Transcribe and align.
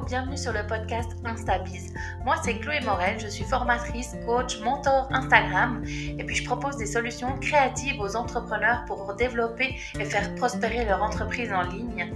Bienvenue 0.00 0.38
sur 0.38 0.52
le 0.54 0.66
podcast 0.66 1.12
InstaBiz. 1.22 1.92
Moi, 2.24 2.36
c'est 2.42 2.58
Chloé 2.58 2.80
Morel, 2.80 3.20
je 3.20 3.28
suis 3.28 3.44
formatrice, 3.44 4.16
coach, 4.24 4.58
mentor 4.60 5.06
Instagram 5.12 5.84
et 5.86 6.24
puis 6.24 6.34
je 6.34 6.46
propose 6.46 6.78
des 6.78 6.86
solutions 6.86 7.38
créatives 7.40 8.00
aux 8.00 8.16
entrepreneurs 8.16 8.84
pour 8.86 9.14
développer 9.14 9.76
et 9.98 10.04
faire 10.06 10.34
prospérer 10.36 10.86
leur 10.86 11.02
entreprise 11.02 11.52
en 11.52 11.62
ligne. 11.62 12.10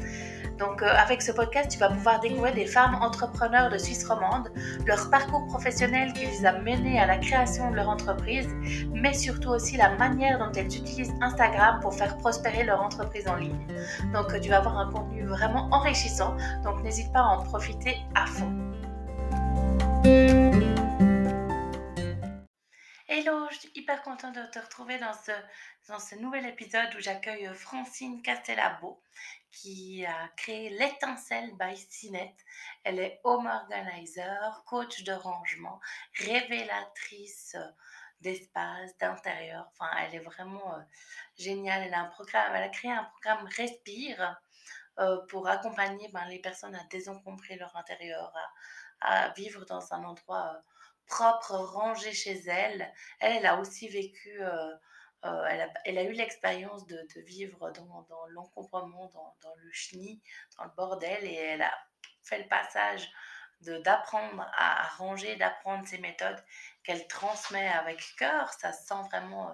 Donc, 0.59 0.83
euh, 0.83 0.87
avec 0.87 1.21
ce 1.21 1.33
podcast, 1.33 1.71
tu 1.71 1.79
vas 1.79 1.91
pouvoir 1.91 2.21
découvrir 2.21 2.55
des 2.55 2.67
femmes 2.67 2.95
entrepreneurs 3.03 3.69
de 3.69 3.77
Suisse 3.77 4.07
romande, 4.07 4.51
leur 4.87 5.11
parcours 5.11 5.47
professionnel 5.49 6.15
qui 6.15 6.25
les 6.25 6.47
a 6.47 6.53
menées 6.61 6.99
à 6.99 7.07
la 7.07 7.19
création 7.19 7.71
de 7.71 7.77
leur 7.77 7.91
entreprise, 7.91 8.49
mais 8.95 9.13
surtout 9.13 9.51
aussi 9.51 9.77
la 9.77 9.91
manière 9.97 10.39
dont 10.39 10.51
elles 10.53 10.67
utilisent 10.67 11.13
Instagram 11.21 11.81
pour 11.81 11.95
faire 11.95 12.17
prospérer 12.19 12.65
leur 12.65 12.81
entreprise 12.81 13.29
en 13.29 13.37
ligne. 13.37 13.67
Donc, 14.15 14.41
tu 14.41 14.49
vas 14.49 14.59
avoir 14.59 14.79
un 14.79 14.91
contenu 14.91 15.27
vraiment 15.27 15.69
enrichissant, 15.73 16.35
donc 16.65 16.83
n'hésite 16.83 17.13
pas 17.13 17.21
à 17.21 17.25
en 17.25 17.45
profiter 17.45 17.97
à 18.15 18.25
fond. 18.25 18.51
Hello, 23.09 23.47
je 23.51 23.59
suis 23.59 23.71
hyper 23.75 24.03
contente 24.03 24.35
de 24.35 24.47
te 24.51 24.59
retrouver 24.59 24.99
dans 24.99 25.13
ce, 25.13 25.33
dans 25.89 25.99
ce 25.99 26.15
nouvel 26.17 26.47
épisode 26.47 26.89
où 26.97 27.01
j'accueille 27.01 27.49
Francine 27.55 28.23
Castellabo 28.23 29.01
qui 29.53 30.05
a 30.05 30.29
créé 30.37 30.71
l'étincelle 30.71 31.53
by 31.57 31.77
Cinet. 31.77 32.35
Elle 32.85 32.99
est 32.99 33.21
home 33.25 33.47
organizer, 33.47 34.63
coach 34.67 35.03
de 35.05 35.13
rangement, 35.13 35.81
révélatrice 36.15 37.57
d'espace, 38.21 38.97
d'intérieur. 38.99 39.69
Enfin, 39.73 39.91
elle 39.99 40.15
est 40.15 40.25
vraiment 40.25 40.75
euh, 40.75 40.81
géniale. 41.37 41.85
Elle 41.85 41.95
a, 41.95 42.01
un 42.01 42.07
programme, 42.07 42.55
elle 42.55 42.65
a 42.65 42.69
créé 42.69 42.91
un 42.91 43.05
programme 43.05 43.47
Respire 43.57 44.41
euh, 44.99 45.19
pour 45.29 45.49
accompagner 45.49 46.09
ben, 46.13 46.25
les 46.27 46.39
personnes 46.39 46.75
à 46.75 46.85
désencombrer 46.85 47.57
leur 47.57 47.77
intérieur, 47.77 48.33
à, 49.01 49.29
vivre 49.31 49.65
dans 49.67 49.93
un 49.93 50.05
endroit 50.05 50.53
euh, 50.55 50.61
propre, 51.07 51.55
rangé 51.55 52.13
chez 52.13 52.39
elle. 52.47 52.93
Elle, 53.21 53.37
elle 53.37 53.47
a 53.47 53.59
aussi 53.59 53.89
vécu, 53.89 54.41
euh, 55.25 55.29
euh, 55.29 55.67
elle, 55.85 55.99
a, 55.99 56.03
eu 56.05 56.13
l'expérience 56.13 56.87
de, 56.87 57.07
vivre 57.23 57.71
dans, 57.71 58.27
l'encombrement, 58.29 59.11
dans, 59.43 59.55
le 59.57 59.73
chenille, 59.73 60.21
dans 60.59 60.65
le 60.65 60.71
bordel, 60.77 61.25
et 61.25 61.35
elle 61.35 61.63
a 61.63 61.73
fait 62.23 62.43
le 62.43 62.49
passage 62.49 63.11
d'apprendre 63.61 64.47
à, 64.57 64.87
ranger, 64.99 65.37
d'apprendre 65.37 65.87
ces 65.87 65.99
méthodes 65.99 66.43
qu'elle 66.85 67.07
transmet 67.09 67.69
avec 67.69 68.01
cœur. 68.19 68.53
Ça 68.53 68.73
se 68.73 68.87
sent 68.87 69.03
vraiment 69.11 69.49
euh, 69.49 69.53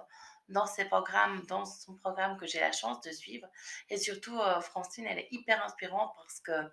dans 0.49 0.65
ses 0.65 0.85
programmes, 0.85 1.45
dans 1.47 1.65
son 1.65 1.95
programme 1.95 2.37
que 2.37 2.45
j'ai 2.45 2.59
la 2.59 2.73
chance 2.73 2.99
de 3.01 3.11
suivre. 3.11 3.47
Et 3.89 3.97
surtout, 3.97 4.37
Francine, 4.61 5.07
elle 5.07 5.19
est 5.19 5.29
hyper 5.31 5.63
inspirante 5.63 6.13
parce 6.17 6.41
que 6.41 6.69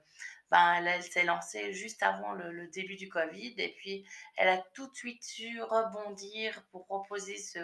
ben, 0.50 0.84
elle, 0.84 1.02
s'est 1.04 1.22
lancée 1.22 1.72
juste 1.72 2.02
avant 2.02 2.32
le, 2.32 2.66
début 2.66 2.96
du 2.96 3.08
Covid 3.08 3.54
et 3.58 3.72
puis 3.76 4.04
elle 4.36 4.48
a 4.48 4.58
tout 4.74 4.88
de 4.88 4.94
suite 4.94 5.22
su 5.22 5.62
rebondir 5.62 6.64
pour 6.72 6.86
proposer 6.86 7.38
ce, 7.38 7.60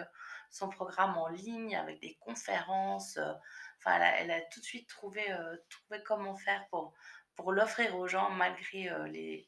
son 0.51 0.69
programme 0.69 1.17
en 1.17 1.27
ligne 1.27 1.75
avec 1.75 1.99
des 2.01 2.15
conférences. 2.19 3.17
Euh, 3.17 3.33
enfin, 3.77 3.99
elle 4.17 4.31
a, 4.31 4.41
tout 4.41 4.59
de 4.59 4.65
suite 4.65 4.89
trouvé, 4.89 5.31
euh, 5.31 5.55
trouvé 5.69 6.01
comment 6.03 6.35
faire 6.35 6.67
pour, 6.69 6.93
pour 7.35 7.51
l'offrir 7.51 7.95
aux 7.95 8.07
gens 8.07 8.29
malgré 8.31 8.89
euh, 8.89 9.07
les, 9.07 9.47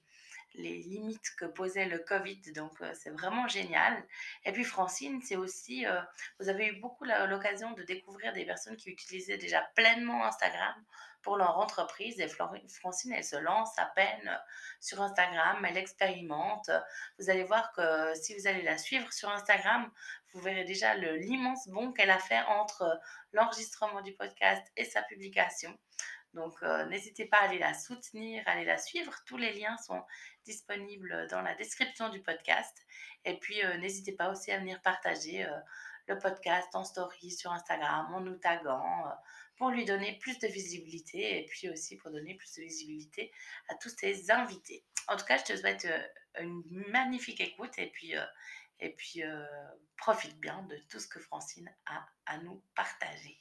les 0.55 0.78
limites 0.78 1.36
que 1.38 1.45
posait 1.45 1.86
le 1.86 2.00
Covid. 2.00 2.42
Donc, 2.55 2.73
c'est 2.94 3.11
vraiment 3.11 3.47
génial. 3.47 4.03
Et 4.45 4.52
puis, 4.52 4.64
Francine, 4.64 5.22
c'est 5.22 5.36
aussi, 5.36 5.86
vous 6.39 6.50
avez 6.50 6.67
eu 6.67 6.80
beaucoup 6.80 7.05
l'occasion 7.05 7.72
de 7.72 7.83
découvrir 7.83 8.33
des 8.33 8.45
personnes 8.45 8.75
qui 8.75 8.89
utilisaient 8.89 9.38
déjà 9.38 9.61
pleinement 9.75 10.25
Instagram 10.25 10.75
pour 11.22 11.38
leur 11.38 11.58
entreprise. 11.58 12.20
Et 12.20 12.27
Francine, 12.27 13.14
elle 13.14 13.23
se 13.23 13.36
lance 13.36 13.77
à 13.77 13.86
peine 13.86 14.39
sur 14.80 15.02
Instagram, 15.02 15.64
elle 15.66 15.77
expérimente. 15.77 16.70
Vous 17.17 17.30
allez 17.30 17.44
voir 17.44 17.72
que 17.73 18.14
si 18.15 18.36
vous 18.36 18.48
allez 18.48 18.61
la 18.61 18.77
suivre 18.77 19.11
sur 19.11 19.30
Instagram, 19.30 19.92
vous 20.33 20.42
verrez 20.42 20.64
déjà 20.64 20.95
l'immense 20.95 21.67
bond 21.67 21.92
qu'elle 21.92 22.11
a 22.11 22.20
fait 22.20 22.42
entre 22.48 22.99
l'enregistrement 23.33 24.02
du 24.02 24.14
podcast 24.14 24.65
et 24.77 24.86
sa 24.86 25.02
publication. 25.04 25.77
Donc, 26.33 26.61
euh, 26.61 26.85
n'hésitez 26.85 27.25
pas 27.25 27.37
à 27.37 27.45
aller 27.45 27.57
la 27.57 27.73
soutenir, 27.73 28.43
à 28.45 28.51
aller 28.51 28.65
la 28.65 28.77
suivre. 28.77 29.13
Tous 29.25 29.37
les 29.37 29.53
liens 29.53 29.77
sont 29.77 30.03
disponibles 30.45 31.27
dans 31.31 31.41
la 31.41 31.55
description 31.55 32.09
du 32.09 32.21
podcast. 32.21 32.75
Et 33.25 33.39
puis, 33.39 33.63
euh, 33.63 33.77
n'hésitez 33.77 34.13
pas 34.13 34.29
aussi 34.29 34.51
à 34.51 34.59
venir 34.59 34.79
partager 34.81 35.43
euh, 35.43 35.59
le 36.07 36.17
podcast 36.19 36.67
en 36.75 36.83
story 36.83 37.31
sur 37.31 37.51
Instagram 37.51 38.13
en 38.13 38.21
nous 38.21 38.37
taguant 38.37 39.05
pour 39.57 39.69
lui 39.69 39.85
donner 39.85 40.17
plus 40.19 40.39
de 40.39 40.47
visibilité 40.47 41.39
et 41.39 41.45
puis 41.45 41.69
aussi 41.69 41.97
pour 41.97 42.11
donner 42.11 42.33
plus 42.35 42.55
de 42.55 42.61
visibilité 42.61 43.31
à 43.69 43.75
tous 43.75 43.95
ses 43.95 44.31
invités. 44.31 44.83
En 45.07 45.17
tout 45.17 45.25
cas, 45.25 45.37
je 45.37 45.53
te 45.53 45.55
souhaite 45.55 45.87
une 46.39 46.63
magnifique 46.87 47.41
écoute 47.41 47.77
et 47.77 47.91
puis, 47.91 48.15
et 48.79 48.89
puis 48.95 49.21
profite 49.97 50.39
bien 50.39 50.63
de 50.63 50.77
tout 50.89 50.99
ce 50.99 51.07
que 51.07 51.19
Francine 51.19 51.71
a 51.85 52.07
à 52.25 52.39
nous 52.39 52.63
partager. 52.73 53.37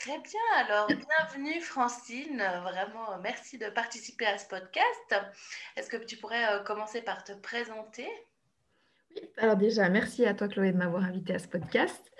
Très 0.00 0.18
bien, 0.18 0.64
alors 0.64 0.86
bienvenue 0.86 1.60
Francine, 1.60 2.42
vraiment 2.62 3.18
merci 3.22 3.58
de 3.58 3.68
participer 3.68 4.24
à 4.24 4.38
ce 4.38 4.48
podcast. 4.48 5.14
Est-ce 5.76 5.90
que 5.90 5.98
tu 5.98 6.16
pourrais 6.16 6.64
commencer 6.64 7.02
par 7.02 7.22
te 7.22 7.32
présenter? 7.32 8.08
Alors 9.36 9.56
déjà, 9.56 9.90
merci 9.90 10.24
à 10.24 10.32
toi 10.32 10.48
Chloé 10.48 10.72
de 10.72 10.78
m'avoir 10.78 11.04
invité 11.04 11.34
à 11.34 11.38
ce 11.38 11.48
podcast. 11.48 12.10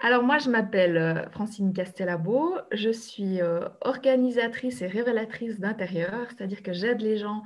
Alors 0.00 0.24
moi, 0.24 0.38
je 0.38 0.50
m'appelle 0.50 0.96
euh, 0.96 1.30
Francine 1.30 1.72
Castellabo, 1.72 2.56
je 2.72 2.90
suis 2.90 3.40
euh, 3.40 3.68
organisatrice 3.82 4.82
et 4.82 4.88
révélatrice 4.88 5.60
d'intérieur, 5.60 6.26
c'est-à-dire 6.30 6.64
que 6.64 6.72
j'aide 6.72 7.00
les 7.02 7.18
gens 7.18 7.44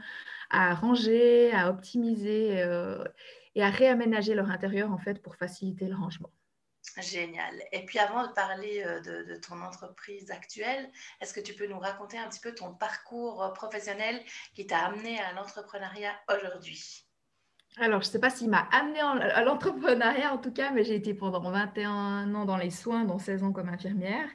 à 0.48 0.72
ranger, 0.74 1.52
à 1.52 1.68
optimiser 1.68 2.62
euh, 2.62 3.04
et 3.56 3.62
à 3.62 3.68
réaménager 3.68 4.34
leur 4.34 4.50
intérieur 4.50 4.90
en 4.90 4.98
fait 4.98 5.20
pour 5.20 5.36
faciliter 5.36 5.84
le 5.84 5.96
rangement. 5.96 6.30
Génial. 7.00 7.62
Et 7.72 7.84
puis 7.84 7.98
avant 7.98 8.26
de 8.26 8.32
parler 8.32 8.84
de, 9.04 9.22
de 9.22 9.36
ton 9.36 9.60
entreprise 9.62 10.30
actuelle, 10.30 10.90
est-ce 11.20 11.32
que 11.32 11.40
tu 11.40 11.54
peux 11.54 11.66
nous 11.66 11.78
raconter 11.78 12.18
un 12.18 12.28
petit 12.28 12.40
peu 12.40 12.54
ton 12.54 12.74
parcours 12.74 13.52
professionnel 13.54 14.22
qui 14.54 14.66
t'a 14.66 14.86
amené 14.86 15.20
à 15.20 15.32
l'entrepreneuriat 15.32 16.12
aujourd'hui? 16.28 17.06
Alors, 17.78 18.02
je 18.02 18.08
ne 18.08 18.12
sais 18.12 18.20
pas 18.20 18.28
s'il 18.28 18.50
m'a 18.50 18.68
amené 18.70 19.00
à 19.00 19.42
l'entrepreneuriat 19.44 20.34
en 20.34 20.38
tout 20.38 20.52
cas, 20.52 20.72
mais 20.72 20.84
j'ai 20.84 20.94
été 20.94 21.14
pendant 21.14 21.40
21 21.40 22.34
ans 22.34 22.44
dans 22.44 22.58
les 22.58 22.70
soins, 22.70 23.04
dont 23.04 23.18
16 23.18 23.44
ans 23.44 23.52
comme 23.52 23.70
infirmière. 23.70 24.28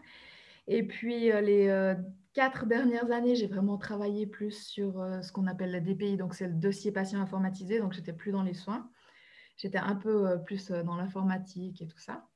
Et 0.68 0.84
puis, 0.84 1.32
euh, 1.32 1.42
les 1.42 1.68
euh, 1.68 1.94
quatre 2.34 2.66
dernières 2.66 3.12
années, 3.12 3.36
j'ai 3.36 3.46
vraiment 3.46 3.78
travaillé 3.78 4.26
plus 4.26 4.52
sur 4.52 5.00
euh, 5.00 5.22
ce 5.22 5.32
qu'on 5.32 5.46
appelle 5.46 5.72
la 5.72 5.80
DPI, 5.80 6.18
donc 6.18 6.34
c'est 6.34 6.48
le 6.48 6.54
dossier 6.54 6.92
patient 6.92 7.22
informatisé, 7.22 7.80
donc 7.80 7.94
j'étais 7.94 8.14
plus 8.14 8.32
dans 8.32 8.42
les 8.42 8.56
soins. 8.56 8.90
J'étais 9.56 9.78
un 9.78 9.96
peu 9.96 10.42
plus 10.44 10.70
dans 10.70 10.98
l'informatique 10.98 11.82
et 11.82 11.88
tout 11.88 11.98
ça. 11.98 12.28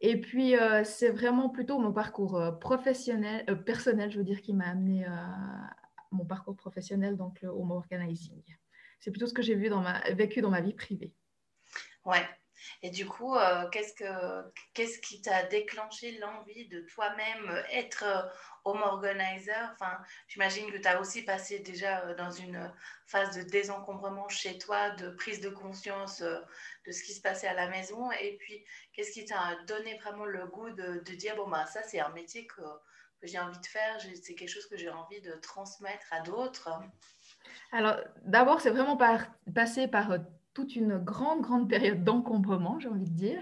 Et 0.00 0.20
puis, 0.20 0.54
c'est 0.84 1.10
vraiment 1.10 1.50
plutôt 1.50 1.78
mon 1.78 1.92
parcours 1.92 2.58
professionnel, 2.60 3.44
personnel, 3.64 4.10
je 4.10 4.18
veux 4.18 4.24
dire, 4.24 4.40
qui 4.40 4.54
m'a 4.54 4.68
amené 4.68 5.04
à 5.04 5.76
mon 6.10 6.24
parcours 6.24 6.56
professionnel, 6.56 7.16
donc 7.16 7.42
le 7.42 7.48
home 7.48 7.70
organizing 7.70 8.42
c'est 9.00 9.10
plutôt 9.10 9.26
ce 9.26 9.34
que 9.34 9.42
j'ai 9.42 9.54
vécu 9.54 10.40
dans 10.40 10.50
ma 10.50 10.60
vie 10.60 10.74
privée. 10.74 11.12
Ouais. 12.04 12.22
Et 12.82 12.90
du 12.90 13.06
coup, 13.06 13.36
euh, 13.36 13.68
qu'est-ce, 13.70 13.94
que, 13.94 14.52
qu'est-ce 14.74 14.98
qui 15.00 15.22
t'a 15.22 15.44
déclenché 15.44 16.18
l'envie 16.18 16.68
de 16.68 16.80
toi-même 16.82 17.64
être 17.70 18.04
euh, 18.04 18.22
home 18.64 18.82
organizer? 18.82 19.70
Enfin, 19.72 19.98
J'imagine 20.28 20.70
que 20.70 20.78
tu 20.78 20.88
as 20.88 21.00
aussi 21.00 21.22
passé 21.22 21.60
déjà 21.60 22.00
euh, 22.06 22.14
dans 22.14 22.30
une 22.30 22.72
phase 23.06 23.36
de 23.36 23.42
désencombrement 23.42 24.28
chez 24.28 24.58
toi, 24.58 24.90
de 24.90 25.10
prise 25.10 25.40
de 25.40 25.50
conscience 25.50 26.22
de 26.22 26.92
ce 26.92 27.02
qui 27.02 27.12
se 27.12 27.20
passait 27.20 27.48
à 27.48 27.54
la 27.54 27.68
maison. 27.68 28.10
Et 28.12 28.36
puis, 28.38 28.64
qu'est-ce 28.92 29.12
qui 29.12 29.24
t'a 29.24 29.56
donné 29.66 29.98
vraiment 29.98 30.24
le 30.24 30.46
goût 30.46 30.70
de, 30.70 31.00
de 31.00 31.14
dire, 31.14 31.36
bon, 31.36 31.48
bah, 31.48 31.66
ça, 31.66 31.82
c'est 31.82 32.00
un 32.00 32.10
métier 32.10 32.46
que, 32.46 32.62
j'ai 33.22 33.38
envie 33.38 33.58
de 33.60 33.66
faire, 33.66 34.00
c'est 34.00 34.34
quelque 34.34 34.48
chose 34.48 34.66
que 34.66 34.78
j'ai 34.78 34.88
envie 34.88 35.20
de 35.20 35.32
transmettre 35.42 36.06
à 36.10 36.20
d'autres? 36.20 36.70
Alors, 37.72 37.96
d'abord, 38.22 38.60
c'est 38.60 38.70
vraiment 38.70 38.98
passé 39.54 39.88
par 39.88 40.10
euh, 40.12 40.18
toute 40.54 40.76
une 40.76 40.98
grande, 40.98 41.42
grande 41.42 41.68
période 41.68 42.04
d'encombrement, 42.04 42.78
j'ai 42.80 42.88
envie 42.88 43.10
de 43.10 43.16
dire. 43.16 43.40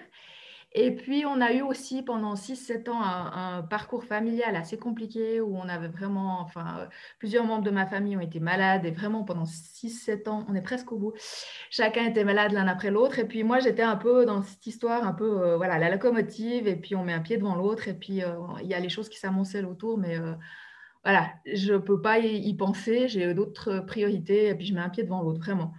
Et 0.73 0.95
puis, 0.95 1.25
on 1.25 1.41
a 1.41 1.53
eu 1.55 1.63
aussi 1.63 2.03
pendant 2.03 2.35
6-7 2.35 2.91
ans 2.91 3.01
un, 3.03 3.63
parcours 3.63 4.05
familial 4.05 4.55
assez 4.55 4.77
compliqué 4.77 5.41
où 5.41 5.57
on 5.57 5.67
avait 5.67 5.89
vraiment, 5.89 6.41
enfin, 6.43 6.81
euh, 6.81 6.87
plusieurs 7.19 7.47
membres 7.47 7.65
de 7.65 7.71
ma 7.71 7.87
famille 7.87 8.17
ont 8.19 8.21
été 8.21 8.39
malades 8.39 8.85
et 8.85 8.91
vraiment 8.91 9.25
pendant 9.25 9.45
6-7 9.45 10.29
ans, 10.29 10.45
on 10.49 10.55
est 10.55 10.61
presque 10.61 10.93
au 10.93 10.99
bout, 10.99 11.15
chacun 11.71 12.05
était 12.05 12.25
malade 12.25 12.53
l'un 12.53 12.69
après 12.69 12.91
l'autre. 12.91 13.19
Et 13.19 13.27
puis, 13.27 13.45
moi, 13.45 13.61
j'étais 13.61 13.83
un 13.83 13.97
peu 13.97 14.27
dans 14.27 14.43
cette 14.43 14.67
histoire, 14.67 15.07
un 15.07 15.15
peu, 15.15 15.41
euh, 15.43 15.57
voilà, 15.57 15.79
la 15.79 15.91
locomotive 15.91 16.69
et 16.69 16.77
puis 16.77 16.95
on 16.95 17.05
met 17.05 17.15
un 17.15 17.21
pied 17.21 17.39
devant 17.39 17.55
l'autre 17.55 17.89
et 17.89 17.95
puis 17.95 18.21
il 18.63 18.69
y 18.69 18.75
a 18.75 18.81
les 18.81 18.89
choses 18.91 19.09
qui 19.09 19.19
s'amoncellent 19.19 19.67
autour, 19.67 19.97
mais 19.97 20.19
voilà, 21.05 21.31
je 21.47 21.73
ne 21.73 21.79
peux 21.79 22.01
pas 22.01 22.19
y 22.19 22.55
penser, 22.55 23.09
j'ai 23.09 23.33
d'autres 23.33 23.81
priorités, 23.81 24.49
et 24.49 24.55
puis 24.55 24.67
je 24.67 24.75
mets 24.75 24.81
un 24.81 24.91
pied 24.91 25.05
devant 25.05 25.23
l'autre, 25.23 25.41
vraiment. 25.41 25.73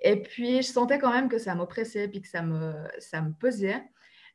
Et 0.00 0.22
puis, 0.22 0.62
je 0.62 0.68
sentais 0.68 0.98
quand 0.98 1.12
même 1.12 1.28
que 1.28 1.38
ça 1.38 1.54
m'oppressait, 1.54 2.08
puis 2.08 2.20
que 2.22 2.28
ça 2.28 2.42
me, 2.42 2.72
ça 2.98 3.20
me 3.22 3.32
pesait. 3.32 3.82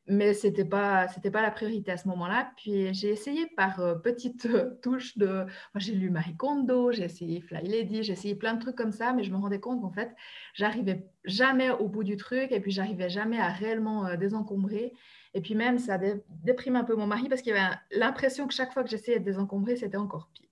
mais 0.08 0.34
ce 0.34 0.48
n'était 0.48 0.66
pas, 0.66 1.08
pas 1.32 1.42
la 1.42 1.52
priorité 1.52 1.92
à 1.92 1.98
ce 1.98 2.08
moment-là. 2.10 2.52
Puis 2.58 2.94
j'ai 2.94 3.10
essayé 3.10 3.48
par 3.56 3.80
euh, 3.80 3.96
petites 3.96 4.48
touches 4.82 5.18
de... 5.18 5.28
Moi, 5.28 5.46
j'ai 5.78 5.94
lu 5.94 6.10
Marie 6.10 6.36
Kondo, 6.36 6.92
j'ai 6.92 7.04
essayé 7.04 7.42
Fly 7.42 7.68
Lady, 7.68 8.04
j'ai 8.04 8.14
essayé 8.14 8.36
plein 8.36 8.54
de 8.56 8.60
trucs 8.60 8.76
comme 8.76 8.92
ça, 8.92 9.14
mais 9.14 9.24
je 9.24 9.32
me 9.32 9.38
rendais 9.38 9.60
compte 9.60 9.82
qu'en 9.82 9.92
fait, 9.92 10.14
j'arrivais 10.54 11.08
jamais 11.24 11.70
au 11.72 11.88
bout 11.88 12.04
du 12.04 12.18
truc 12.18 12.52
et 12.52 12.60
puis 12.60 12.72
j'arrivais 12.72 13.10
jamais 13.10 13.40
à 13.40 13.50
réellement 13.50 14.06
euh, 14.08 14.18
désencombrer. 14.18 14.94
Et 15.34 15.42
puis 15.42 15.56
même, 15.56 15.80
ça 15.80 15.98
déprime 16.44 16.76
un 16.76 16.84
peu 16.84 16.96
mon 16.96 17.08
mari 17.08 17.30
parce 17.30 17.42
qu'il 17.42 17.54
avait 17.54 17.76
l'impression 17.92 18.48
que 18.48 18.54
chaque 18.54 18.74
fois 18.74 18.84
que 18.84 18.90
j'essayais 18.90 19.20
de 19.20 19.26
désencombrer, 19.26 19.78
c'était 19.78 19.98
encore 19.98 20.30
pire. 20.34 20.50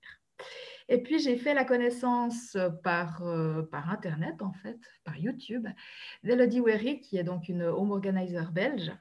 Et 0.91 0.97
puis, 0.97 1.19
j'ai 1.19 1.37
fait 1.37 1.53
la 1.53 1.63
connaissance 1.63 2.57
euh, 2.57 2.69
par, 2.69 3.25
euh, 3.25 3.63
par 3.63 3.89
Internet, 3.89 4.41
en 4.41 4.51
fait, 4.51 4.77
par 5.05 5.15
YouTube, 5.15 5.65
d'Elodie 6.25 6.59
Wery, 6.59 6.99
qui 6.99 7.17
est 7.17 7.23
donc 7.23 7.47
une 7.47 7.63
home 7.63 7.91
organizer 7.91 8.51
belge. 8.51 8.91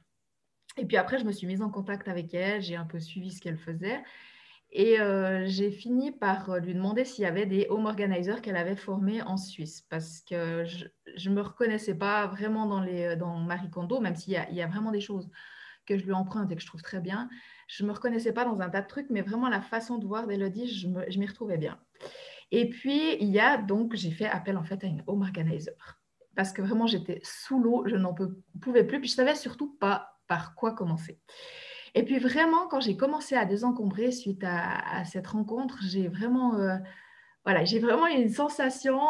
Et 0.77 0.87
puis 0.87 0.97
après, 0.97 1.19
je 1.19 1.25
me 1.25 1.33
suis 1.33 1.49
mise 1.49 1.63
en 1.63 1.69
contact 1.69 2.07
avec 2.07 2.33
elle, 2.33 2.63
j'ai 2.63 2.77
un 2.77 2.85
peu 2.85 3.01
suivi 3.01 3.33
ce 3.33 3.41
qu'elle 3.41 3.59
faisait. 3.59 4.05
Et 4.71 5.01
euh, 5.01 5.47
j'ai 5.47 5.73
fini 5.73 6.13
par 6.13 6.61
lui 6.61 6.75
demander 6.75 7.05
s'il 7.05 7.25
y 7.25 7.27
avait 7.27 7.45
des 7.45 7.67
home 7.71 7.87
organizers 7.87 8.41
qu'elle 8.41 8.57
avait 8.57 8.77
formés 8.77 9.21
en 9.23 9.37
Suisse, 9.37 9.85
parce 9.91 10.21
que 10.21 10.65
je 10.65 11.29
ne 11.29 11.35
me 11.35 11.41
reconnaissais 11.41 11.97
pas 11.97 12.29
vraiment 12.29 12.67
dans, 12.67 12.81
les, 12.81 13.17
dans 13.17 13.37
Marie 13.41 13.69
Kondo, 13.69 13.99
même 13.99 14.15
s'il 14.15 14.35
y, 14.35 14.55
y, 14.55 14.63
a 14.63 14.67
vraiment 14.69 14.93
des 14.93 15.01
choses 15.01 15.29
que 15.87 15.99
je 15.99 16.05
lui 16.05 16.13
emprunte 16.13 16.53
et 16.53 16.55
que 16.55 16.63
je 16.63 16.69
trouve 16.69 16.83
très 16.83 17.01
bien 17.01 17.29
je 17.71 17.85
me 17.85 17.93
reconnaissais 17.93 18.33
pas 18.33 18.45
dans 18.45 18.61
un 18.61 18.69
tas 18.69 18.83
de 18.83 18.87
trucs, 18.87 19.11
mais 19.11 19.23
vraiment 19.23 19.49
la 19.49 19.61
façon 19.61 19.99
de 19.99 20.07
voir 20.07 20.27
d'Elodie, 20.27 20.69
je 20.69 21.19
m'y 21.19 21.27
retrouvais 21.27 21.59
bien. 21.59 21.79
Et 22.51 22.69
puis, 22.69 23.17
il 23.21 23.29
y 23.29 23.39
a 23.39 23.57
donc, 23.59 23.95
j'ai 23.95 24.11
fait 24.11 24.27
appel 24.27 24.57
en 24.57 24.65
fait 24.65 24.83
à 24.83 24.87
une 24.87 25.05
home 25.07 25.23
organizer 25.23 26.01
parce 26.41 26.53
que 26.53 26.63
vraiment 26.63 26.87
j'étais 26.87 27.21
sous 27.23 27.61
l'eau, 27.61 27.85
je 27.87 27.97
n'en 27.97 28.15
pouvais 28.61 28.85
plus, 28.85 29.01
puis 29.01 29.09
je 29.09 29.15
savais 29.15 29.35
surtout 29.35 29.75
pas 29.79 30.21
par 30.27 30.55
quoi 30.55 30.73
commencer. 30.73 31.21
Et 31.95 32.05
puis 32.05 32.19
vraiment, 32.19 32.69
quand 32.69 32.81
j'ai 32.81 32.97
commencé 32.97 33.35
à 33.35 33.45
désencombrer 33.45 34.13
suite 34.13 34.43
à, 34.45 35.05
cette 35.05 35.27
rencontre, 35.27 35.79
j'ai 35.83 36.09
vraiment, 36.09 36.55
euh, 36.55 36.77
voilà, 37.45 37.65
j'ai 37.65 37.81
vraiment 37.81 38.07
eu 38.07 38.13
une 38.13 38.31
sensation 38.31 39.01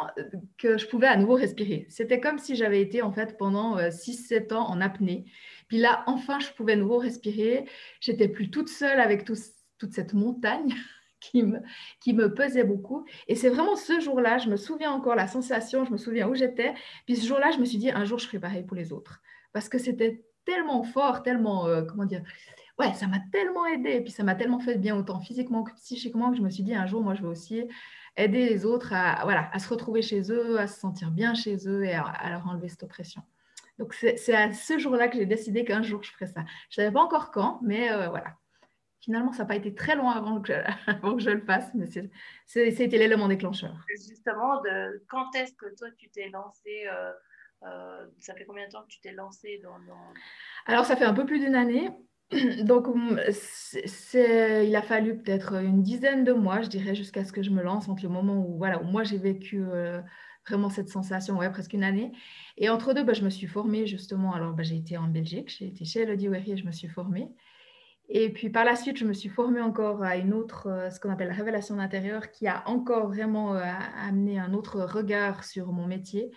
que 0.56 0.78
je 0.78 0.88
pouvais 0.88 1.06
à 1.06 1.16
nouveau 1.16 1.34
respirer. 1.34 1.86
C'était 1.90 2.20
comme 2.20 2.38
si 2.38 2.56
j'avais 2.56 2.80
été 2.80 3.02
en 3.02 3.12
fait 3.12 3.36
pendant 3.36 3.76
6-7 3.76 4.52
euh, 4.52 4.56
ans 4.56 4.68
en 4.68 4.80
apnée 4.80 5.26
puis 5.70 5.78
là, 5.78 6.02
enfin, 6.08 6.40
je 6.40 6.50
pouvais 6.50 6.74
nouveau 6.74 6.98
respirer. 6.98 7.64
J'étais 8.00 8.26
plus 8.26 8.50
toute 8.50 8.68
seule 8.68 8.98
avec 8.98 9.24
toute 9.24 9.92
cette 9.92 10.14
montagne 10.14 10.74
qui 11.20 11.44
me, 11.44 11.60
qui 12.00 12.12
me 12.12 12.34
pesait 12.34 12.64
beaucoup. 12.64 13.06
Et 13.28 13.36
c'est 13.36 13.50
vraiment 13.50 13.76
ce 13.76 14.00
jour-là, 14.00 14.38
je 14.38 14.48
me 14.48 14.56
souviens 14.56 14.90
encore 14.90 15.14
la 15.14 15.28
sensation, 15.28 15.84
je 15.84 15.92
me 15.92 15.96
souviens 15.96 16.28
où 16.28 16.34
j'étais. 16.34 16.74
Puis 17.06 17.14
ce 17.14 17.26
jour-là, 17.28 17.52
je 17.52 17.58
me 17.58 17.64
suis 17.64 17.78
dit, 17.78 17.88
un 17.88 18.04
jour, 18.04 18.18
je 18.18 18.26
ferai 18.26 18.40
pareil 18.40 18.64
pour 18.64 18.76
les 18.76 18.92
autres. 18.92 19.20
Parce 19.52 19.68
que 19.68 19.78
c'était 19.78 20.24
tellement 20.44 20.82
fort, 20.82 21.22
tellement, 21.22 21.68
euh, 21.68 21.82
comment 21.82 22.04
dire, 22.04 22.24
ouais, 22.80 22.92
ça 22.94 23.06
m'a 23.06 23.20
tellement 23.30 23.64
aidé. 23.66 23.90
Et 23.90 24.00
puis 24.00 24.10
ça 24.10 24.24
m'a 24.24 24.34
tellement 24.34 24.58
fait 24.58 24.76
bien, 24.76 24.96
autant 24.96 25.20
physiquement 25.20 25.62
que 25.62 25.72
psychiquement, 25.74 26.32
que 26.32 26.36
je 26.36 26.42
me 26.42 26.50
suis 26.50 26.64
dit, 26.64 26.74
un 26.74 26.86
jour, 26.86 27.00
moi, 27.00 27.14
je 27.14 27.22
vais 27.22 27.28
aussi 27.28 27.62
aider 28.16 28.48
les 28.48 28.66
autres 28.66 28.92
à, 28.92 29.20
voilà, 29.22 29.48
à 29.52 29.60
se 29.60 29.68
retrouver 29.68 30.02
chez 30.02 30.32
eux, 30.32 30.58
à 30.58 30.66
se 30.66 30.80
sentir 30.80 31.12
bien 31.12 31.34
chez 31.34 31.68
eux 31.68 31.84
et 31.84 31.92
à 31.92 32.28
leur 32.28 32.48
enlever 32.48 32.68
cette 32.68 32.82
oppression. 32.82 33.22
Donc, 33.80 33.94
c'est 33.94 34.34
à 34.34 34.52
ce 34.52 34.78
jour-là 34.78 35.08
que 35.08 35.16
j'ai 35.16 35.24
décidé 35.24 35.64
qu'un 35.64 35.80
jour, 35.80 36.02
je 36.02 36.12
ferais 36.12 36.26
ça. 36.26 36.42
Je 36.68 36.78
ne 36.78 36.84
savais 36.84 36.92
pas 36.92 37.00
encore 37.00 37.30
quand, 37.30 37.60
mais 37.62 37.90
euh, 37.90 38.10
voilà. 38.10 38.34
Finalement, 39.00 39.32
ça 39.32 39.44
n'a 39.44 39.48
pas 39.48 39.56
été 39.56 39.74
très 39.74 39.96
loin 39.96 40.12
avant 40.12 40.38
que 40.38 40.52
je, 40.52 40.92
que 41.16 41.18
je 41.18 41.30
le 41.30 41.40
fasse, 41.40 41.70
mais 41.72 41.86
c'était 42.44 42.98
l'élément 42.98 43.26
déclencheur. 43.26 43.74
Justement, 43.88 44.60
de, 44.60 45.02
quand 45.08 45.34
est-ce 45.34 45.54
que 45.54 45.74
toi, 45.76 45.88
tu 45.96 46.10
t'es 46.10 46.28
lancé 46.28 46.88
euh, 46.92 47.10
euh, 47.62 48.06
Ça 48.18 48.34
fait 48.34 48.44
combien 48.44 48.66
de 48.66 48.70
temps 48.70 48.82
que 48.82 48.88
tu 48.88 49.00
t'es 49.00 49.12
lancé 49.12 49.58
dans, 49.62 49.78
Alors, 50.66 50.84
ça 50.84 50.94
fait 50.94 51.06
un 51.06 51.14
peu 51.14 51.24
plus 51.24 51.38
d'une 51.38 51.54
année. 51.54 51.88
Donc, 52.64 52.86
il 54.12 54.76
a 54.76 54.82
fallu 54.82 55.16
peut-être 55.22 55.54
une 55.54 55.82
dizaine 55.82 56.22
de 56.22 56.34
mois, 56.34 56.60
je 56.60 56.68
dirais, 56.68 56.94
jusqu'à 56.94 57.24
ce 57.24 57.32
que 57.32 57.42
je 57.42 57.48
me 57.48 57.62
lance, 57.62 57.88
entre 57.88 58.02
le 58.02 58.10
moment 58.10 58.44
où, 58.46 58.58
voilà, 58.58 58.82
où 58.82 58.84
moi 58.84 59.04
j'ai 59.04 59.16
vécu 59.16 59.64
vraiment 60.50 60.70
cette 60.70 60.88
sensation, 60.88 61.38
ouais, 61.38 61.50
presque 61.50 61.72
une 61.72 61.84
année. 61.84 62.12
Et 62.58 62.68
entre 62.68 62.92
deux, 62.92 63.04
bah, 63.04 63.14
je 63.14 63.22
me 63.22 63.30
suis 63.30 63.46
formée 63.46 63.86
justement. 63.86 64.34
Alors, 64.34 64.52
bah, 64.52 64.62
j'ai 64.62 64.76
été 64.76 64.96
en 64.98 65.08
Belgique, 65.08 65.54
j'ai 65.58 65.68
été 65.68 65.84
chez 65.84 66.00
Elodie 66.00 66.28
Wery 66.28 66.52
et 66.52 66.56
je 66.56 66.66
me 66.66 66.72
suis 66.72 66.88
formée. 66.88 67.30
Et 68.12 68.28
puis 68.32 68.50
par 68.50 68.64
la 68.64 68.74
suite, 68.74 68.96
je 68.96 69.04
me 69.04 69.12
suis 69.12 69.28
formée 69.28 69.60
encore 69.60 70.02
à 70.02 70.16
une 70.16 70.34
autre, 70.34 70.66
euh, 70.66 70.90
ce 70.90 70.98
qu'on 70.98 71.10
appelle 71.10 71.28
la 71.28 71.34
révélation 71.34 71.76
d'intérieur, 71.76 72.32
qui 72.32 72.48
a 72.48 72.68
encore 72.68 73.06
vraiment 73.06 73.54
euh, 73.54 73.62
amené 73.96 74.38
un 74.40 74.52
autre 74.52 74.80
regard 74.80 75.44
sur 75.44 75.72
mon 75.72 75.86
métier. 75.86 76.32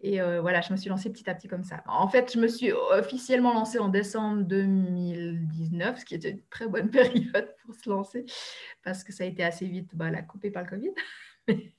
Et 0.00 0.20
euh, 0.20 0.40
voilà, 0.40 0.60
je 0.60 0.72
me 0.72 0.76
suis 0.76 0.88
lancée 0.88 1.10
petit 1.10 1.28
à 1.28 1.34
petit 1.34 1.48
comme 1.48 1.64
ça. 1.64 1.82
En 1.88 2.08
fait, 2.08 2.32
je 2.32 2.38
me 2.38 2.46
suis 2.46 2.70
officiellement 2.72 3.52
lancée 3.52 3.80
en 3.80 3.88
décembre 3.88 4.44
2019, 4.44 5.98
ce 5.98 6.04
qui 6.04 6.14
était 6.14 6.30
une 6.30 6.42
très 6.48 6.68
bonne 6.68 6.90
période 6.92 7.52
pour 7.64 7.74
se 7.74 7.90
lancer, 7.90 8.24
parce 8.84 9.02
que 9.02 9.12
ça 9.12 9.24
a 9.24 9.26
été 9.26 9.42
assez 9.42 9.66
vite 9.66 9.90
bah, 9.96 10.10
la 10.10 10.22
coupée 10.22 10.52
par 10.52 10.62
le 10.62 10.68
Covid. 10.68 10.92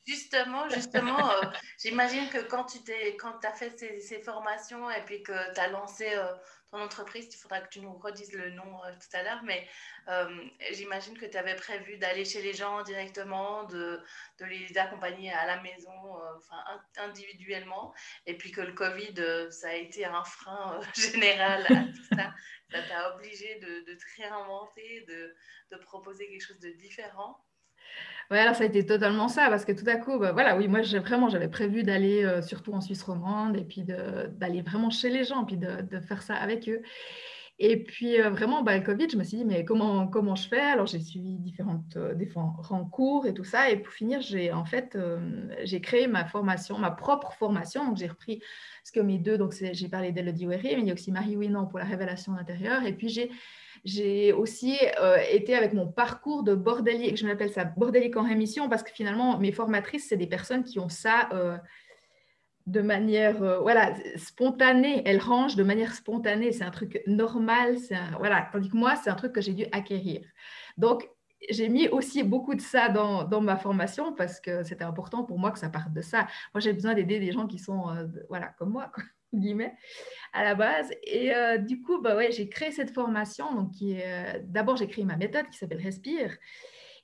Justement, 0.05 0.67
justement, 0.69 1.31
euh, 1.31 1.41
j'imagine 1.77 2.29
que 2.29 2.39
quand 2.39 2.65
tu 2.65 2.79
t'es, 2.83 3.15
as 3.43 3.53
fait 3.53 3.99
ces, 3.99 4.19
formations 4.21 4.89
et 4.89 5.01
puis 5.05 5.21
que 5.21 5.53
tu 5.53 5.59
as 5.59 5.67
lancé 5.67 6.09
euh, 6.15 6.33
ton 6.71 6.79
entreprise, 6.79 7.27
il 7.31 7.37
faudra 7.37 7.61
que 7.61 7.69
tu 7.69 7.79
nous 7.79 7.93
redises 7.93 8.33
le 8.33 8.49
nom 8.49 8.83
euh, 8.85 8.91
tout 8.93 9.17
à 9.17 9.21
l'heure, 9.21 9.43
mais 9.43 9.67
j'imagine 10.71 11.15
que 11.15 11.27
tu 11.27 11.37
avais 11.37 11.55
prévu 11.55 11.97
d'aller 11.97 12.25
chez 12.25 12.41
les 12.41 12.53
gens 12.53 12.81
directement, 12.81 13.65
de, 13.65 14.01
de 14.39 14.45
les 14.45 14.75
accompagner 14.79 15.31
à 15.31 15.45
la 15.45 15.61
maison, 15.61 15.93
enfin 16.35 16.57
individuellement, 16.97 17.93
et 18.25 18.35
puis 18.35 18.51
que 18.51 18.61
le 18.61 18.73
Covid, 18.73 19.51
ça 19.51 19.69
a 19.69 19.73
été 19.73 20.05
un 20.05 20.23
frein 20.23 20.79
général 20.95 21.63
à 21.69 21.83
tout 21.93 22.15
ça. 22.15 22.33
Ça 22.71 22.81
t'a 22.81 23.15
obligé 23.15 23.59
de, 23.59 23.85
de, 23.85 23.93
te 23.95 24.05
réinventer, 24.17 25.05
de, 25.07 25.35
de 25.71 25.77
proposer 25.77 26.27
quelque 26.27 26.45
chose 26.45 26.59
de 26.59 26.71
différent. 26.71 27.39
Ouais, 28.31 28.37
alors 28.37 28.53
ça 28.55 28.63
a 28.63 28.67
été 28.67 28.85
totalement 28.85 29.27
ça, 29.27 29.49
parce 29.49 29.65
que 29.65 29.71
tout 29.71 29.85
à 29.87 29.95
coup, 29.95 30.19
bah, 30.19 30.31
voilà, 30.33 30.55
oui, 30.55 30.67
moi, 30.67 30.83
j'ai 30.83 30.99
vraiment, 30.99 31.29
j'avais 31.29 31.47
prévu 31.47 31.81
d'aller 31.81 32.23
euh, 32.23 32.43
surtout 32.43 32.73
en 32.73 32.81
Suisse 32.81 33.01
romande 33.01 33.57
et 33.57 33.63
puis 33.63 33.83
d'aller 33.83 34.61
vraiment 34.61 34.91
chez 34.91 35.09
les 35.09 35.23
gens, 35.23 35.45
puis 35.45 35.57
de, 35.57 35.81
de, 35.81 35.99
faire 35.99 36.21
ça 36.21 36.35
avec 36.35 36.69
eux. 36.69 36.83
Et 37.57 37.83
puis, 37.83 38.21
euh, 38.21 38.29
vraiment, 38.29 38.61
bah, 38.61 38.77
le 38.77 38.83
Covid, 38.83 39.09
je 39.11 39.17
me 39.17 39.23
suis 39.23 39.37
dit, 39.37 39.45
mais 39.45 39.65
comment, 39.65 40.07
comment 40.07 40.35
je 40.35 40.47
fais? 40.47 40.61
Alors, 40.61 40.85
j'ai 40.85 40.99
suivi 41.01 41.39
différentes, 41.39 41.97
euh, 41.97 42.13
différents 42.13 42.85
cours 42.91 43.25
et 43.25 43.33
tout 43.33 43.43
ça. 43.43 43.71
Et 43.71 43.77
pour 43.77 43.93
finir, 43.93 44.21
j'ai 44.21 44.53
en 44.53 44.63
fait, 44.65 44.97
j'ai 45.63 45.81
créé 45.81 46.07
ma 46.07 46.25
formation, 46.25 46.77
ma 46.77 46.91
propre 46.91 47.33
formation. 47.33 47.85
Donc, 47.85 47.97
j'ai 47.97 48.07
repris 48.07 48.41
ce 48.83 48.91
que 48.91 48.99
mes 48.99 49.17
deux, 49.17 49.37
donc 49.39 49.53
j'ai 49.53 49.89
parlé 49.89 50.11
d'Elodie 50.11 50.45
Wery, 50.45 50.75
mais 50.75 50.81
il 50.81 50.87
y 50.87 50.91
a 50.91 50.93
aussi 50.93 51.11
Marie 51.11 51.35
Winan 51.35 51.65
pour 51.65 51.79
la 51.79 51.85
révélation 51.85 52.35
intérieure. 52.35 52.85
Et 52.85 52.93
puis, 52.93 53.09
j'ai 53.09 53.31
j'ai 53.85 54.33
aussi 54.33 54.77
euh, 54.99 55.17
été 55.31 55.55
avec 55.55 55.73
mon 55.73 55.87
parcours 55.87 56.43
de 56.43 56.55
bordélique, 56.55 57.17
je 57.17 57.25
m'appelle 57.25 57.51
ça 57.51 57.65
bordélique 57.65 58.17
en 58.17 58.23
rémission, 58.23 58.69
parce 58.69 58.83
que 58.83 58.91
finalement, 58.91 59.39
mes 59.39 59.51
formatrices, 59.51 60.07
c'est 60.09 60.17
des 60.17 60.27
personnes 60.27 60.63
qui 60.63 60.79
ont 60.79 60.89
ça 60.89 61.29
euh, 61.33 61.57
de 62.65 62.81
manière 62.81 63.41
euh, 63.41 63.59
voilà, 63.59 63.93
spontanée. 64.15 65.01
Elles 65.05 65.19
rangent 65.19 65.55
de 65.55 65.63
manière 65.63 65.93
spontanée. 65.93 66.51
C'est 66.51 66.63
un 66.63 66.71
truc 66.71 67.01
normal. 67.07 67.77
voilà. 68.17 68.47
Tandis 68.51 68.69
que 68.69 68.77
moi, 68.77 68.95
c'est 68.95 69.09
un 69.09 69.15
truc 69.15 69.33
que 69.33 69.41
j'ai 69.41 69.53
dû 69.53 69.65
acquérir. 69.71 70.21
Donc, 70.77 71.09
j'ai 71.49 71.69
mis 71.69 71.87
aussi 71.87 72.23
beaucoup 72.23 72.53
de 72.53 72.61
ça 72.61 72.89
dans, 72.89 73.23
dans 73.23 73.41
ma 73.41 73.55
formation 73.55 74.13
parce 74.13 74.41
que 74.41 74.61
c'était 74.63 74.83
important 74.83 75.23
pour 75.23 75.39
moi 75.39 75.51
que 75.51 75.59
ça 75.59 75.69
parte 75.69 75.93
de 75.93 76.01
ça. 76.01 76.27
Moi, 76.53 76.59
j'ai 76.59 76.73
besoin 76.73 76.93
d'aider 76.93 77.19
des 77.19 77.31
gens 77.31 77.47
qui 77.47 77.59
sont 77.59 77.85
voilà, 78.27 78.47
comme 78.57 78.71
moi. 78.71 78.91
Guillemets, 79.33 79.75
à 80.33 80.43
la 80.43 80.55
base. 80.55 80.91
Et 81.03 81.33
euh, 81.33 81.57
du 81.57 81.81
coup, 81.81 82.01
bah 82.01 82.17
j'ai 82.29 82.49
créé 82.49 82.71
cette 82.71 82.91
formation. 82.91 83.69
Euh, 83.81 84.39
d'abord, 84.43 84.77
j'ai 84.77 84.87
créé 84.87 85.05
ma 85.05 85.17
méthode 85.17 85.49
qui 85.49 85.57
s'appelle 85.57 85.81
Respire. 85.81 86.35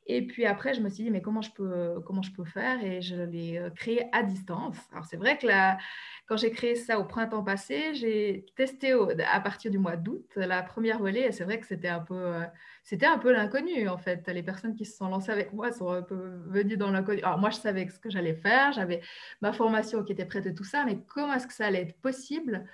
Et 0.07 0.27
puis 0.27 0.45
après, 0.45 0.75
je 0.75 0.81
me 0.81 0.89
suis 0.89 1.03
dit, 1.05 1.09
mais 1.09 1.21
comment 1.21 1.41
je 1.41 1.51
peux, 1.51 1.99
comment 2.05 2.21
je 2.21 2.31
peux 2.31 2.45
faire? 2.45 2.83
Et 2.83 3.01
je 3.01 3.15
l'ai 3.15 3.57
euh, 3.57 3.71
créé 3.71 4.07
à 4.11 4.21
distance. 4.21 4.77
Alors, 4.91 5.05
c'est 5.05 5.17
vrai 5.17 5.37
que 5.37 5.47
là, 5.47 5.79
quand 6.27 6.37
j'ai 6.37 6.51
créé 6.51 6.75
ça 6.75 6.99
au 6.99 7.05
printemps 7.05 7.43
passé, 7.43 7.95
j'ai 7.95 8.45
testé 8.55 8.95
à 9.31 9.39
partir 9.39 9.71
du 9.71 9.79
mois 9.79 9.95
d'août 9.95 10.25
la 10.35 10.61
première 10.61 10.99
volée. 10.99 11.21
Et 11.21 11.31
c'est 11.31 11.43
vrai 11.43 11.59
que 11.59 11.65
c'était 11.65 11.87
un 11.87 12.01
peu, 12.01 12.35
c'était 12.83 13.07
un 13.07 13.17
peu 13.17 13.31
l'inconnu, 13.31 13.89
en 13.89 13.97
fait. 13.97 14.27
Les 14.27 14.43
personnes 14.43 14.75
qui 14.75 14.85
se 14.85 14.95
sont 14.95 15.09
lancées 15.09 15.31
avec 15.31 15.53
moi 15.53 15.71
sont 15.71 16.03
venues 16.47 16.77
dans 16.77 16.91
l'inconnu. 16.91 17.21
Alors, 17.23 17.39
moi, 17.39 17.49
je 17.49 17.57
savais 17.57 17.87
ce 17.89 17.99
que 17.99 18.11
j'allais 18.11 18.35
faire. 18.35 18.73
J'avais 18.73 19.01
ma 19.41 19.53
formation 19.53 20.03
qui 20.03 20.11
était 20.13 20.25
prête 20.25 20.45
et 20.45 20.53
tout 20.53 20.63
ça. 20.63 20.85
Mais 20.85 20.99
comment 21.07 21.33
est-ce 21.33 21.47
que 21.47 21.53
ça 21.53 21.65
allait 21.65 21.81
être 21.81 21.99
possible 21.99 22.65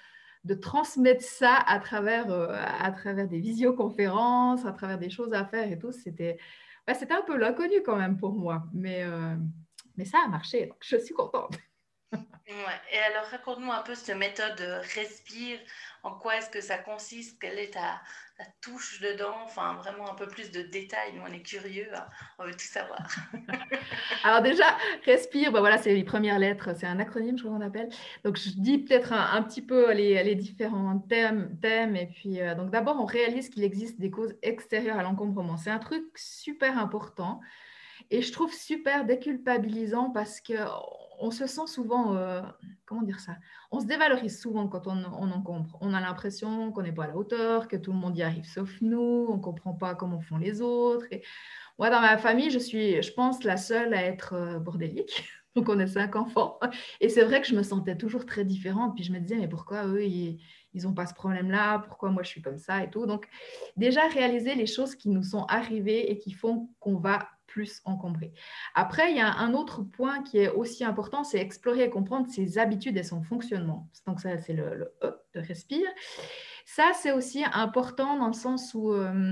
de 0.43 0.53
transmettre 0.53 1.23
ça 1.23 1.55
à 1.65 1.79
travers, 1.79 2.29
à 2.29 2.91
travers 2.91 3.27
des 3.27 3.39
visioconférences, 3.39 4.65
à 4.65 4.73
travers 4.73 4.97
des 4.97 5.09
choses 5.09 5.31
à 5.33 5.45
faire 5.45 5.71
et 5.71 5.79
tout? 5.79 5.93
C'était 5.93 6.37
c'était 6.93 7.13
un 7.13 7.21
peu 7.21 7.37
l'inconnu 7.37 7.81
quand 7.83 7.95
même 7.95 8.17
pour 8.17 8.33
moi, 8.33 8.63
mais, 8.73 9.03
euh, 9.03 9.35
mais 9.97 10.05
ça 10.05 10.19
a 10.25 10.27
marché, 10.27 10.71
je 10.81 10.97
suis 10.97 11.13
contente. 11.13 11.57
Ouais. 12.51 12.81
Et 12.91 12.97
alors, 12.97 13.23
raconte-nous 13.27 13.71
un 13.71 13.81
peu 13.81 13.95
cette 13.95 14.17
méthode 14.17 14.59
respire. 14.93 15.57
En 16.03 16.17
quoi 16.17 16.35
est-ce 16.35 16.49
que 16.49 16.59
ça 16.59 16.77
consiste 16.77 17.39
Quelle 17.39 17.57
est 17.57 17.71
ta, 17.71 18.01
ta, 18.43 18.51
touche 18.61 19.01
dedans 19.01 19.35
Enfin, 19.43 19.75
vraiment 19.75 20.09
un 20.09 20.15
peu 20.15 20.27
plus 20.27 20.51
de 20.51 20.61
détails. 20.61 21.13
Nous, 21.15 21.21
on 21.21 21.33
est 21.33 21.41
curieux. 21.41 21.87
Hein. 21.93 22.05
On 22.39 22.45
veut 22.45 22.51
tout 22.51 22.59
savoir. 22.59 23.07
alors 24.23 24.41
déjà, 24.41 24.65
respire, 25.05 25.51
bah 25.51 25.59
voilà, 25.59 25.77
c'est 25.77 25.93
les 25.93 26.03
premières 26.03 26.39
lettres. 26.39 26.75
C'est 26.75 26.87
un 26.87 26.99
acronyme, 26.99 27.37
je 27.37 27.43
crois 27.43 27.57
qu'on 27.57 27.65
appelle. 27.65 27.89
Donc, 28.23 28.37
je 28.37 28.49
dis 28.49 28.79
peut-être 28.79 29.13
un, 29.13 29.41
petit 29.43 29.61
peu 29.61 29.91
les, 29.93 30.23
les, 30.23 30.35
différents 30.35 30.99
thèmes. 30.99 31.57
thèmes 31.61 31.95
et 31.95 32.07
puis, 32.07 32.41
euh, 32.41 32.55
donc 32.55 32.71
d'abord, 32.71 32.97
on 32.99 33.05
réalise 33.05 33.49
qu'il 33.49 33.63
existe 33.63 33.99
des 33.99 34.11
causes 34.11 34.35
extérieures 34.41 34.97
à 34.97 35.03
l'encombrement. 35.03 35.57
C'est 35.57 35.71
un 35.71 35.79
truc 35.79 36.05
super 36.15 36.77
important. 36.77 37.41
Et 38.09 38.21
je 38.21 38.31
trouve 38.31 38.53
super 38.53 39.05
déculpabilisant 39.05 40.09
parce 40.09 40.41
que 40.41 40.53
on 41.21 41.31
se 41.31 41.45
sent 41.45 41.67
souvent, 41.67 42.15
euh, 42.15 42.41
comment 42.85 43.03
dire 43.03 43.19
ça? 43.19 43.37
On 43.71 43.79
se 43.79 43.85
dévalorise 43.85 44.41
souvent 44.41 44.67
quand 44.67 44.87
on, 44.87 45.03
encombre. 45.03 45.77
On 45.79 45.93
a 45.93 46.01
l'impression 46.01 46.71
qu'on 46.71 46.81
n'est 46.81 46.91
pas 46.91 47.05
à 47.05 47.07
la 47.07 47.15
hauteur, 47.15 47.67
que 47.67 47.77
tout 47.77 47.93
le 47.93 47.99
monde 47.99 48.17
y 48.17 48.23
arrive 48.23 48.45
sauf 48.45 48.69
nous, 48.81 49.27
on 49.29 49.37
ne 49.37 49.41
comprend 49.41 49.73
pas 49.73 49.93
comment 49.95 50.19
font 50.19 50.37
les 50.37 50.61
autres. 50.61 51.05
Moi, 51.77 51.89
dans 51.89 52.01
ma 52.01 52.17
famille, 52.17 52.49
je 52.49 52.59
suis, 52.59 53.01
je 53.01 53.13
pense, 53.13 53.43
la 53.43 53.57
seule 53.57 53.93
à 53.93 54.03
être 54.03 54.33
euh, 54.33 54.59
bordélique. 54.59 55.23
Donc, 55.55 55.69
on 55.69 55.79
est 55.79 55.87
cinq 55.87 56.15
enfants. 56.15 56.59
Et 57.01 57.09
c'est 57.09 57.23
vrai 57.23 57.41
que 57.41 57.47
je 57.47 57.55
me 57.55 57.63
sentais 57.63 57.97
toujours 57.97 58.25
très 58.25 58.45
différente. 58.45 58.95
Puis 58.95 59.03
je 59.03 59.11
me 59.11 59.19
disais, 59.19 59.35
mais 59.37 59.49
pourquoi 59.49 59.85
eux, 59.85 60.03
ils 60.03 60.39
n'ont 60.73 60.93
pas 60.93 61.05
ce 61.05 61.13
problème-là? 61.13 61.79
Pourquoi 61.79 62.09
moi, 62.09 62.23
je 62.23 62.29
suis 62.29 62.41
comme 62.41 62.57
ça 62.57 62.83
et 62.83 62.89
tout? 62.89 63.05
Donc, 63.05 63.27
déjà, 63.75 64.07
réaliser 64.07 64.55
les 64.55 64.65
choses 64.65 64.95
qui 64.95 65.09
nous 65.09 65.23
sont 65.23 65.43
arrivées 65.49 66.09
et 66.09 66.17
qui 66.17 66.31
font 66.31 66.69
qu'on 66.79 66.95
va 66.95 67.27
encombré. 67.85 68.33
Après, 68.75 69.11
il 69.11 69.17
y 69.17 69.21
a 69.21 69.33
un 69.33 69.53
autre 69.53 69.83
point 69.83 70.23
qui 70.23 70.37
est 70.39 70.49
aussi 70.49 70.83
important, 70.83 71.23
c'est 71.23 71.39
explorer 71.39 71.83
et 71.83 71.89
comprendre 71.89 72.27
ses 72.29 72.57
habitudes 72.57 72.97
et 72.97 73.03
son 73.03 73.21
fonctionnement. 73.21 73.89
Donc 74.07 74.19
ça, 74.19 74.37
c'est 74.37 74.53
le, 74.53 74.93
E 75.03 75.21
de 75.33 75.39
respire. 75.39 75.87
Ça, 76.65 76.91
c'est 76.93 77.11
aussi 77.11 77.43
important 77.53 78.17
dans 78.17 78.27
le 78.27 78.33
sens 78.33 78.73
où 78.73 78.91
euh, 78.93 79.31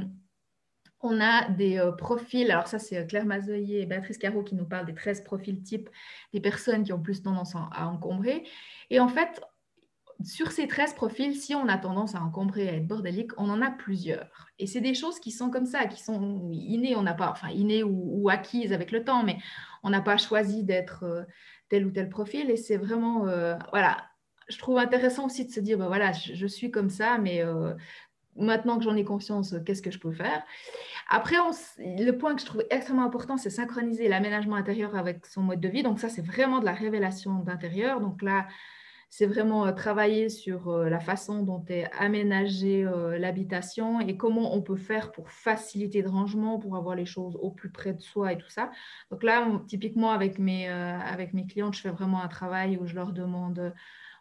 on 1.01 1.21
a 1.21 1.49
des 1.49 1.77
euh, 1.77 1.91
profils. 1.91 2.49
Alors 2.51 2.67
ça, 2.67 2.79
c'est 2.79 3.05
Claire 3.07 3.25
Mazoyer 3.25 3.81
et 3.81 3.85
Béatrice 3.85 4.17
Caro 4.17 4.43
qui 4.43 4.55
nous 4.55 4.65
parlent 4.65 4.85
des 4.85 4.93
13 4.93 5.23
profils 5.23 5.61
types 5.61 5.89
des 6.33 6.41
personnes 6.41 6.83
qui 6.83 6.93
ont 6.93 7.01
plus 7.01 7.21
tendance 7.21 7.55
à 7.55 7.87
encombrer. 7.87 8.45
Et 8.89 8.99
en 8.99 9.07
fait, 9.07 9.41
sur 10.23 10.51
ces 10.51 10.67
13 10.67 10.95
profils, 10.95 11.35
si 11.35 11.55
on 11.55 11.67
a 11.67 11.77
tendance 11.77 12.15
à 12.15 12.21
encombrer, 12.21 12.67
à 12.67 12.73
être 12.73 12.87
bordélique, 12.87 13.31
on 13.37 13.49
en 13.49 13.61
a 13.61 13.71
plusieurs. 13.71 14.47
Et 14.59 14.67
c'est 14.67 14.81
des 14.81 14.93
choses 14.93 15.19
qui 15.19 15.31
sont 15.31 15.49
comme 15.49 15.65
ça, 15.65 15.85
qui 15.85 16.03
sont 16.03 16.51
innées, 16.51 16.95
on 16.95 17.03
n'a 17.03 17.13
pas, 17.13 17.31
enfin 17.31 17.49
innées 17.49 17.83
ou, 17.83 18.29
acquises 18.29 18.73
avec 18.73 18.91
le 18.91 19.03
temps, 19.03 19.23
mais 19.23 19.37
on 19.81 19.89
n'a 19.89 20.01
pas 20.01 20.17
choisi 20.17 20.63
d'être 20.63 21.03
euh, 21.03 21.23
tel 21.69 21.85
ou 21.85 21.91
tel 21.91 22.09
profil. 22.09 22.49
Et 22.51 22.57
c'est 22.57 22.75
vraiment, 22.75 23.27
euh, 23.27 23.55
voilà, 23.71 23.97
je 24.49 24.57
trouve 24.57 24.77
intéressant 24.77 25.25
aussi 25.25 25.45
de 25.45 25.51
se 25.51 25.61
dire, 25.61 25.77
ben 25.77 25.87
voilà, 25.87 26.11
je, 26.11 26.47
suis 26.47 26.69
comme 26.69 26.89
ça, 26.89 27.17
mais 27.17 27.41
euh, 27.41 27.73
maintenant 28.35 28.77
que 28.77 28.83
j'en 28.83 28.97
ai 28.97 29.05
conscience, 29.05 29.55
qu'est-ce 29.65 29.81
que 29.81 29.91
je 29.91 29.99
peux 29.99 30.11
faire? 30.11 30.43
Après, 31.09 31.37
le 31.77 32.11
point 32.11 32.35
que 32.35 32.41
je 32.41 32.45
trouve 32.45 32.65
extrêmement 32.69 33.05
important, 33.05 33.37
c'est 33.37 33.49
synchroniser 33.49 34.09
l'aménagement 34.09 34.57
intérieur 34.57 34.97
avec 34.97 35.25
son 35.25 35.43
mode 35.43 35.61
de 35.61 35.69
vie. 35.69 35.81
Donc 35.81 35.99
ça, 35.99 36.09
c'est 36.09 36.25
vraiment 36.25 36.59
de 36.59 36.65
la 36.65 36.73
révélation 36.73 37.35
d'intérieur. 37.39 38.01
Donc 38.01 38.21
là, 38.21 38.47
c'est 39.09 39.25
vraiment 39.25 39.65
euh, 39.65 39.71
travailler 39.71 40.29
sur 40.29 40.69
euh, 40.69 40.87
la 40.87 40.99
façon 40.99 41.41
dont 41.41 41.65
est 41.67 41.89
aménagée 41.97 42.85
euh, 42.85 43.17
l'habitation 43.17 43.99
et 43.99 44.15
comment 44.17 44.53
on 44.55 44.61
peut 44.61 44.75
faire 44.75 45.11
pour 45.11 45.31
faciliter 45.31 46.01
le 46.01 46.09
rangement, 46.09 46.59
pour 46.59 46.75
avoir 46.75 46.95
les 46.95 47.07
choses 47.07 47.35
au 47.41 47.49
plus 47.49 47.71
près 47.71 47.93
de 47.93 48.01
soi 48.01 48.33
et 48.33 48.37
tout 48.37 48.49
ça. 48.49 48.71
Donc 49.09 49.23
là, 49.23 49.61
typiquement 49.67 50.11
avec 50.11 50.37
mes, 50.37 50.67
avec 50.69 51.33
mes 51.33 51.47
clientes, 51.47 51.75
je 51.75 51.81
fais 51.81 51.89
vraiment 51.89 52.21
un 52.21 52.27
travail 52.27 52.77
où 52.77 52.85
je 52.85 52.95
leur 52.95 53.11
demande 53.11 53.73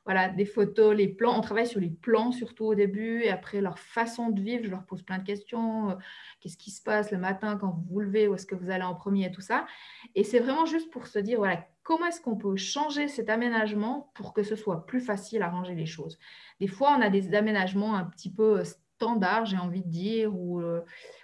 voilà, 0.05 0.31
des 0.31 0.47
photos, 0.47 0.97
les 0.97 1.09
plans. 1.09 1.37
On 1.37 1.43
travaille 1.43 1.67
sur 1.67 1.81
les 1.81 1.91
plans 1.91 2.33
surtout 2.33 2.65
au 2.65 2.75
début 2.75 3.23
et 3.23 3.29
après 3.29 3.61
leur 3.61 3.79
façon 3.79 4.31
de 4.31 4.41
vivre. 4.41 4.65
Je 4.65 4.71
leur 4.71 4.87
pose 4.87 5.03
plein 5.03 5.19
de 5.19 5.25
questions. 5.25 5.99
Qu'est-ce 6.41 6.57
qui 6.57 6.71
se 6.71 6.83
passe 6.83 7.11
le 7.11 7.19
matin 7.19 7.59
quand 7.59 7.73
vous 7.73 7.85
vous 7.91 8.01
levez? 8.01 8.27
Où 8.27 8.35
est-ce 8.35 8.47
que 8.47 8.55
vous 8.55 8.71
allez 8.71 8.85
en 8.85 8.95
premier 8.95 9.27
et 9.27 9.31
tout 9.31 9.43
ça. 9.43 9.67
Et 10.15 10.25
c'est 10.25 10.41
vraiment 10.41 10.65
juste 10.65 10.91
pour 10.91 11.07
se 11.07 11.19
dire, 11.19 11.39
voilà, 11.39 11.67
comment 11.89 12.05
est-ce 12.05 12.21
qu'on 12.21 12.37
peut 12.37 12.55
changer 12.57 13.09
cet 13.09 13.31
aménagement 13.31 14.11
pour 14.13 14.35
que 14.35 14.43
ce 14.43 14.57
soit 14.57 14.85
plus 14.85 15.01
facile 15.01 15.41
à 15.41 15.49
ranger 15.49 15.75
les 15.75 15.87
choses? 15.87 16.19
Des 16.61 16.67
fois, 16.67 16.95
on 16.95 17.01
a 17.01 17.09
des 17.09 17.35
aménagements 17.35 17.95
un 17.95 18.05
petit 18.05 18.31
peu 18.31 18.63
standards, 18.63 19.47
j'ai 19.47 19.57
envie 19.57 19.81
de 19.81 19.89
dire, 19.89 20.39
ou 20.39 20.61
euh, 20.61 20.83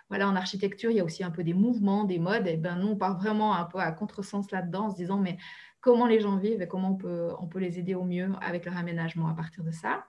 voilà, 0.08 0.26
en 0.26 0.34
architecture, 0.34 0.90
il 0.90 0.96
y 0.96 1.00
a 1.00 1.04
aussi 1.04 1.22
un 1.22 1.30
peu 1.30 1.44
des 1.44 1.52
mouvements, 1.52 2.04
des 2.04 2.18
modes. 2.18 2.46
Et 2.46 2.56
ben 2.56 2.76
nous, 2.76 2.88
on 2.88 2.96
part 2.96 3.18
vraiment 3.18 3.54
un 3.54 3.64
peu 3.64 3.78
à 3.78 3.92
contresens 3.92 4.50
là-dedans, 4.52 4.86
en 4.86 4.90
se 4.90 4.96
disant, 4.96 5.18
mais 5.18 5.36
comment 5.82 6.06
les 6.06 6.20
gens 6.20 6.38
vivent 6.38 6.62
et 6.62 6.66
comment 6.66 6.92
on 6.92 6.96
peut, 6.96 7.28
on 7.40 7.46
peut 7.46 7.58
les 7.58 7.78
aider 7.78 7.94
au 7.94 8.04
mieux 8.04 8.32
avec 8.40 8.64
leur 8.64 8.78
aménagement 8.78 9.28
à 9.28 9.34
partir 9.34 9.64
de 9.64 9.70
ça? 9.70 10.06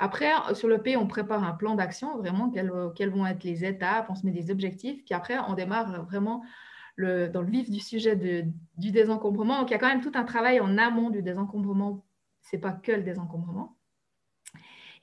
Après, 0.00 0.32
sur 0.54 0.66
le 0.66 0.78
P, 0.78 0.96
on 0.96 1.06
prépare 1.06 1.44
un 1.44 1.52
plan 1.52 1.76
d'action, 1.76 2.18
vraiment, 2.18 2.50
quelles, 2.50 2.72
quelles, 2.96 3.10
vont 3.10 3.24
être 3.24 3.44
les 3.44 3.64
étapes, 3.64 4.06
on 4.08 4.16
se 4.16 4.26
met 4.26 4.32
des 4.32 4.50
objectifs, 4.50 5.04
puis 5.04 5.14
après, 5.14 5.38
on 5.46 5.52
démarre 5.52 6.04
vraiment 6.06 6.42
dans 7.02 7.42
le 7.42 7.50
vif 7.50 7.70
du 7.70 7.80
sujet 7.80 8.16
du 8.16 8.90
désencombrement. 8.90 9.60
Donc, 9.60 9.70
il 9.70 9.72
y 9.72 9.76
a 9.76 9.78
quand 9.78 9.88
même 9.88 10.02
tout 10.02 10.12
un 10.14 10.24
travail 10.24 10.60
en 10.60 10.78
amont 10.78 11.10
du 11.10 11.22
désencombrement. 11.22 12.04
Ce 12.42 12.56
n'est 12.56 12.60
pas 12.60 12.72
que 12.72 12.92
le 12.92 13.02
désencombrement. 13.02 13.76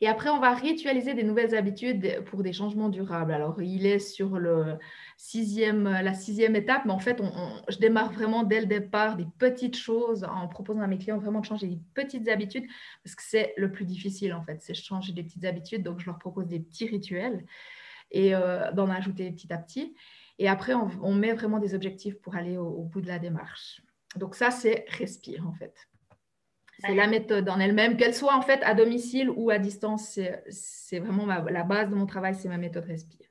Et 0.01 0.07
après, 0.07 0.29
on 0.29 0.39
va 0.39 0.53
ritualiser 0.53 1.13
des 1.13 1.23
nouvelles 1.23 1.55
habitudes 1.55 2.23
pour 2.25 2.41
des 2.41 2.53
changements 2.53 2.87
durables. 2.87 3.33
Alors, 3.33 3.61
il 3.61 3.85
est 3.85 3.99
sur 3.99 4.39
le 4.39 4.77
sixième, 5.17 5.83
la 5.83 6.13
sixième 6.13 6.55
étape, 6.55 6.85
mais 6.85 6.93
en 6.93 6.99
fait, 6.99 7.21
je 7.67 7.77
démarre 7.79 8.13
vraiment 8.13 8.43
dès 8.43 8.61
le 8.61 8.65
départ 8.65 9.17
des 9.17 9.27
petites 9.37 9.75
choses 9.75 10.23
en 10.23 10.47
proposant 10.47 10.81
à 10.81 10.87
mes 10.87 10.97
clients 10.97 11.17
vraiment 11.17 11.41
de 11.41 11.45
changer 11.45 11.67
des 11.67 11.79
petites 11.93 12.29
habitudes 12.29 12.65
parce 13.03 13.15
que 13.15 13.23
c'est 13.23 13.53
le 13.57 13.71
plus 13.71 13.83
difficile, 13.83 14.33
en 14.33 14.41
fait, 14.41 14.61
c'est 14.61 14.73
changer 14.73 15.11
des 15.11 15.23
petites 15.23 15.43
habitudes. 15.43 15.83
Donc, 15.83 15.99
je 15.99 16.05
leur 16.05 16.17
propose 16.17 16.47
des 16.47 16.61
petits 16.61 16.87
rituels 16.87 17.45
et 18.11 18.33
euh, 18.33 18.71
d'en 18.71 18.89
ajouter 18.89 19.29
petit 19.31 19.51
à 19.51 19.57
petit. 19.57 19.95
Et 20.39 20.47
après, 20.47 20.73
on, 20.73 21.13
met 21.13 21.33
vraiment 21.33 21.59
des 21.59 21.75
objectifs 21.75 22.19
pour 22.21 22.35
aller 22.35 22.57
au, 22.57 22.83
bout 22.83 23.01
de 23.01 23.07
la 23.07 23.19
démarche. 23.19 23.81
Donc 24.15 24.35
ça, 24.35 24.49
c'est 24.49 24.85
respire 24.87 25.45
en 25.47 25.53
fait. 25.53 25.75
C'est 26.79 26.95
la 26.95 27.07
méthode 27.07 27.49
en 27.49 27.59
elle-même, 27.59 27.97
qu'elle 27.97 28.15
soit 28.15 28.33
en 28.33 28.41
fait 28.41 28.63
à 28.63 28.73
domicile 28.73 29.29
ou 29.29 29.49
à 29.49 29.59
distance, 29.59 30.17
c'est 30.49 30.99
vraiment 30.99 31.25
la 31.25 31.63
base 31.63 31.89
de 31.89 31.95
mon 31.95 32.05
travail, 32.05 32.35
c'est 32.35 32.47
ma 32.47 32.57
méthode 32.57 32.85
respire. 32.85 33.29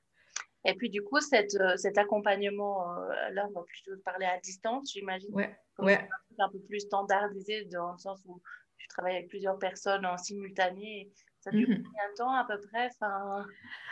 Et 0.64 0.74
puis 0.74 0.90
du 0.90 1.02
coup, 1.02 1.20
cette, 1.20 1.54
euh, 1.54 1.76
cet 1.76 1.96
accompagnement, 1.96 2.92
euh, 2.92 3.30
là, 3.30 3.46
on 3.48 3.52
va 3.52 3.62
plutôt 3.62 3.92
parler 4.04 4.26
à 4.26 4.38
distance, 4.40 4.92
j'imagine. 4.92 5.34
Ouais. 5.34 5.56
ouais. 5.78 6.08
Un 6.38 6.48
peu 6.50 6.58
plus 6.60 6.80
standardisé 6.80 7.64
dans 7.66 7.92
le 7.92 7.98
sens 7.98 8.20
où 8.26 8.40
tu 8.76 8.86
travailles 8.88 9.16
avec 9.16 9.28
plusieurs 9.28 9.58
personnes 9.58 10.04
en 10.04 10.18
simultané. 10.18 11.10
Ça 11.40 11.50
dure 11.50 11.68
mhm. 11.68 11.82
combien 11.84 12.10
de 12.10 12.16
temps 12.16 12.32
à 12.32 12.44
peu 12.44 12.60
près? 12.60 12.90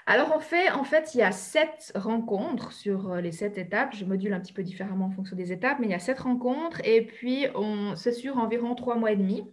Alors 0.06 0.32
en 0.32 0.40
fait, 0.40 0.70
en 0.70 0.84
fait, 0.84 1.14
il 1.14 1.18
y 1.18 1.22
a 1.22 1.32
sept 1.32 1.92
rencontres 1.94 2.72
sur 2.72 3.12
euh, 3.12 3.20
les 3.20 3.32
sept 3.32 3.56
étapes. 3.58 3.94
Je 3.94 4.04
module 4.04 4.32
un 4.32 4.40
petit 4.40 4.52
peu 4.52 4.62
différemment 4.62 5.06
en 5.06 5.10
fonction 5.10 5.36
des 5.36 5.52
étapes, 5.52 5.78
mais 5.78 5.86
il 5.86 5.90
y 5.90 5.94
a 5.94 6.00
sept 6.00 6.18
rencontres 6.20 6.80
et 6.84 7.06
puis 7.06 7.46
c'est 7.94 8.12
sur 8.12 8.38
environ 8.38 8.74
trois 8.74 8.96
mois 8.96 9.12
et 9.12 9.16
demi 9.16 9.44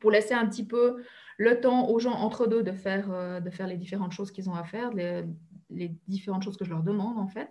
pour 0.00 0.10
laisser 0.10 0.34
un 0.34 0.46
petit 0.46 0.66
peu 0.66 1.02
le 1.38 1.60
temps 1.60 1.88
aux 1.88 1.98
gens 1.98 2.14
entre 2.14 2.46
deux 2.46 2.62
de 2.62 2.72
faire, 2.72 3.10
euh, 3.10 3.40
de 3.40 3.50
faire 3.50 3.66
les 3.66 3.76
différentes 3.76 4.12
choses 4.12 4.30
qu'ils 4.30 4.48
ont 4.48 4.54
à 4.54 4.64
faire, 4.64 4.90
les, 4.92 5.24
différentes 6.06 6.42
choses 6.42 6.56
que 6.56 6.64
je 6.64 6.70
leur 6.70 6.82
demande 6.82 7.18
en 7.18 7.28
fait. 7.28 7.50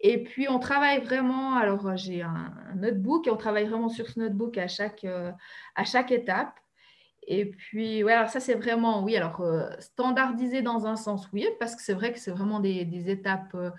Et 0.00 0.22
puis, 0.22 0.48
on 0.48 0.60
travaille 0.60 1.00
vraiment, 1.00 1.54
alors 1.54 1.96
j'ai 1.96 2.22
un, 2.22 2.54
notebook 2.76 3.26
et 3.26 3.30
on 3.30 3.36
travaille 3.36 3.66
vraiment 3.66 3.88
sur 3.88 4.08
ce 4.08 4.20
notebook 4.20 4.56
à 4.58 4.68
chaque, 4.68 5.04
euh, 5.04 5.32
à 5.74 5.84
chaque 5.84 6.12
étape. 6.12 6.54
Et 7.30 7.44
puis, 7.44 8.02
ouais, 8.02 8.14
alors 8.14 8.30
ça, 8.30 8.40
c'est 8.40 8.54
vraiment, 8.54 9.04
oui, 9.04 9.14
alors 9.14 9.42
euh, 9.42 9.68
standardisé 9.80 10.62
dans 10.62 10.86
un 10.86 10.96
sens, 10.96 11.28
oui, 11.34 11.46
parce 11.60 11.76
que 11.76 11.82
c'est 11.82 11.92
vrai 11.92 12.10
que 12.10 12.18
c'est 12.18 12.30
vraiment 12.30 12.58
des, 12.58 13.10
étapes 13.10 13.54
euh, 13.54 13.70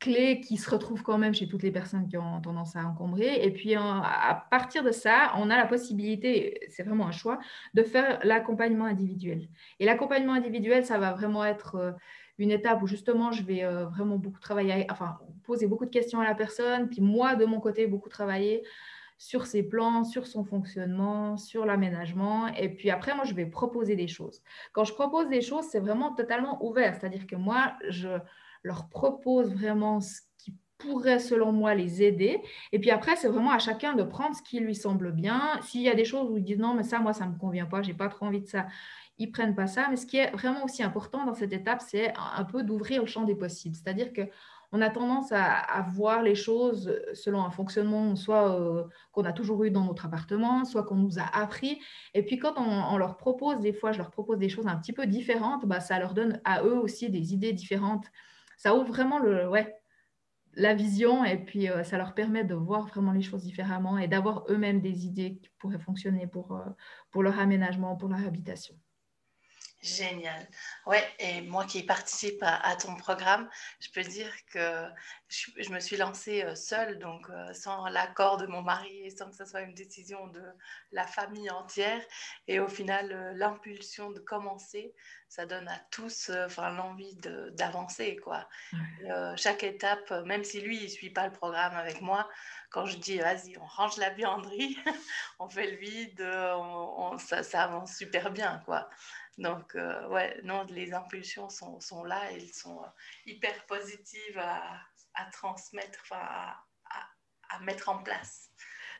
clés 0.00 0.40
qui 0.40 0.56
se 0.56 0.68
retrouvent 0.68 1.04
quand 1.04 1.16
même 1.16 1.32
chez 1.32 1.46
toutes 1.46 1.62
les 1.62 1.70
personnes 1.70 2.08
qui 2.08 2.16
ont 2.16 2.40
tendance 2.40 2.74
à 2.74 2.84
encombrer. 2.84 3.44
Et 3.44 3.52
puis, 3.52 3.76
à 3.76 4.44
partir 4.50 4.82
de 4.82 4.90
ça, 4.90 5.32
on 5.36 5.50
a 5.50 5.56
la 5.56 5.66
possibilité, 5.66 6.58
c'est 6.68 6.82
vraiment 6.82 7.06
un 7.06 7.12
choix, 7.12 7.38
de 7.74 7.84
faire 7.84 8.18
l'accompagnement 8.24 8.86
individuel. 8.86 9.48
Et 9.78 9.84
l'accompagnement 9.84 10.32
individuel, 10.32 10.84
ça 10.84 10.98
va 10.98 11.12
vraiment 11.12 11.44
être 11.44 11.76
euh, 11.76 11.92
une 12.38 12.50
étape 12.50 12.82
où 12.82 12.88
justement, 12.88 13.30
je 13.30 13.44
vais 13.44 13.62
vraiment 13.92 14.16
beaucoup 14.16 14.40
travailler, 14.40 14.86
enfin, 14.90 15.18
poser 15.44 15.66
beaucoup 15.66 15.84
de 15.84 15.90
questions 15.90 16.20
à 16.20 16.24
la 16.24 16.34
personne, 16.34 16.88
puis 16.88 17.02
moi, 17.02 17.36
de 17.36 17.44
mon 17.44 17.60
côté, 17.60 17.86
beaucoup 17.86 18.08
travailler 18.08 18.64
sur 19.20 19.44
ses 19.44 19.62
plans, 19.62 20.02
sur 20.04 20.26
son 20.26 20.44
fonctionnement, 20.44 21.36
sur 21.36 21.66
l'aménagement. 21.66 22.46
Et 22.46 22.70
puis 22.70 22.88
après, 22.88 23.14
moi, 23.14 23.24
je 23.26 23.34
vais 23.34 23.44
proposer 23.44 23.94
des 23.94 24.08
choses. 24.08 24.40
Quand 24.72 24.84
je 24.84 24.94
propose 24.94 25.28
des 25.28 25.42
choses, 25.42 25.66
c'est 25.70 25.78
vraiment 25.78 26.14
totalement 26.14 26.64
ouvert. 26.64 26.94
C'est-à-dire 26.94 27.26
que 27.26 27.36
moi, 27.36 27.74
je 27.90 28.08
leur 28.62 28.88
propose 28.88 29.52
vraiment 29.52 30.00
ce 30.00 30.22
qui 30.38 30.54
pourrait, 30.78 31.18
selon 31.18 31.52
moi, 31.52 31.74
les 31.74 32.02
aider. 32.02 32.40
Et 32.72 32.78
puis 32.78 32.90
après, 32.90 33.14
c'est 33.14 33.28
vraiment 33.28 33.50
à 33.50 33.58
chacun 33.58 33.92
de 33.92 34.02
prendre 34.02 34.34
ce 34.34 34.40
qui 34.40 34.58
lui 34.58 34.74
semble 34.74 35.12
bien. 35.12 35.60
S'il 35.64 35.82
y 35.82 35.90
a 35.90 35.94
des 35.94 36.06
choses 36.06 36.30
où 36.30 36.38
ils 36.38 36.42
disent 36.42 36.58
non, 36.58 36.72
mais 36.72 36.82
ça, 36.82 36.98
moi, 36.98 37.12
ça 37.12 37.26
ne 37.26 37.32
me 37.32 37.38
convient 37.38 37.66
pas, 37.66 37.82
j'ai 37.82 37.92
pas 37.92 38.08
trop 38.08 38.24
envie 38.24 38.40
de 38.40 38.46
ça, 38.46 38.68
ils 39.18 39.30
prennent 39.30 39.54
pas 39.54 39.66
ça. 39.66 39.88
Mais 39.90 39.96
ce 39.96 40.06
qui 40.06 40.16
est 40.16 40.30
vraiment 40.30 40.64
aussi 40.64 40.82
important 40.82 41.26
dans 41.26 41.34
cette 41.34 41.52
étape, 41.52 41.82
c'est 41.86 42.14
un 42.16 42.44
peu 42.44 42.62
d'ouvrir 42.62 43.02
le 43.02 43.06
champ 43.06 43.24
des 43.24 43.34
possibles. 43.34 43.76
C'est-à-dire 43.76 44.14
que 44.14 44.22
on 44.72 44.80
a 44.80 44.90
tendance 44.90 45.32
à, 45.32 45.84
voir 45.94 46.22
les 46.22 46.34
choses 46.34 47.00
selon 47.14 47.42
un 47.42 47.50
fonctionnement 47.50 48.14
soit 48.14 48.58
euh, 48.60 48.84
qu'on 49.12 49.24
a 49.24 49.32
toujours 49.32 49.64
eu 49.64 49.70
dans 49.70 49.84
notre 49.84 50.06
appartement, 50.06 50.64
soit 50.64 50.84
qu'on 50.84 50.96
nous 50.96 51.18
a 51.18 51.24
appris. 51.36 51.80
Et 52.14 52.24
puis 52.24 52.38
quand 52.38 52.54
on, 52.56 52.96
leur 52.96 53.16
propose, 53.16 53.60
des 53.60 53.72
fois, 53.72 53.92
je 53.92 53.98
leur 53.98 54.10
propose 54.10 54.38
des 54.38 54.48
choses 54.48 54.66
un 54.66 54.76
petit 54.76 54.92
peu 54.92 55.06
différentes, 55.06 55.66
bah, 55.66 55.80
ça 55.80 55.98
leur 55.98 56.14
donne 56.14 56.40
à 56.44 56.62
eux 56.62 56.78
aussi 56.78 57.10
des 57.10 57.34
idées 57.34 57.52
différentes. 57.52 58.06
Ça 58.56 58.76
ouvre 58.76 58.86
vraiment 58.88 59.18
le, 59.18 59.48
ouais, 59.48 59.74
la 60.54 60.74
vision 60.74 61.24
et 61.24 61.38
puis 61.38 61.68
euh, 61.68 61.82
ça 61.84 61.98
leur 61.98 62.14
permet 62.14 62.44
de 62.44 62.54
voir 62.54 62.86
vraiment 62.86 63.12
les 63.12 63.22
choses 63.22 63.42
différemment 63.42 63.98
et 63.98 64.08
d'avoir 64.08 64.44
eux-mêmes 64.48 64.80
des 64.80 65.06
idées 65.06 65.36
qui 65.36 65.50
pourraient 65.58 65.78
fonctionner 65.78 66.26
pour, 66.26 66.52
euh, 66.52 66.64
pour 67.10 67.22
leur 67.22 67.38
aménagement, 67.38 67.96
pour 67.96 68.08
leur 68.08 68.24
habitation. 68.24 68.76
Génial. 69.82 70.46
Ouais, 70.84 71.02
et 71.18 71.40
moi 71.40 71.64
qui 71.64 71.82
participe 71.82 72.42
à, 72.42 72.76
ton 72.76 72.96
programme, 72.96 73.48
je 73.80 73.88
peux 73.90 74.02
dire 74.02 74.30
que 74.52 74.86
je, 75.28 75.70
me 75.72 75.80
suis 75.80 75.96
lancée 75.96 76.42
euh, 76.42 76.54
seule, 76.54 76.98
donc 76.98 77.30
euh, 77.30 77.54
sans 77.54 77.86
l'accord 77.86 78.36
de 78.36 78.46
mon 78.46 78.60
mari 78.60 79.06
et 79.06 79.10
sans 79.10 79.30
que 79.30 79.36
ce 79.36 79.46
soit 79.46 79.62
une 79.62 79.72
décision 79.72 80.26
de 80.26 80.42
la 80.92 81.06
famille 81.06 81.48
entière. 81.50 82.02
Et 82.46 82.60
au 82.60 82.68
final, 82.68 83.10
euh, 83.10 83.32
l'impulsion 83.32 84.10
de 84.10 84.20
commencer, 84.20 84.92
ça 85.30 85.46
donne 85.46 85.68
à 85.68 85.78
tous 85.90 86.30
enfin, 86.44 86.70
l'envie 86.72 87.16
d'avancer. 87.52 88.16
quoi. 88.16 88.48
chaque 89.36 89.62
étape, 89.62 90.10
même 90.26 90.44
si 90.44 90.60
lui, 90.60 90.76
il 90.76 90.84
ne 90.84 90.88
suit 90.88 91.10
pas 91.10 91.26
le 91.26 91.32
programme 91.32 91.76
avec 91.76 92.02
moi, 92.02 92.28
quand 92.68 92.84
je 92.84 92.98
dis 92.98 93.18
vas-y, 93.18 93.56
on 93.56 93.64
range 93.64 93.96
la 93.96 94.10
buanderie, 94.10 94.76
on 95.38 95.48
fait 95.48 95.70
le 95.70 95.76
vide, 95.76 96.20
on, 96.20 97.16
ça, 97.18 97.42
ça 97.44 97.62
avance 97.62 97.96
super 97.96 98.30
bien. 98.32 98.60
quoi. 98.66 98.90
Donc, 99.40 99.74
euh, 99.74 100.06
ouais, 100.08 100.38
non, 100.44 100.66
les 100.68 100.92
impulsions 100.92 101.48
sont, 101.48 101.80
sont, 101.80 102.04
là, 102.04 102.20
elles 102.30 102.52
sont 102.52 102.82
euh, 102.82 102.86
hyper 103.24 103.64
positives 103.64 104.38
à, 104.38 104.62
à 105.14 105.30
transmettre, 105.32 106.04
à, 106.12 106.62
à, 107.48 107.58
mettre 107.60 107.88
en 107.88 108.02
place. 108.02 108.50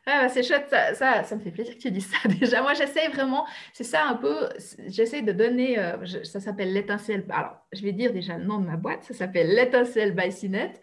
Ah, 0.07 0.27
c'est 0.29 0.41
chouette, 0.41 0.67
ça, 0.95 1.23
ça, 1.23 1.35
me 1.35 1.41
fait 1.41 1.51
plaisir 1.51 1.75
que 1.75 1.79
tu 1.79 1.91
dises 1.91 2.11
ça 2.11 2.27
déjà. 2.39 2.63
Moi, 2.63 2.73
j'essaie 2.73 3.07
vraiment, 3.09 3.45
c'est 3.71 3.83
ça 3.83 4.03
un 4.07 4.15
peu, 4.15 4.49
j'essaie 4.87 5.21
de 5.21 5.31
donner, 5.31 5.77
euh, 5.77 6.23
ça 6.23 6.39
s'appelle 6.39 6.73
l'étincelle. 6.73 7.23
Alors, 7.29 7.57
je 7.71 7.83
vais 7.83 7.93
dire 7.93 8.11
déjà 8.11 8.39
le 8.39 8.45
nom 8.45 8.57
de 8.57 8.65
ma 8.65 8.77
boîte, 8.77 9.03
ça 9.03 9.13
s'appelle 9.13 9.53
l'étincelle 9.53 10.15
by 10.15 10.31
Cinet. 10.31 10.73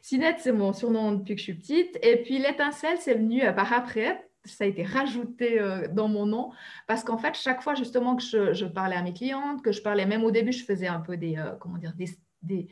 Cinet, 0.00 0.36
c'est 0.38 0.52
mon 0.52 0.72
surnom 0.72 1.10
depuis 1.10 1.34
que 1.34 1.40
je 1.40 1.44
suis 1.44 1.54
petite. 1.54 1.98
Et 2.02 2.22
puis 2.22 2.38
l'étincelle, 2.38 2.98
c'est 2.98 3.14
venu 3.14 3.40
par 3.52 3.72
après 3.72 4.24
ça 4.46 4.64
a 4.64 4.66
été 4.66 4.82
rajouté 4.82 5.60
euh, 5.60 5.88
dans 5.88 6.08
mon 6.08 6.26
nom 6.26 6.50
parce 6.86 7.04
qu'en 7.04 7.18
fait, 7.18 7.34
chaque 7.34 7.62
fois 7.62 7.74
justement 7.74 8.16
que 8.16 8.22
je, 8.22 8.64
parlais 8.64 8.96
à 8.96 9.02
mes 9.02 9.12
clientes, 9.12 9.62
que 9.62 9.72
je 9.72 9.82
parlais 9.82 10.06
même 10.06 10.24
au 10.24 10.30
début, 10.30 10.52
je 10.52 10.64
faisais 10.64 10.86
un 10.86 11.00
peu 11.00 11.16
des, 11.16 11.36
euh, 11.36 11.52
comment 11.60 11.78
dire, 11.78 11.92
des, 12.42 12.68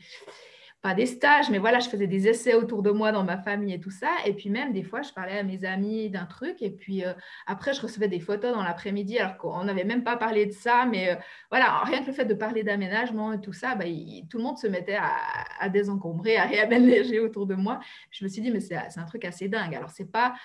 pas 0.81 0.93
des 0.93 1.07
stages, 1.07 1.49
mais 1.49 1.57
voilà, 1.57 1.79
je 1.79 1.89
faisais 1.89 2.05
des 2.05 2.27
essais 2.27 2.53
autour 2.53 2.83
de 2.83 2.91
moi 2.91 3.11
dans 3.11 3.23
ma 3.23 3.37
famille 3.37 3.73
et 3.73 3.79
tout 3.79 3.91
ça. 3.91 4.09
Et 4.25 4.33
puis 4.33 4.49
même 4.49 4.71
des 4.71 4.83
fois, 4.83 5.01
je 5.01 5.11
parlais 5.11 5.39
à 5.39 5.43
mes 5.43 5.65
amis 5.65 6.09
d'un 6.09 6.25
truc 6.25 6.61
et 6.61 6.69
puis 6.69 7.03
euh, 7.03 7.13
après, 7.47 7.73
je 7.73 7.81
recevais 7.81 8.07
des 8.07 8.19
photos 8.19 8.53
dans 8.53 8.63
l'après-midi 8.63 9.17
alors 9.17 9.37
qu'on 9.37 9.63
n'avait 9.63 9.83
même 9.83 10.03
pas 10.03 10.17
parlé 10.17 10.45
de 10.45 10.51
ça. 10.51 10.85
Mais 10.85 11.17
voilà, 11.49 11.79
rien 11.85 12.01
que 12.01 12.07
le 12.07 12.13
fait 12.13 12.25
de 12.25 12.35
parler 12.35 12.63
d'aménagement 12.63 13.33
et 13.33 13.41
tout 13.41 13.53
ça, 13.53 13.75
bah, 13.75 13.85
tout 14.29 14.37
le 14.37 14.43
monde 14.43 14.57
se 14.57 14.67
mettait 14.67 14.95
à, 14.95 15.11
à 15.59 15.69
désencombrer, 15.69 16.37
à 16.37 16.45
réaménager 16.45 17.19
autour 17.19 17.47
de 17.47 17.55
moi. 17.55 17.79
Je 18.11 18.23
me 18.23 18.29
suis 18.29 18.41
dit, 18.41 18.51
mais 18.51 18.59
c'est 18.59 18.75
un 18.75 19.05
truc 19.05 19.25
assez 19.25 19.47
dingue. 19.47 19.73
Alors, 19.75 19.89
c'est 19.89 20.11
pas 20.11 20.35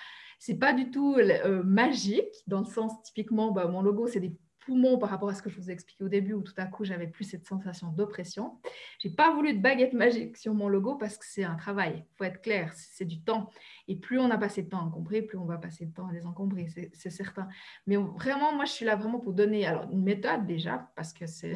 c'est 0.41 0.57
pas 0.57 0.73
du 0.73 0.89
tout 0.89 1.17
euh, 1.17 1.61
magique, 1.61 2.33
dans 2.47 2.61
le 2.61 2.65
sens 2.65 2.99
typiquement, 3.03 3.51
bah, 3.51 3.67
mon 3.67 3.83
logo, 3.83 4.07
c'est 4.07 4.19
des 4.19 4.35
poumons 4.65 4.97
par 4.97 5.11
rapport 5.11 5.29
à 5.29 5.35
ce 5.35 5.43
que 5.43 5.51
je 5.51 5.55
vous 5.59 5.69
ai 5.69 5.73
expliqué 5.73 6.03
au 6.03 6.07
début, 6.07 6.33
où 6.33 6.41
tout 6.41 6.55
à 6.57 6.65
coup, 6.65 6.83
j'avais 6.83 7.05
plus 7.05 7.25
cette 7.25 7.45
sensation 7.45 7.91
d'oppression. 7.91 8.57
J'ai 8.97 9.11
pas 9.11 9.31
voulu 9.35 9.53
de 9.53 9.61
baguette 9.61 9.93
magique 9.93 10.37
sur 10.37 10.55
mon 10.55 10.67
logo 10.67 10.95
parce 10.95 11.19
que 11.19 11.25
c'est 11.27 11.43
un 11.43 11.53
travail. 11.53 12.05
Il 12.11 12.17
faut 12.17 12.23
être 12.23 12.41
clair, 12.41 12.73
c'est 12.73 13.05
du 13.05 13.21
temps. 13.21 13.51
Et 13.87 13.95
plus 13.95 14.17
on 14.17 14.31
a 14.31 14.37
passé 14.39 14.63
de 14.63 14.69
temps 14.69 14.79
à 14.79 14.83
encombrer, 14.83 15.21
plus 15.21 15.37
on 15.37 15.45
va 15.45 15.59
passer 15.59 15.85
de 15.85 15.93
temps 15.93 16.07
à 16.07 16.11
désencombrer, 16.11 16.67
c'est 16.93 17.09
certain. 17.11 17.47
Mais 17.85 17.97
vraiment, 17.97 18.51
moi, 18.55 18.65
je 18.65 18.71
suis 18.71 18.85
là 18.85 18.95
vraiment 18.95 19.19
pour 19.19 19.33
donner 19.33 19.67
alors, 19.67 19.91
une 19.91 20.01
méthode 20.01 20.47
déjà, 20.47 20.91
parce 20.95 21.13
que 21.13 21.25
c'est 21.27 21.53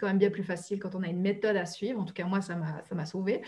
quand 0.00 0.08
même 0.08 0.18
bien 0.18 0.30
plus 0.30 0.44
facile 0.44 0.80
quand 0.80 0.96
on 0.96 1.02
a 1.04 1.08
une 1.08 1.20
méthode 1.20 1.56
à 1.56 1.64
suivre. 1.64 2.00
En 2.00 2.04
tout 2.04 2.14
cas, 2.14 2.24
moi, 2.24 2.40
ça 2.40 2.56
m'a 2.56 3.06
sauvé. 3.06 3.42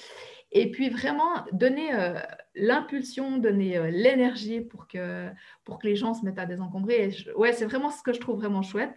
Et 0.50 0.70
puis 0.70 0.88
vraiment 0.88 1.44
donner 1.52 1.94
euh, 1.94 2.18
l'impulsion, 2.54 3.38
donner 3.38 3.76
euh, 3.76 3.90
l'énergie 3.90 4.60
pour 4.60 4.88
que, 4.88 5.28
les 5.82 5.96
gens 5.96 6.14
se 6.14 6.24
mettent 6.24 6.38
à 6.38 6.46
désencombrer. 6.46 7.10
c'est 7.52 7.66
vraiment 7.66 7.90
ce 7.90 8.02
que 8.02 8.12
je 8.12 8.20
trouve 8.20 8.36
vraiment 8.36 8.62
chouette. 8.62 8.94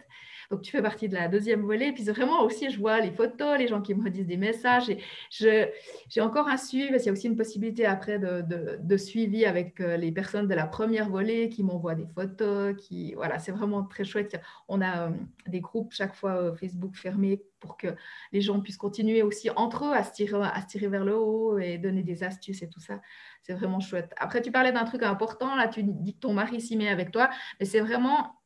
Donc, 0.52 0.60
tu 0.60 0.70
fais 0.70 0.82
partie 0.82 1.08
de 1.08 1.14
la 1.14 1.28
deuxième 1.28 1.62
volée. 1.62 1.92
Puis, 1.92 2.04
vraiment 2.04 2.42
aussi, 2.42 2.68
je 2.68 2.78
vois 2.78 3.00
les 3.00 3.10
photos, 3.10 3.58
les 3.58 3.68
gens 3.68 3.80
qui 3.80 3.94
me 3.94 4.04
redisent 4.04 4.26
des 4.26 4.36
messages. 4.36 4.90
Et 4.90 4.98
j'ai 5.30 6.20
encore 6.20 6.46
un 6.46 6.58
suivi, 6.58 6.90
parce 6.90 7.06
y 7.06 7.08
a 7.08 7.12
aussi 7.12 7.26
une 7.26 7.38
possibilité 7.38 7.86
après 7.86 8.18
de, 8.18 8.44
de, 8.78 8.96
suivi 8.98 9.46
avec 9.46 9.80
euh, 9.80 9.96
les 9.96 10.12
personnes 10.12 10.48
de 10.48 10.54
la 10.54 10.66
première 10.66 11.08
volée 11.08 11.48
qui 11.48 11.64
m'envoient 11.64 11.94
des 11.94 12.06
photos. 12.14 12.76
Qui, 12.76 13.14
voilà, 13.14 13.38
c'est 13.38 13.50
vraiment 13.50 13.82
très 13.82 14.04
chouette. 14.04 14.38
On 14.68 14.82
a 14.82 15.08
euh, 15.08 15.10
des 15.46 15.60
groupes 15.60 15.90
chaque 15.94 16.14
fois 16.14 16.32
euh, 16.32 16.54
Facebook 16.54 16.96
fermés 16.96 17.42
pour 17.58 17.78
que 17.78 17.86
les 18.32 18.42
gens 18.42 18.60
puissent 18.60 18.76
continuer 18.76 19.22
aussi 19.22 19.48
entre 19.56 19.86
eux 19.86 19.94
à 19.94 20.04
se 20.04 20.12
tirer, 20.12 20.36
à 20.36 20.60
se 20.60 20.66
tirer 20.66 20.88
vers 20.88 21.04
le 21.06 21.16
haut 21.16 21.58
et 21.58 21.78
donner 21.78 22.02
des 22.02 22.24
astuces 22.24 22.60
et 22.60 22.68
tout 22.68 22.80
ça. 22.80 23.00
C'est 23.40 23.54
vraiment 23.54 23.80
chouette. 23.80 24.12
Après, 24.18 24.42
tu 24.42 24.52
parlais 24.52 24.72
d'un 24.72 24.84
truc 24.84 25.02
important. 25.02 25.56
Là, 25.56 25.66
tu 25.68 25.82
dis 25.82 26.12
que 26.12 26.20
ton 26.20 26.34
mari 26.34 26.60
s'y 26.60 26.76
met 26.76 26.90
avec 26.90 27.10
toi. 27.10 27.30
Mais 27.58 27.64
c'est 27.64 27.80
vraiment 27.80 28.41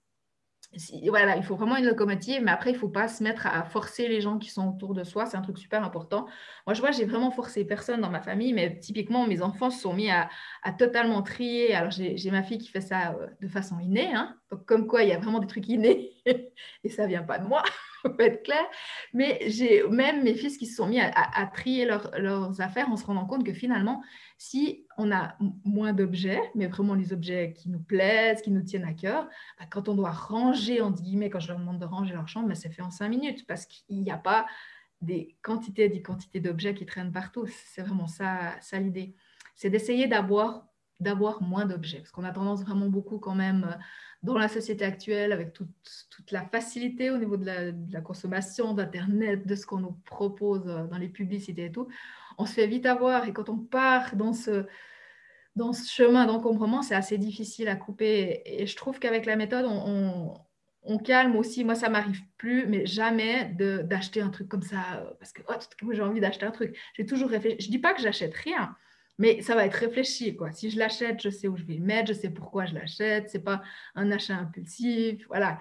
voilà, 1.08 1.36
il 1.36 1.42
faut 1.42 1.56
vraiment 1.56 1.76
une 1.76 1.86
locomotive, 1.86 2.42
mais 2.42 2.50
après, 2.50 2.70
il 2.70 2.74
ne 2.74 2.78
faut 2.78 2.88
pas 2.88 3.08
se 3.08 3.22
mettre 3.22 3.46
à 3.46 3.64
forcer 3.64 4.08
les 4.08 4.20
gens 4.20 4.38
qui 4.38 4.50
sont 4.50 4.68
autour 4.68 4.94
de 4.94 5.04
soi. 5.04 5.26
C'est 5.26 5.36
un 5.36 5.42
truc 5.42 5.58
super 5.58 5.82
important. 5.82 6.26
Moi, 6.66 6.74
je 6.74 6.80
vois, 6.80 6.90
j'ai 6.90 7.04
vraiment 7.04 7.30
forcé 7.30 7.64
personne 7.64 8.00
dans 8.00 8.10
ma 8.10 8.20
famille, 8.20 8.52
mais 8.52 8.78
typiquement, 8.78 9.26
mes 9.26 9.42
enfants 9.42 9.70
se 9.70 9.80
sont 9.80 9.94
mis 9.94 10.10
à, 10.10 10.28
totalement 10.78 11.22
trier. 11.22 11.74
Alors, 11.74 11.90
j'ai 11.90 12.30
ma 12.30 12.42
fille 12.42 12.58
qui 12.58 12.68
fait 12.68 12.80
ça 12.80 13.12
euh, 13.12 13.26
de 13.40 13.48
façon 13.48 13.78
innée. 13.78 14.12
Hein. 14.14 14.36
Donc, 14.50 14.64
comme 14.66 14.86
quoi, 14.86 15.02
il 15.02 15.08
y 15.08 15.12
a 15.12 15.18
vraiment 15.18 15.38
des 15.38 15.46
trucs 15.46 15.68
innés 15.68 16.15
et 16.84 16.88
ça 16.88 17.06
vient 17.06 17.22
pas 17.22 17.38
de 17.38 17.46
moi, 17.46 17.62
faut 18.02 18.20
être 18.20 18.42
clair. 18.42 18.64
Mais 19.12 19.38
j'ai 19.46 19.86
même 19.88 20.22
mes 20.22 20.34
fils 20.34 20.56
qui 20.56 20.66
se 20.66 20.76
sont 20.76 20.86
mis 20.86 21.00
à, 21.00 21.46
trier 21.52 21.86
leurs 21.86 22.60
affaires 22.60 22.90
en 22.90 22.96
se 22.96 23.06
rendant 23.06 23.26
compte 23.26 23.44
que 23.44 23.52
finalement, 23.52 24.02
si 24.38 24.86
on 24.98 25.12
a 25.12 25.36
moins 25.64 25.92
d'objets, 25.92 26.42
mais 26.54 26.66
vraiment 26.66 26.94
les 26.94 27.12
objets 27.12 27.52
qui 27.54 27.70
nous 27.70 27.80
plaisent, 27.80 28.42
qui 28.42 28.50
nous 28.50 28.62
tiennent 28.62 28.84
à 28.84 28.92
cœur, 28.92 29.28
bah, 29.58 29.66
quand 29.70 29.88
on 29.88 29.94
doit 29.94 30.12
ranger, 30.12 30.80
entre 30.80 31.02
guillemets, 31.02 31.30
quand 31.30 31.40
je 31.40 31.48
leur 31.48 31.58
demande 31.58 31.78
de 31.78 31.86
ranger 31.86 32.14
leur 32.14 32.28
chambre, 32.28 32.48
bah, 32.48 32.54
c'est 32.54 32.70
fait 32.70 32.82
en 32.82 32.90
cinq 32.90 33.08
minutes 33.08 33.46
parce 33.46 33.66
qu'il 33.66 34.02
n'y 34.02 34.10
a 34.10 34.18
pas 34.18 34.46
des 35.00 35.36
quantités 35.42 35.84
et 35.84 35.88
des 35.88 36.02
quantités 36.02 36.40
d'objets 36.40 36.74
qui 36.74 36.86
traînent 36.86 37.12
partout. 37.12 37.46
C'est 37.46 37.82
vraiment 37.82 38.06
ça, 38.06 38.56
ça 38.60 38.78
l'idée. 38.78 39.14
C'est 39.54 39.70
d'essayer 39.70 40.06
d'avoir 40.06 40.66
d'avoir 41.00 41.42
moins 41.42 41.66
d'objets, 41.66 41.98
parce 41.98 42.10
qu'on 42.10 42.24
a 42.24 42.32
tendance 42.32 42.62
vraiment 42.62 42.88
beaucoup 42.88 43.18
quand 43.18 43.34
même 43.34 43.64
euh, 43.64 43.76
dans 44.26 44.36
la 44.36 44.48
société 44.48 44.84
actuelle, 44.84 45.32
avec 45.32 45.52
toute, 45.52 45.68
toute 46.10 46.32
la 46.32 46.42
facilité 46.42 47.10
au 47.10 47.16
niveau 47.16 47.36
de 47.36 47.46
la, 47.92 48.00
consommation, 48.00 48.74
d'Internet, 48.74 49.46
de 49.46 49.54
ce 49.54 49.64
qu'on 49.64 49.78
nous 49.78 49.96
propose 50.04 50.66
euh, 50.66 50.84
dans 50.88 50.98
les 50.98 51.08
publicités 51.08 51.66
et 51.66 51.72
tout, 51.72 51.86
on 52.36 52.44
se 52.44 52.52
fait 52.52 52.66
vite 52.66 52.86
avoir. 52.86 53.28
Et 53.28 53.32
quand 53.32 53.48
on 53.48 53.56
part 53.56 54.16
dans 54.16 54.32
ce, 54.32 54.66
dans 55.54 55.72
ce 55.72 55.88
chemin 55.88 56.26
d'encombrement, 56.26 56.82
c'est 56.82 56.96
assez 56.96 57.18
difficile 57.18 57.68
à 57.68 57.76
couper. 57.76 58.42
Et 58.44 58.66
je 58.66 58.76
trouve 58.76 58.98
qu'avec 58.98 59.26
la 59.26 59.36
méthode, 59.36 59.64
on, 59.64 60.34
on, 60.82 60.98
calme 60.98 61.36
aussi. 61.36 61.64
Moi, 61.64 61.76
ça 61.76 61.88
m'arrive 61.88 62.20
plus, 62.36 62.66
mais 62.66 62.84
jamais 62.84 63.54
d'acheter 63.84 64.20
un 64.20 64.30
truc 64.30 64.48
comme 64.48 64.62
ça. 64.62 64.82
Euh, 64.96 65.10
parce 65.20 65.32
que 65.32 65.42
oh, 65.48 65.92
j'ai 65.92 66.02
envie 66.02 66.20
d'acheter 66.20 66.46
un 66.46 66.50
truc. 66.50 66.76
J'ai 66.94 67.06
toujours 67.06 67.30
réfléchi. 67.30 67.58
Je 67.60 67.70
dis 67.70 67.78
pas 67.78 67.94
que 67.94 68.02
j'achète 68.02 68.34
rien, 68.34 68.74
mais 69.18 69.40
ça 69.42 69.54
va 69.54 69.66
être 69.66 69.74
réfléchi. 69.74 70.36
Quoi. 70.36 70.52
Si 70.52 70.70
je 70.70 70.78
l'achète, 70.78 71.20
je 71.20 71.30
sais 71.30 71.48
où 71.48 71.56
je 71.56 71.64
vais 71.64 71.74
le 71.74 71.84
mettre, 71.84 72.08
je 72.08 72.18
sais 72.18 72.30
pourquoi 72.30 72.66
je 72.66 72.74
l'achète. 72.74 73.30
C'est 73.30 73.42
pas 73.42 73.62
un 73.94 74.10
achat 74.10 74.34
impulsif. 74.34 75.26
Voilà. 75.28 75.60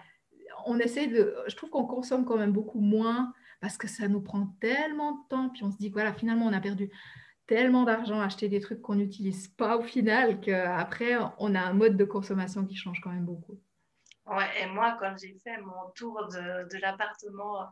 On 0.66 0.80
essaie 0.80 1.08
de. 1.08 1.36
Je 1.48 1.56
trouve 1.56 1.70
qu'on 1.70 1.86
consomme 1.86 2.26
quand 2.26 2.38
même 2.38 2.52
beaucoup 2.52 2.80
moins 2.80 3.34
parce 3.62 3.78
que 3.78 3.88
ça 3.88 4.08
nous 4.08 4.22
prend 4.22 4.48
tellement 4.60 5.14
de 5.14 5.28
temps, 5.30 5.50
puis 5.50 5.64
on 5.64 5.72
se 5.72 5.78
dit 5.78 5.90
voilà, 5.90 6.14
finalement, 6.14 6.46
on 6.46 6.54
a 6.54 6.60
perdu 6.60 6.92
tellement 7.48 7.84
d'argent 7.84 8.20
à 8.20 8.26
acheter 8.26 8.50
des 8.50 8.60
trucs 8.60 8.82
qu'on 8.82 8.96
n'utilise 8.96 9.48
pas 9.48 9.78
au 9.78 9.84
final 9.84 10.40
qu'après, 10.42 11.16
on 11.38 11.56
a 11.56 11.62
un 11.62 11.74
mode 11.74 11.96
de 11.96 12.06
consommation 12.06 12.66
qui 12.66 12.76
change 12.76 13.00
quand 13.02 13.12
même 13.12 13.26
beaucoup. 13.26 13.60
Ouais, 14.26 14.50
et 14.62 14.68
moi, 14.68 14.98
quand 15.00 15.16
j'ai 15.22 15.38
fait 15.44 15.62
mon 15.62 15.92
tour 15.94 16.28
de, 16.28 16.68
de 16.68 16.82
l'appartement 16.82 17.68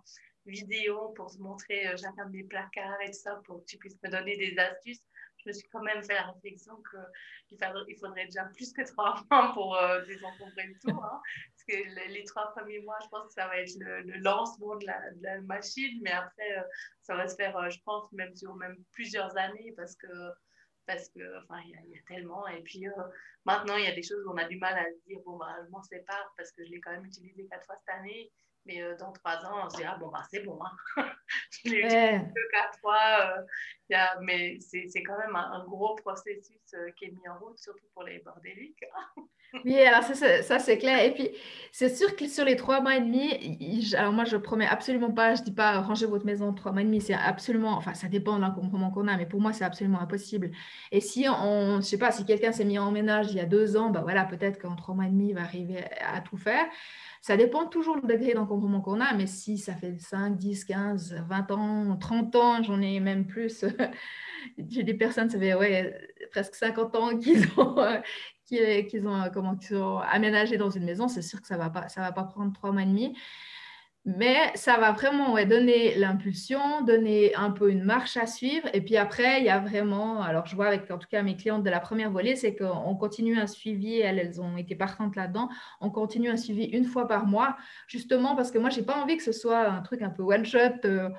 vidéo 0.45 1.09
pour 1.15 1.31
te 1.31 1.41
montrer 1.41 1.87
euh, 1.87 1.97
chacun 1.97 2.25
de 2.25 2.31
mes 2.31 2.43
placards 2.43 3.01
et 3.01 3.07
tout 3.07 3.19
ça, 3.19 3.41
pour 3.45 3.61
que 3.61 3.65
tu 3.65 3.77
puisses 3.77 3.97
me 4.03 4.09
donner 4.09 4.37
des 4.37 4.57
astuces, 4.57 5.01
je 5.43 5.49
me 5.49 5.53
suis 5.53 5.67
quand 5.69 5.81
même 5.81 6.03
fait 6.03 6.13
la 6.13 6.31
réflexion 6.31 6.75
qu'il 7.49 7.57
faudrait, 7.57 7.95
faudrait 7.99 8.25
déjà 8.25 8.45
plus 8.45 8.71
que 8.73 8.81
trois 8.83 9.15
mois 9.31 9.51
pour 9.53 9.75
euh, 9.75 10.03
désencombrer 10.05 10.67
le 10.67 10.79
tout. 10.79 10.99
Hein. 11.01 11.21
parce 11.21 11.63
que 11.67 12.11
les, 12.11 12.23
trois 12.25 12.51
premiers 12.51 12.79
mois, 12.81 12.97
je 13.03 13.09
pense 13.09 13.27
que 13.27 13.33
ça 13.33 13.47
va 13.47 13.59
être 13.59 13.73
le, 13.79 14.19
lancement 14.19 14.75
de 14.77 14.85
la, 14.85 15.41
machine, 15.41 15.99
mais 16.03 16.11
après, 16.11 16.57
euh, 16.57 16.63
ça 17.01 17.15
va 17.15 17.27
se 17.27 17.35
faire, 17.35 17.55
euh, 17.57 17.69
je 17.69 17.79
pense, 17.83 18.11
même 18.13 18.35
sur 18.35 18.55
même 18.55 18.77
plusieurs 18.91 19.35
années 19.37 19.73
parce 19.75 19.95
que 19.95 20.07
parce 20.85 21.07
que 21.09 21.21
enfin 21.41 21.61
il 21.63 21.91
y, 21.91 21.97
a 21.97 22.01
tellement 22.09 22.45
et 22.49 22.61
puis 22.61 22.85
maintenant 23.45 23.77
il 23.77 23.85
y 23.85 23.87
a 23.87 23.95
des 23.95 24.03
choses 24.03 24.21
où 24.25 24.31
on 24.31 24.35
a 24.35 24.43
du 24.43 24.57
mal 24.57 24.77
à 24.77 24.83
se 24.83 25.07
dire 25.07 25.17
bon 25.25 25.37
bah 25.37 25.55
je 25.63 25.69
m'en 25.69 25.81
sépare 25.81 26.33
parce 26.35 26.51
que 26.51 26.65
je 26.65 26.71
l'ai 26.71 26.81
quand 26.81 26.91
même 26.91 27.05
utilisé 27.05 27.47
quatre 27.49 27.65
fois 27.65 27.77
cette 27.77 27.95
année 27.95 28.29
Mais 28.65 28.81
euh, 28.81 28.95
dans 28.97 29.11
trois 29.11 29.45
ans, 29.45 29.65
on 29.65 29.69
se 29.69 29.77
dira, 29.77 29.97
bon, 29.97 30.07
bah, 30.07 30.23
c'est 30.31 30.39
bon. 30.41 30.57
Hein. 30.63 31.05
je 31.65 31.71
l'ai 31.71 31.83
ouais. 31.83 32.19
deux, 32.19 32.47
quatre 32.51 32.79
fois. 32.79 33.35
Euh, 33.91 33.97
mais 34.21 34.57
c'est 34.59 35.03
quand 35.03 35.17
même 35.17 35.35
un, 35.35 35.65
gros 35.65 35.95
processus 35.95 36.61
euh, 36.73 36.89
qui 36.97 37.05
est 37.05 37.11
mis 37.11 37.27
en 37.27 37.37
route, 37.39 37.59
surtout 37.59 37.85
pour 37.93 38.03
les 38.03 38.19
bordéliques. 38.19 38.83
oui, 39.65 39.79
alors 39.81 40.03
ça, 40.03 40.41
ça 40.41 40.59
c'est 40.59 40.77
clair. 40.77 41.03
Et 41.03 41.13
puis, 41.13 41.29
c'est 41.71 41.93
sûr 41.93 42.15
que 42.15 42.27
sur 42.27 42.45
les 42.45 42.55
trois 42.55 42.79
mois 42.79 42.95
et 42.95 43.01
demi, 43.01 43.93
alors 43.95 44.13
moi, 44.13 44.23
je 44.23 44.37
promets 44.37 44.65
absolument 44.65 45.11
pas, 45.11 45.35
je 45.35 45.43
dis 45.43 45.51
pas 45.51 45.81
ranger 45.81 46.05
votre 46.05 46.25
maison 46.25 46.47
en 46.47 46.53
trois 46.53 46.71
mois 46.71 46.81
et 46.81 46.85
demi. 46.85 47.01
C'est 47.01 47.13
absolument, 47.13 47.73
enfin, 47.73 47.93
ça 47.93 48.07
dépend 48.07 48.37
de 48.37 48.41
l'encombrement 48.41 48.91
qu'on 48.91 49.09
a, 49.09 49.17
mais 49.17 49.25
pour 49.25 49.41
moi, 49.41 49.51
c'est 49.51 49.65
absolument 49.65 49.99
impossible. 49.99 50.51
Et 50.91 51.01
si 51.01 51.27
on, 51.27 51.81
je 51.81 51.85
sais 51.85 51.99
pas, 51.99 52.11
si 52.11 52.25
quelqu'un 52.25 52.53
s'est 52.53 52.65
mis 52.65 52.79
en 52.79 52.91
ménage 52.91 53.27
il 53.31 53.37
y 53.37 53.41
a 53.41 53.45
deux 53.45 53.75
ans, 53.75 53.89
bah 53.89 54.01
voilà, 54.01 54.23
peut-être 54.23 54.59
qu'en 54.61 54.75
trois 54.75 54.95
mois 54.95 55.05
et 55.05 55.09
demi, 55.09 55.29
il 55.29 55.35
va 55.35 55.41
arriver 55.41 55.83
à 55.99 56.21
tout 56.21 56.37
faire. 56.37 56.65
Ça 57.23 57.37
dépend 57.37 57.65
toujours 57.67 58.01
du 58.01 58.05
degré 58.05 58.33
d'encombrement 58.33 58.81
qu'on 58.81 58.99
a, 58.99 59.13
mais 59.13 59.27
si 59.27 59.57
ça 59.57 59.73
fait 59.75 59.97
5, 59.97 60.35
10, 60.35 60.65
15, 60.65 61.23
20 61.29 61.51
ans, 61.51 61.95
30 61.95 62.35
ans, 62.35 62.61
j'en 62.63 62.81
ai 62.81 62.99
même 62.99 63.25
plus. 63.25 63.63
J'ai 64.69 64.83
des 64.83 64.93
personnes, 64.93 65.29
ça 65.29 65.39
fait 65.39 66.17
presque 66.31 66.55
50 66.55 66.95
ans 66.97 67.17
qu'ils 67.17 67.47
ont, 69.07 69.99
aménagé 69.99 70.57
dans 70.57 70.69
une 70.69 70.83
maison. 70.83 71.07
C'est 71.07 71.21
sûr 71.21 71.39
que 71.39 71.47
ça 71.47 71.55
ne 71.55 71.61
va, 71.61 71.69
pas, 71.69 71.87
va 71.95 72.11
pas 72.11 72.25
prendre 72.25 72.51
trois 72.51 72.73
mois 72.73 72.81
et 72.81 72.87
demi. 72.87 73.17
Mais 74.05 74.51
ça 74.55 74.77
va 74.77 74.91
vraiment 74.91 75.33
donner 75.45 75.95
l'impulsion, 75.95 76.81
donner 76.81 77.33
un 77.35 77.51
peu 77.51 77.71
une 77.71 77.83
marche 77.83 78.17
à 78.17 78.27
suivre. 78.27 78.67
Et 78.73 78.81
puis 78.81 78.97
après, 78.97 79.39
il 79.39 79.45
y 79.45 79.49
a 79.49 79.59
vraiment, 79.59 80.21
alors 80.21 80.45
je 80.45 80.55
vois 80.57 80.67
avec 80.67 80.91
en 80.91 80.97
tout 80.97 81.07
cas 81.09 81.23
mes 81.23 81.37
clientes 81.37 81.63
de 81.63 81.69
la 81.69 81.79
première 81.79 82.11
volée, 82.11 82.35
c'est 82.35 82.53
qu'on 82.53 82.95
continue 82.95 83.39
un 83.39 83.47
suivi, 83.47 83.99
elles, 83.99 84.19
elles 84.19 84.41
ont 84.41 84.57
été 84.57 84.75
partantes 84.75 85.15
là-dedans, 85.15 85.47
on 85.79 85.89
continue 85.89 86.29
un 86.29 86.35
suivi 86.35 86.65
une 86.65 86.83
fois 86.83 87.07
par 87.07 87.25
mois, 87.25 87.55
justement 87.87 88.35
parce 88.35 88.51
que 88.51 88.57
moi, 88.57 88.69
je 88.69 88.81
n'ai 88.81 88.85
pas 88.85 89.01
envie 89.01 89.15
que 89.15 89.23
ce 89.23 89.31
soit 89.31 89.69
un 89.69 89.81
truc 89.81 90.01
un 90.01 90.09
peu 90.09 90.23
one-shot. 90.23 90.85
Euh, 90.85 91.09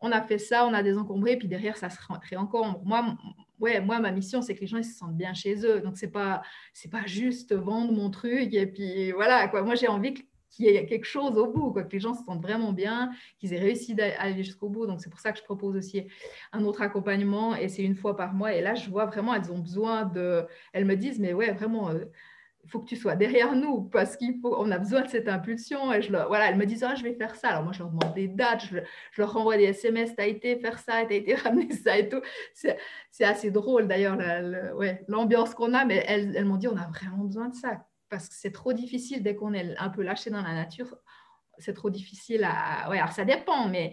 on 0.00 0.10
a 0.12 0.20
fait 0.20 0.38
ça, 0.38 0.66
on 0.66 0.74
a 0.74 0.82
désencombré, 0.82 1.36
puis 1.36 1.48
derrière, 1.48 1.76
ça 1.76 1.88
se 1.88 1.98
réencombre. 2.28 2.80
Moi, 2.84 3.16
ouais, 3.60 3.80
moi, 3.80 4.00
ma 4.00 4.10
mission, 4.10 4.42
c'est 4.42 4.54
que 4.54 4.60
les 4.60 4.66
gens 4.66 4.78
ils 4.78 4.84
se 4.84 4.98
sentent 4.98 5.16
bien 5.16 5.32
chez 5.32 5.64
eux. 5.64 5.80
Donc, 5.80 5.96
ce 5.96 6.04
n'est 6.04 6.12
pas, 6.12 6.42
pas 6.90 7.06
juste 7.06 7.54
vendre 7.54 7.92
mon 7.92 8.10
truc 8.10 8.52
et 8.52 8.66
puis 8.66 9.12
voilà. 9.12 9.48
Quoi. 9.48 9.62
Moi, 9.62 9.76
j'ai 9.76 9.88
envie 9.88 10.14
que 10.14 10.20
qu'il 10.54 10.66
y 10.66 10.68
ait 10.68 10.86
quelque 10.86 11.06
chose 11.06 11.36
au 11.36 11.46
bout, 11.46 11.72
quoi, 11.72 11.82
que 11.82 11.92
les 11.92 12.00
gens 12.00 12.14
se 12.14 12.24
sentent 12.24 12.42
vraiment 12.42 12.72
bien, 12.72 13.10
qu'ils 13.38 13.52
aient 13.52 13.58
réussi 13.58 13.96
à 14.00 14.22
aller 14.22 14.42
jusqu'au 14.42 14.68
bout. 14.68 14.86
Donc, 14.86 15.00
c'est 15.00 15.10
pour 15.10 15.20
ça 15.20 15.32
que 15.32 15.38
je 15.38 15.44
propose 15.44 15.76
aussi 15.76 16.06
un 16.52 16.64
autre 16.64 16.82
accompagnement 16.82 17.54
et 17.56 17.68
c'est 17.68 17.82
une 17.82 17.96
fois 17.96 18.16
par 18.16 18.34
mois. 18.34 18.54
Et 18.54 18.60
là, 18.60 18.74
je 18.74 18.88
vois 18.90 19.06
vraiment, 19.06 19.34
elles 19.34 19.50
ont 19.50 19.58
besoin 19.58 20.04
de. 20.04 20.46
Elles 20.72 20.84
me 20.84 20.96
disent, 20.96 21.18
mais 21.18 21.32
ouais, 21.32 21.52
vraiment. 21.52 21.90
Euh, 21.90 22.04
il 22.66 22.70
faut 22.70 22.80
que 22.80 22.86
tu 22.86 22.96
sois 22.96 23.14
derrière 23.14 23.54
nous 23.54 23.82
parce 23.82 24.16
qu'on 24.16 24.70
a 24.70 24.78
besoin 24.78 25.02
de 25.02 25.08
cette 25.08 25.28
impulsion. 25.28 25.92
Et 25.92 26.00
je 26.00 26.10
leur, 26.10 26.28
voilà, 26.28 26.48
elles 26.48 26.56
me 26.56 26.64
disent, 26.64 26.82
ah, 26.82 26.94
je 26.94 27.02
vais 27.02 27.12
faire 27.12 27.34
ça. 27.34 27.48
Alors 27.48 27.62
moi, 27.62 27.72
je 27.72 27.80
leur 27.80 27.90
demande 27.90 28.14
des 28.14 28.26
dates, 28.26 28.64
je, 28.64 28.78
leur 29.18 29.32
renvoie 29.34 29.58
des 29.58 29.64
SMS, 29.64 30.14
tu 30.16 30.22
as 30.22 30.26
été 30.26 30.56
faire 30.58 30.78
ça, 30.78 31.04
tu 31.04 31.12
as 31.12 31.16
été 31.16 31.34
ramener 31.34 31.70
ça 31.72 31.98
et 31.98 32.08
tout. 32.08 32.22
C'est 32.54 33.24
assez 33.24 33.50
drôle 33.50 33.86
d'ailleurs 33.86 34.16
l'ambiance 35.08 35.54
qu'on 35.54 35.74
a, 35.74 35.84
mais 35.84 36.04
elles, 36.06 36.34
elles 36.34 36.46
m'ont 36.46 36.56
dit, 36.56 36.68
on 36.68 36.76
a 36.76 36.86
vraiment 36.86 37.24
besoin 37.24 37.50
de 37.50 37.54
ça 37.54 37.84
parce 38.14 38.28
que 38.28 38.36
c'est 38.36 38.52
trop 38.52 38.72
difficile 38.72 39.24
dès 39.24 39.34
qu'on 39.34 39.54
est 39.54 39.76
un 39.76 39.88
peu 39.88 40.02
lâché 40.02 40.30
dans 40.30 40.40
la 40.40 40.54
nature. 40.54 40.96
C'est 41.58 41.74
trop 41.74 41.90
difficile 41.90 42.44
à. 42.44 42.88
Ouais, 42.88 42.98
alors 42.98 43.12
ça 43.12 43.24
dépend, 43.24 43.68
mais 43.68 43.92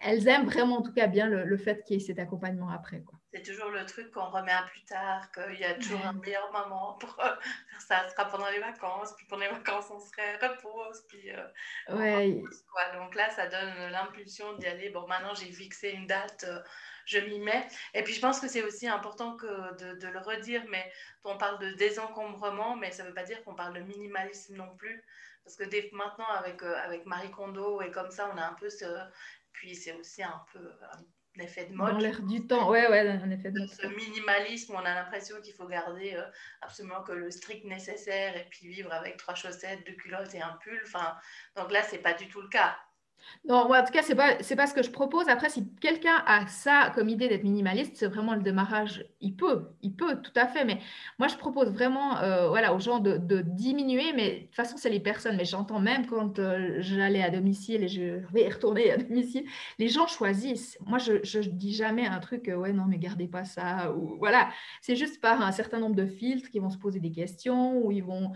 elles 0.00 0.26
aiment 0.26 0.46
vraiment 0.46 0.78
en 0.78 0.82
tout 0.82 0.92
cas 0.92 1.06
bien 1.06 1.28
le, 1.28 1.56
fait 1.56 1.84
qu'il 1.84 1.96
y 1.96 2.02
ait 2.02 2.04
cet 2.04 2.18
accompagnement 2.18 2.68
après. 2.68 3.00
Quoi. 3.02 3.16
C'est 3.32 3.42
toujours 3.42 3.70
le 3.70 3.86
truc 3.86 4.10
qu'on 4.10 4.28
remet 4.28 4.50
à 4.50 4.62
plus 4.62 4.84
tard, 4.86 5.30
qu'il 5.30 5.60
y 5.60 5.64
a 5.64 5.74
toujours 5.74 6.04
un 6.04 6.14
meilleur 6.14 6.50
moment 6.52 6.94
pour 6.94 7.14
faire 7.16 7.38
ça. 7.78 8.08
Ce 8.08 8.10
sera 8.10 8.24
pendant 8.28 8.50
les 8.50 8.58
vacances, 8.58 9.14
puis 9.16 9.24
pendant 9.26 9.42
les 9.42 9.52
vacances, 9.52 9.86
on 9.90 10.00
serait 10.00 10.36
repose, 10.36 11.04
puis 11.08 11.30
euh, 11.30 11.96
ouais. 11.96 12.42
quoi. 12.72 13.00
Donc 13.00 13.14
là, 13.14 13.30
ça 13.30 13.46
donne 13.46 13.92
l'impulsion 13.92 14.56
d'y 14.56 14.66
aller. 14.66 14.90
Bon, 14.90 15.06
maintenant, 15.06 15.34
j'ai 15.34 15.52
fixé 15.52 15.90
une 15.90 16.08
date. 16.08 16.44
Euh, 16.48 16.58
je 17.06 17.18
m'y 17.18 17.38
mets. 17.38 17.66
Et 17.94 18.02
puis 18.02 18.14
je 18.14 18.20
pense 18.20 18.40
que 18.40 18.48
c'est 18.48 18.62
aussi 18.62 18.88
important 18.88 19.36
que 19.36 19.46
de, 19.98 20.08
le 20.08 20.18
redire, 20.18 20.62
mais 20.70 20.90
on 21.24 21.36
parle 21.36 21.58
de 21.58 21.72
désencombrement, 21.72 22.76
mais 22.76 22.90
ça 22.90 23.02
ne 23.02 23.08
veut 23.08 23.14
pas 23.14 23.24
dire 23.24 23.42
qu'on 23.44 23.54
parle 23.54 23.74
de 23.74 23.80
minimalisme 23.80 24.56
non 24.56 24.74
plus. 24.76 25.04
Parce 25.44 25.56
que 25.56 25.64
dès 25.64 25.90
maintenant, 25.92 26.28
avec, 26.28 26.62
euh, 26.62 26.74
avec 26.84 27.04
Marie 27.04 27.30
Kondo 27.30 27.82
et 27.82 27.90
comme 27.90 28.10
ça, 28.10 28.30
on 28.34 28.38
a 28.38 28.46
un 28.46 28.54
peu 28.54 28.70
ce. 28.70 28.86
Puis 29.52 29.74
c'est 29.74 29.92
aussi 29.92 30.22
un 30.22 30.42
peu 30.52 30.72
un 31.38 31.42
effet 31.42 31.66
de 31.66 31.74
mode. 31.74 31.92
Dans 31.92 31.98
l'air 31.98 32.22
du 32.22 32.46
temps, 32.46 32.70
ouais, 32.70 32.88
ouais, 32.88 33.08
un 33.08 33.30
effet 33.30 33.50
de 33.50 33.60
mode. 33.60 33.68
Ce 33.68 33.86
minimalisme, 33.86 34.74
on 34.74 34.84
a 34.84 34.94
l'impression 34.94 35.40
qu'il 35.42 35.54
faut 35.54 35.66
garder 35.66 36.14
euh, 36.14 36.24
absolument 36.62 37.02
que 37.02 37.12
le 37.12 37.30
strict 37.30 37.64
nécessaire 37.66 38.36
et 38.36 38.48
puis 38.50 38.68
vivre 38.68 38.92
avec 38.92 39.16
trois 39.18 39.34
chaussettes, 39.34 39.86
deux 39.86 39.94
culottes 39.94 40.34
et 40.34 40.40
un 40.40 40.58
pull. 40.62 40.80
Enfin, 40.84 41.14
donc 41.56 41.70
là, 41.70 41.82
c'est 41.82 41.98
pas 41.98 42.14
du 42.14 42.28
tout 42.28 42.40
le 42.40 42.48
cas. 42.48 42.76
Non, 43.46 43.70
en 43.70 43.84
tout 43.84 43.92
cas, 43.92 44.02
ce 44.02 44.08
n'est 44.08 44.14
pas, 44.14 44.36
pas 44.56 44.66
ce 44.66 44.72
que 44.72 44.82
je 44.82 44.90
propose. 44.90 45.28
Après, 45.28 45.50
si 45.50 45.68
quelqu'un 45.80 46.22
a 46.26 46.46
ça 46.46 46.90
comme 46.94 47.10
idée 47.10 47.28
d'être 47.28 47.42
minimaliste, 47.42 47.96
c'est 47.96 48.06
vraiment 48.06 48.34
le 48.34 48.42
démarrage. 48.42 49.04
Il 49.20 49.36
peut, 49.36 49.68
il 49.82 49.94
peut, 49.94 50.16
tout 50.22 50.32
à 50.34 50.46
fait. 50.46 50.64
Mais 50.64 50.78
moi, 51.18 51.28
je 51.28 51.36
propose 51.36 51.70
vraiment 51.70 52.18
euh, 52.18 52.48
voilà, 52.48 52.74
aux 52.74 52.78
gens 52.78 53.00
de, 53.00 53.18
diminuer. 53.42 54.14
Mais 54.14 54.30
de 54.30 54.46
toute 54.46 54.54
façon, 54.54 54.76
c'est 54.78 54.88
les 54.88 55.00
personnes. 55.00 55.36
Mais 55.36 55.44
j'entends 55.44 55.78
même 55.78 56.06
quand 56.06 56.38
euh, 56.38 56.76
j'allais 56.78 57.22
à 57.22 57.28
domicile 57.28 57.84
et 57.84 57.88
je 57.88 58.20
vais 58.32 58.48
retourner 58.48 58.90
à 58.92 58.96
domicile, 58.96 59.44
les 59.78 59.88
gens 59.88 60.06
choisissent. 60.06 60.78
Moi, 60.86 60.98
je 60.98 61.38
ne 61.38 61.44
dis 61.44 61.74
jamais 61.74 62.06
un 62.06 62.20
truc, 62.20 62.50
ouais, 62.54 62.72
non, 62.72 62.86
mais 62.88 62.98
gardez 62.98 63.28
pas 63.28 63.44
ça. 63.44 63.92
Ou, 63.92 64.16
voilà. 64.18 64.48
C'est 64.80 64.96
juste 64.96 65.20
par 65.20 65.42
un 65.42 65.52
certain 65.52 65.80
nombre 65.80 65.96
de 65.96 66.06
filtres 66.06 66.50
qui 66.50 66.60
vont 66.60 66.70
se 66.70 66.78
poser 66.78 67.00
des 67.00 67.12
questions 67.12 67.78
ou 67.78 67.92
ils 67.92 68.04
vont 68.04 68.32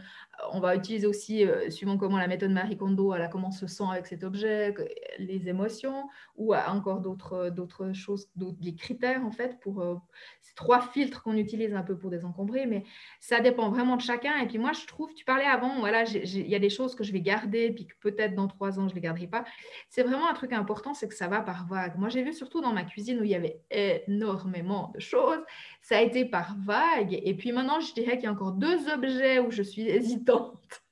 on 0.52 0.60
va 0.60 0.76
utiliser 0.76 1.06
aussi, 1.06 1.44
euh, 1.44 1.70
suivant 1.70 1.96
comment 1.96 2.18
la 2.18 2.28
méthode 2.28 2.50
Marie 2.50 2.76
Kondo, 2.76 3.14
comment 3.30 3.50
se 3.50 3.66
sent 3.66 3.84
avec 3.90 4.06
cet 4.06 4.24
objet, 4.24 4.74
les 5.18 5.48
émotions, 5.48 6.08
ou 6.36 6.54
encore 6.54 7.00
d'autres, 7.00 7.50
d'autres 7.50 7.92
choses, 7.92 8.28
des 8.36 8.74
critères 8.74 9.24
en 9.24 9.30
fait 9.30 9.58
pour 9.60 9.80
euh, 9.80 9.96
ces 10.40 10.54
trois 10.54 10.80
filtres 10.80 11.22
qu'on 11.22 11.36
utilise 11.36 11.74
un 11.74 11.82
peu 11.82 11.96
pour 11.96 12.10
désencombrer, 12.10 12.66
mais 12.66 12.84
ça 13.20 13.40
dépend 13.40 13.70
vraiment 13.70 13.96
de 13.96 14.02
chacun. 14.02 14.38
Et 14.38 14.46
puis 14.46 14.58
moi, 14.58 14.72
je 14.72 14.86
trouve, 14.86 15.12
tu 15.14 15.24
parlais 15.24 15.44
avant, 15.44 15.80
voilà, 15.80 16.04
il 16.04 16.48
y 16.48 16.54
a 16.54 16.58
des 16.60 16.70
choses 16.70 16.94
que 16.94 17.04
je 17.04 17.12
vais 17.12 17.20
garder, 17.20 17.70
puis 17.70 17.86
que 17.86 17.94
peut-être 18.00 18.34
dans 18.34 18.48
trois 18.48 18.78
ans 18.78 18.88
je 18.88 18.94
les 18.94 19.00
garderai 19.00 19.26
pas. 19.26 19.44
C'est 19.88 20.02
vraiment 20.02 20.28
un 20.28 20.34
truc 20.34 20.52
important, 20.52 20.94
c'est 20.94 21.08
que 21.08 21.14
ça 21.14 21.28
va 21.28 21.40
par 21.40 21.66
vague. 21.66 21.98
Moi, 21.98 22.08
j'ai 22.08 22.22
vu 22.22 22.32
surtout 22.32 22.60
dans 22.60 22.72
ma 22.72 22.84
cuisine 22.84 23.20
où 23.20 23.24
il 23.24 23.30
y 23.30 23.34
avait 23.34 23.60
énormément 23.70 24.92
de 24.94 25.00
choses, 25.00 25.40
ça 25.82 25.98
a 25.98 26.00
été 26.00 26.24
par 26.24 26.56
vague. 26.64 27.18
Et 27.22 27.34
puis 27.34 27.52
maintenant, 27.52 27.80
je 27.80 27.92
dirais 27.94 28.16
qu'il 28.16 28.24
y 28.24 28.26
a 28.26 28.32
encore 28.32 28.52
deux 28.52 28.88
objets 28.88 29.40
où 29.40 29.50
je 29.50 29.62
suis 29.62 29.88
hésitante. 29.88 30.27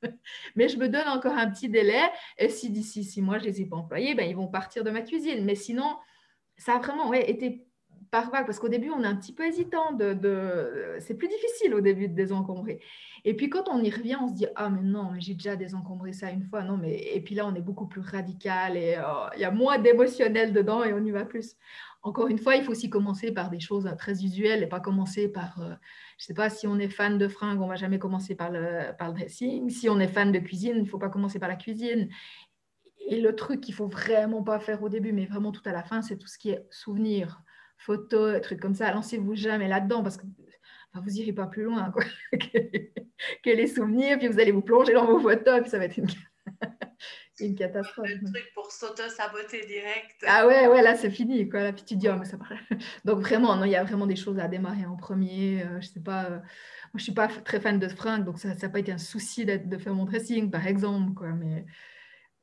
Mais 0.57 0.68
je 0.68 0.79
me 0.79 0.88
donne 0.88 1.09
encore 1.09 1.37
un 1.37 1.51
petit 1.51 1.68
délai. 1.68 2.03
Et 2.38 2.49
si 2.49 2.70
d'ici 2.70 3.05
six 3.05 3.22
mois, 3.22 3.38
je 3.38 3.44
ne 3.44 3.49
les 3.51 3.62
ai 3.62 3.66
pas 3.66 3.77
employés, 3.77 4.14
ben, 4.14 4.29
ils 4.29 4.37
vont 4.37 4.49
partir 4.49 4.85
de 4.85 4.90
ma 4.90 5.03
cuisine. 5.03 5.44
Mais 5.44 5.55
sinon, 5.55 5.96
ça 6.57 6.77
a 6.77 6.79
vraiment 6.79 7.12
été 7.12 7.66
par 8.11 8.31
vague. 8.31 8.46
Parce 8.46 8.59
qu'au 8.59 8.68
début, 8.68 8.90
on 8.90 9.03
est 9.03 9.07
un 9.07 9.16
petit 9.16 9.35
peu 9.35 9.46
hésitant. 9.46 9.96
C'est 11.01 11.14
plus 11.14 11.29
difficile 11.29 11.75
au 11.75 11.81
début 11.81 12.09
de 12.09 12.14
désencombrer. 12.14 12.81
Et 13.25 13.35
puis 13.35 13.51
quand 13.51 13.68
on 13.68 13.83
y 13.83 13.90
revient, 13.90 14.16
on 14.20 14.29
se 14.29 14.35
dit 14.35 14.46
Ah, 14.55 14.70
mais 14.70 14.83
non, 14.83 15.12
j'ai 15.18 15.35
déjà 15.35 15.57
désencombré 15.57 16.12
ça 16.12 16.31
une 16.31 16.44
fois. 16.44 16.62
Non, 16.62 16.77
mais... 16.77 16.96
Et 17.14 17.20
puis 17.20 17.35
là, 17.35 17.46
on 17.46 17.55
est 17.55 17.61
beaucoup 17.61 17.87
plus 17.87 18.01
radical 18.01 18.77
et 18.77 18.96
oh, 19.05 19.27
il 19.35 19.40
y 19.40 19.44
a 19.44 19.51
moins 19.51 19.79
d'émotionnel 19.79 20.53
dedans 20.53 20.85
et 20.85 20.92
on 20.92 21.05
y 21.05 21.11
va 21.11 21.25
plus 21.25 21.57
encore 22.06 22.28
une 22.28 22.38
fois, 22.38 22.54
il 22.54 22.62
faut 22.62 22.70
aussi 22.70 22.88
commencer 22.88 23.32
par 23.32 23.50
des 23.50 23.58
choses 23.58 23.92
très 23.98 24.24
usuelles 24.24 24.62
et 24.62 24.68
pas 24.68 24.78
commencer 24.78 25.26
par, 25.26 25.60
euh, 25.60 25.74
je 26.18 26.22
ne 26.22 26.26
sais 26.26 26.34
pas, 26.34 26.48
si 26.50 26.68
on 26.68 26.78
est 26.78 26.88
fan 26.88 27.18
de 27.18 27.26
fringues, 27.26 27.60
on 27.60 27.64
ne 27.64 27.70
va 27.70 27.74
jamais 27.74 27.98
commencer 27.98 28.36
par 28.36 28.52
le, 28.52 28.92
dressing. 29.12 29.68
Si 29.70 29.88
on 29.88 29.98
est 29.98 30.06
fan 30.06 30.30
de 30.30 30.38
cuisine, 30.38 30.74
il 30.76 30.82
ne 30.82 30.88
faut 30.88 30.98
pas 30.98 31.08
commencer 31.08 31.40
par 31.40 31.48
la 31.48 31.56
cuisine. 31.56 32.08
Et 33.08 33.20
le 33.20 33.34
truc 33.34 33.60
qu'il 33.60 33.74
faut 33.74 33.88
vraiment 33.88 34.44
pas 34.44 34.60
faire 34.60 34.84
au 34.84 34.88
début, 34.88 35.12
mais 35.12 35.26
vraiment 35.26 35.50
tout 35.50 35.62
à 35.64 35.72
la 35.72 35.82
fin, 35.82 36.00
c'est 36.00 36.16
tout 36.16 36.28
ce 36.28 36.38
qui 36.38 36.50
est 36.50 36.64
souvenirs, 36.70 37.42
photos, 37.76 38.40
trucs 38.40 38.60
comme 38.60 38.74
ça. 38.74 38.92
Lancez-vous 38.92 39.34
jamais 39.34 39.66
là-dedans 39.66 40.04
parce 40.04 40.16
que 40.16 40.26
vous 40.94 41.10
n'irez 41.10 41.32
pas 41.32 41.46
plus 41.46 41.64
loin 41.64 41.92
que, 42.32 43.50
les 43.50 43.66
souvenirs, 43.66 44.16
puis 44.18 44.28
vous 44.28 44.38
allez 44.38 44.52
vous 44.52 44.62
plonger 44.62 44.92
dans 44.92 45.06
vos 45.06 45.18
photos, 45.18 45.60
puis 45.60 45.70
ça 45.70 45.78
va 45.78 45.86
être 45.86 45.96
une 45.96 46.06
une 47.40 47.55
catastrophe. 47.55 48.09
Le 48.09 48.33
truc 48.33 48.51
pour 48.55 48.70
s'auto-saboter 48.70 49.66
direct. 49.66 50.25
Ah 50.27 50.46
ouais, 50.46 50.68
ouais, 50.68 50.83
là 50.83 50.94
c'est 50.94 51.11
fini. 51.11 51.49
Quoi. 51.49 51.62
Là, 51.62 51.72
puis 51.72 51.85
tu 51.85 51.96
dis, 51.96 52.09
oh, 52.09 52.16
mais 52.18 52.25
ça 52.25 52.37
Donc 53.05 53.20
vraiment, 53.20 53.57
non, 53.57 53.64
il 53.64 53.72
y 53.72 53.77
a 53.77 53.85
vraiment 53.85 54.07
des 54.07 54.16
choses 54.16 54.38
à 54.38 54.49
démarrer 54.49 54.87
en 54.87 54.96
premier. 54.96 55.62
Euh, 55.62 55.81
je 55.81 55.88
sais 55.88 56.01
pas, 56.01 56.25
euh, 56.25 56.38
moi 56.38 56.96
je 56.96 57.03
suis 57.03 57.12
pas 57.12 57.29
très 57.29 57.61
fan 57.61 57.79
de 57.79 57.88
fringues, 57.88 58.25
donc 58.25 58.38
ça 58.38 58.55
n'a 58.55 58.68
pas 58.68 58.79
été 58.79 58.92
un 58.92 58.99
souci 58.99 59.44
de 59.44 59.79
faire 59.79 59.94
mon 59.94 60.05
dressing, 60.05 60.51
par 60.51 60.66
exemple. 60.66 61.14
Quoi, 61.14 61.29
mais 61.29 61.66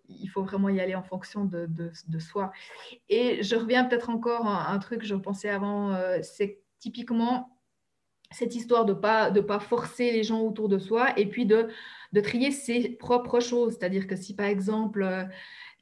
il 0.10 0.28
faut 0.28 0.44
vraiment 0.44 0.70
y 0.70 0.80
aller 0.80 0.96
en 0.96 1.04
fonction 1.04 1.46
de, 1.46 1.66
de, 1.68 1.92
de 2.08 2.20
soi. 2.20 2.52
Et 3.10 3.44
je 3.44 3.56
reviens 3.56 3.86
peut-être 3.86 4.10
encore 4.10 4.48
à 4.48 4.72
un 4.72 4.80
truc 4.80 5.02
que 5.02 5.08
je 5.08 5.16
pensais 5.16 5.50
avant, 5.50 5.94
euh, 5.94 6.20
c'est 6.22 6.62
typiquement 6.80 7.50
cette 8.32 8.56
histoire 8.56 8.86
de 8.86 8.94
ne 8.94 9.00
pas, 9.00 9.32
de 9.32 9.42
pas 9.42 9.60
forcer 9.60 10.12
les 10.12 10.24
gens 10.24 10.42
autour 10.42 10.68
de 10.68 10.80
soi 10.80 11.18
et 11.18 11.28
puis 11.28 11.46
de 11.46 11.70
de 12.14 12.22
trier 12.22 12.52
ses 12.52 12.90
propres 12.90 13.40
choses. 13.40 13.74
C'est-à-dire 13.74 14.08
que 14.08 14.16
si 14.16 14.36
par 14.36 14.46
exemple, 14.46 15.04
euh, 15.04 15.24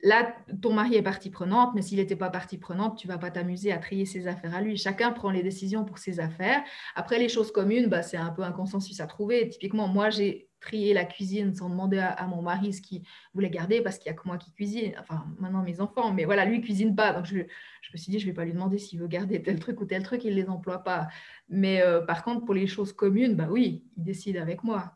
là, 0.03 0.35
ton 0.61 0.73
mari 0.73 0.95
est 0.95 1.01
partie 1.01 1.29
prenante, 1.29 1.73
mais 1.75 1.81
s'il 1.81 1.97
n'était 1.97 2.15
pas 2.15 2.29
partie 2.29 2.57
prenante, 2.57 2.97
tu 2.97 3.07
vas 3.07 3.17
pas 3.17 3.31
t'amuser 3.31 3.71
à 3.71 3.77
trier 3.77 4.05
ses 4.05 4.27
affaires 4.27 4.55
à 4.55 4.61
lui. 4.61 4.77
Chacun 4.77 5.11
prend 5.11 5.29
les 5.29 5.43
décisions 5.43 5.85
pour 5.85 5.97
ses 5.97 6.19
affaires. 6.19 6.63
Après, 6.95 7.19
les 7.19 7.29
choses 7.29 7.51
communes, 7.51 7.87
bah, 7.87 8.01
c'est 8.01 8.17
un 8.17 8.31
peu 8.31 8.43
un 8.43 8.51
consensus 8.51 8.99
à 8.99 9.07
trouver. 9.07 9.49
Typiquement, 9.49 9.87
moi, 9.87 10.09
j'ai 10.09 10.47
trier 10.61 10.93
la 10.93 11.05
cuisine 11.05 11.55
sans 11.55 11.69
demander 11.69 11.97
à, 11.97 12.27
mon 12.27 12.43
mari 12.43 12.71
ce 12.71 12.81
qu'il 12.81 13.01
voulait 13.33 13.49
garder 13.49 13.81
parce 13.81 13.97
qu'il 13.97 14.11
n'y 14.11 14.17
a 14.17 14.21
que 14.21 14.27
moi 14.27 14.37
qui 14.37 14.51
cuisine. 14.53 14.93
Enfin, 14.99 15.25
maintenant 15.39 15.63
mes 15.63 15.81
enfants, 15.81 16.13
mais 16.13 16.23
voilà, 16.23 16.45
lui 16.45 16.59
ne 16.59 16.63
cuisine 16.63 16.95
pas. 16.95 17.13
Donc 17.13 17.25
je, 17.25 17.37
me 17.37 17.97
suis 17.97 18.11
dit, 18.11 18.19
je 18.19 18.27
ne 18.27 18.31
vais 18.31 18.35
pas 18.35 18.45
lui 18.45 18.53
demander 18.53 18.77
s'il 18.77 18.99
veut 18.99 19.07
garder 19.07 19.41
tel 19.41 19.59
truc 19.59 19.81
ou 19.81 19.85
tel 19.85 20.03
truc, 20.03 20.23
il 20.23 20.35
ne 20.35 20.41
les 20.41 20.49
emploie 20.49 20.83
pas. 20.83 21.07
Mais 21.49 21.81
euh, 21.81 22.01
par 22.01 22.23
contre, 22.23 22.45
pour 22.45 22.53
les 22.53 22.67
choses 22.67 22.93
communes, 22.93 23.35
bah 23.35 23.47
oui, 23.49 23.83
il 23.97 24.03
décide 24.03 24.37
avec 24.37 24.63
moi. 24.63 24.95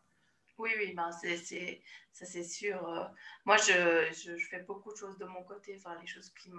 Oui, 0.58 0.72
oui, 0.78 0.94
ben 0.94 1.12
c'est, 1.12 1.82
ça 2.12 2.26
c'est 2.26 2.44
sûr. 2.44 2.88
Euh. 2.88 3.06
moi, 3.44 3.58
je, 3.58 4.38
fais 4.50 4.62
beaucoup 4.62 4.92
de 4.94 4.98
choses 4.98 5.18
de 5.18 5.26
mon 5.26 5.44
côté, 5.44 5.76
enfin, 5.78 6.00
les 6.00 6.08
choses 6.08 6.30
qui, 6.34 6.50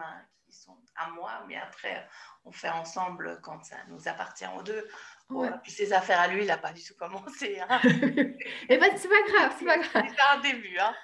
qui 0.44 0.52
sont 0.52 0.76
à 0.96 1.08
moi, 1.10 1.44
mais 1.48 1.56
après, 1.56 2.06
on 2.44 2.52
fait 2.52 2.68
ensemble 2.68 3.40
quand 3.42 3.64
ça 3.64 3.76
nous 3.88 4.06
appartient 4.06 4.46
aux 4.56 4.62
deux. 4.62 4.86
Ouais. 5.28 5.48
puis 5.60 5.72
ses 5.72 5.92
affaires 5.92 6.20
à 6.20 6.28
lui, 6.28 6.42
il 6.42 6.46
n'a 6.46 6.56
pas 6.56 6.72
du 6.72 6.82
tout 6.84 6.94
commencé. 6.96 7.58
Hein. 7.68 7.80
Et 8.68 8.78
ben, 8.78 8.90
c'est 8.94 9.08
pas 9.08 9.22
grave, 9.28 9.56
c'est 9.58 9.64
pas 9.64 9.78
grave. 9.78 10.04
C'est 10.08 10.38
un 10.38 10.40
début. 10.40 10.78
Hein. 10.78 10.94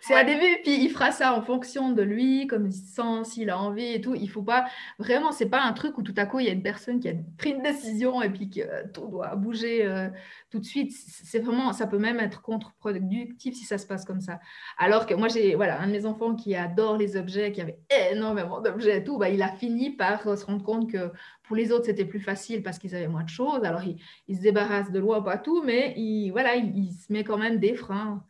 C'est 0.00 0.14
un 0.14 0.24
début, 0.24 0.60
puis 0.64 0.82
il 0.82 0.90
fera 0.90 1.12
ça 1.12 1.32
en 1.32 1.42
fonction 1.42 1.92
de 1.92 2.02
lui, 2.02 2.48
comme 2.48 2.66
il 2.66 2.72
sent, 2.72 3.24
s'il 3.24 3.50
a 3.50 3.58
envie 3.58 3.94
et 3.94 4.00
tout. 4.00 4.16
Il 4.16 4.28
faut 4.28 4.42
pas, 4.42 4.66
vraiment, 4.98 5.30
c'est 5.30 5.48
pas 5.48 5.62
un 5.62 5.72
truc 5.72 5.96
où 5.96 6.02
tout 6.02 6.14
à 6.16 6.26
coup, 6.26 6.40
il 6.40 6.46
y 6.46 6.48
a 6.48 6.52
une 6.52 6.62
personne 6.62 6.98
qui 6.98 7.08
a 7.08 7.12
pris 7.38 7.50
une 7.50 7.62
décision 7.62 8.20
et 8.20 8.30
puis 8.30 8.50
que 8.50 8.88
tout 8.88 9.06
doit 9.06 9.36
bouger 9.36 9.86
euh, 9.86 10.08
tout 10.50 10.58
de 10.58 10.64
suite. 10.64 10.92
C'est 10.92 11.38
vraiment, 11.38 11.72
ça 11.72 11.86
peut 11.86 11.98
même 11.98 12.18
être 12.18 12.42
contre-productif 12.42 13.54
si 13.54 13.64
ça 13.64 13.78
se 13.78 13.86
passe 13.86 14.04
comme 14.04 14.20
ça. 14.20 14.40
Alors 14.76 15.06
que 15.06 15.14
moi, 15.14 15.28
j'ai 15.28 15.54
voilà, 15.54 15.80
un 15.80 15.86
de 15.86 15.92
mes 15.92 16.04
enfants 16.04 16.34
qui 16.34 16.56
adore 16.56 16.96
les 16.96 17.16
objets, 17.16 17.52
qui 17.52 17.60
avait 17.60 17.78
énormément 18.10 18.60
d'objets 18.60 18.98
et 18.98 19.04
tout, 19.04 19.18
bah, 19.18 19.28
il 19.28 19.40
a 19.40 19.52
fini 19.52 19.90
par 19.90 20.22
se 20.36 20.44
rendre 20.44 20.64
compte 20.64 20.90
que 20.90 21.12
pour 21.48 21.56
les 21.56 21.72
autres, 21.72 21.86
c'était 21.86 22.04
plus 22.04 22.20
facile 22.20 22.62
parce 22.62 22.78
qu'ils 22.78 22.94
avaient 22.94 23.08
moins 23.08 23.24
de 23.24 23.28
choses. 23.30 23.64
Alors, 23.68 23.82
il, 24.28 24.36
se 24.36 24.42
débarrasse 24.42 24.90
de 24.90 24.98
loi, 24.98 25.22
pas 25.24 25.38
tout, 25.38 25.62
mais 25.62 25.94
il, 25.96 26.30
voilà, 26.30 26.56
il, 26.56 26.92
se 26.92 27.12
met 27.12 27.24
quand 27.24 27.38
même 27.38 27.58
des 27.58 27.74
freins. 27.74 28.24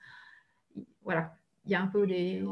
Voilà, 1.03 1.35
il 1.65 1.73
y 1.73 1.75
a 1.75 1.81
un 1.81 1.87
peu 1.87 2.07
des... 2.07 2.45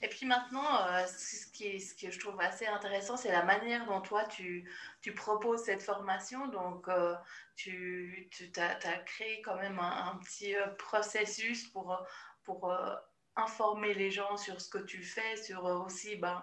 Et 0.00 0.08
puis 0.08 0.26
maintenant, 0.26 0.86
euh, 0.86 1.06
ce, 1.06 1.50
qui 1.52 1.80
ce 1.80 1.94
que 1.94 2.10
je 2.10 2.18
trouve 2.18 2.40
assez 2.40 2.66
intéressant, 2.66 3.16
c'est 3.16 3.32
la 3.32 3.44
manière 3.44 3.86
dont 3.86 4.00
toi, 4.00 4.24
tu, 4.24 4.68
proposes 5.16 5.64
cette 5.64 5.82
formation. 5.82 6.48
Donc, 6.48 6.88
euh, 6.88 7.14
tu, 7.56 8.28
tu 8.30 8.50
as, 8.60 8.98
créé 9.06 9.40
quand 9.42 9.56
même 9.56 9.78
un, 9.78 10.18
petit 10.22 10.54
euh, 10.56 10.66
processus 10.78 11.68
pour, 11.68 12.04
pour 12.44 12.72
informer 13.36 13.94
les 13.94 14.10
gens 14.10 14.36
sur 14.36 14.60
ce 14.60 14.68
que 14.68 14.78
tu 14.78 15.02
fais, 15.02 15.36
sur 15.36 15.64
aussi 15.64 16.16
ben, 16.16 16.42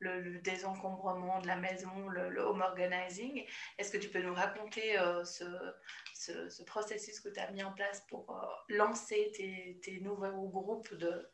le, 0.00 0.38
désencombrement 0.40 1.40
de 1.40 1.46
la 1.46 1.56
maison, 1.56 2.08
le, 2.08 2.40
home 2.40 2.62
organizing. 2.62 3.44
Est-ce 3.78 3.92
que 3.92 3.98
tu 3.98 4.08
peux 4.08 4.22
nous 4.22 4.34
raconter 4.34 4.98
euh, 4.98 5.24
ce, 5.24 5.44
ce, 6.14 6.62
processus 6.64 7.20
que 7.20 7.28
tu 7.28 7.38
as 7.38 7.50
mis 7.52 7.62
en 7.62 7.72
place 7.72 8.04
pour 8.08 8.30
euh, 8.30 8.74
lancer 8.74 9.30
tes, 9.36 9.78
tes, 9.82 10.00
nouveaux 10.00 10.48
groupes 10.48 10.92
de, 10.94 11.28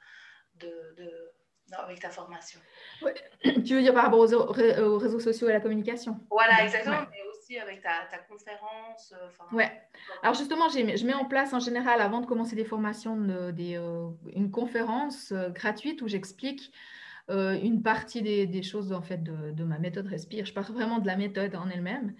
de, 0.54 0.94
de 0.96 1.32
avec 1.72 2.00
ta 2.00 2.10
formation? 2.10 2.60
Tu 3.42 3.74
veux 3.74 3.82
dire 3.82 3.94
par 3.94 4.04
rapport 4.04 4.20
aux, 4.20 4.98
réseaux 4.98 5.20
sociaux 5.20 5.48
et 5.48 5.52
à 5.52 5.54
la 5.54 5.60
communication? 5.60 6.18
Voilà, 6.30 6.64
exactement, 6.64 7.06
mais 7.10 7.18
aussi 7.30 7.58
avec 7.58 7.82
ta, 7.82 8.06
ta 8.10 8.18
conférence. 8.18 9.12
Euh, 9.12 9.56
ouais. 9.56 9.70
Alors 10.22 10.34
justement, 10.34 10.68
je 10.68 11.06
mets 11.06 11.14
en 11.14 11.24
place 11.24 11.52
en 11.52 11.60
général, 11.60 12.00
avant 12.00 12.20
de 12.20 12.26
commencer 12.26 12.56
des 12.56 12.64
formations, 12.64 13.16
des, 13.52 13.74
une 14.34 14.50
conférence 14.50 15.32
gratuite 15.32 16.02
où 16.02 16.08
j'explique 16.08 16.72
euh, 17.28 17.58
une 17.60 17.82
partie 17.82 18.22
des, 18.22 18.62
choses 18.62 18.92
en 18.92 19.02
fait 19.02 19.22
de, 19.22 19.64
ma 19.64 19.78
méthode 19.78 20.06
Respire. 20.06 20.46
Je 20.46 20.52
parle 20.52 20.72
vraiment 20.72 20.98
de 20.98 21.06
la 21.06 21.16
méthode 21.16 21.54
en 21.56 21.68
elle-même. 21.68 22.14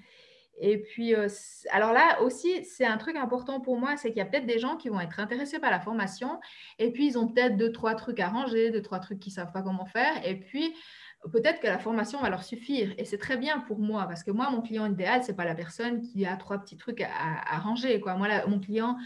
Et 0.59 0.79
puis, 0.79 1.15
euh, 1.15 1.29
alors 1.71 1.93
là 1.93 2.23
aussi, 2.23 2.65
c'est 2.65 2.87
un 2.87 2.97
truc 2.97 3.17
important 3.17 3.61
pour 3.61 3.79
moi, 3.79 3.97
c'est 3.99 4.09
qu'il 4.09 4.19
y 4.19 4.23
a 4.23 4.25
peut-être 4.25 4.47
des 4.47 4.59
gens 4.59 4.77
qui 4.77 4.89
vont 4.89 5.01
être 5.01 5.21
intéressés 5.21 5.59
par 5.59 5.71
la 5.71 5.81
formation, 5.81 6.41
et 6.79 6.91
puis 6.93 7.07
ils 7.07 7.19
ont 7.19 7.29
peut-être 7.29 7.59
deux, 7.59 7.73
trois 7.73 7.95
trucs 7.95 8.21
à 8.21 8.29
ranger, 8.29 8.71
deux, 8.71 8.81
trois 8.81 8.99
trucs 8.99 9.19
qu'ils 9.19 9.33
ne 9.33 9.35
savent 9.35 9.53
pas 9.53 9.61
comment 9.61 9.85
faire, 9.85 10.27
et 10.27 10.41
puis 10.41 10.75
peut-être 11.33 11.61
que 11.61 11.67
la 11.67 11.79
formation 11.79 12.21
va 12.21 12.31
leur 12.31 12.43
suffire. 12.43 12.95
Et 12.99 13.05
c'est 13.05 13.19
très 13.19 13.37
bien 13.37 13.61
pour 13.61 13.79
moi, 13.79 14.07
parce 14.07 14.23
que 14.23 14.31
moi, 14.31 14.51
mon 14.51 14.63
client 14.63 14.87
idéal, 14.87 15.23
ce 15.23 15.29
n'est 15.29 15.37
pas 15.37 15.45
la 15.45 15.55
personne 15.55 16.01
qui 16.01 16.25
a 16.25 16.37
trois 16.37 16.59
petits 16.59 16.77
trucs 16.77 17.03
à, 17.03 17.59
ranger. 17.59 18.01
Quoi. 18.01 18.15
Moi, 18.15 18.29
mon 18.47 18.59
client, 18.59 18.97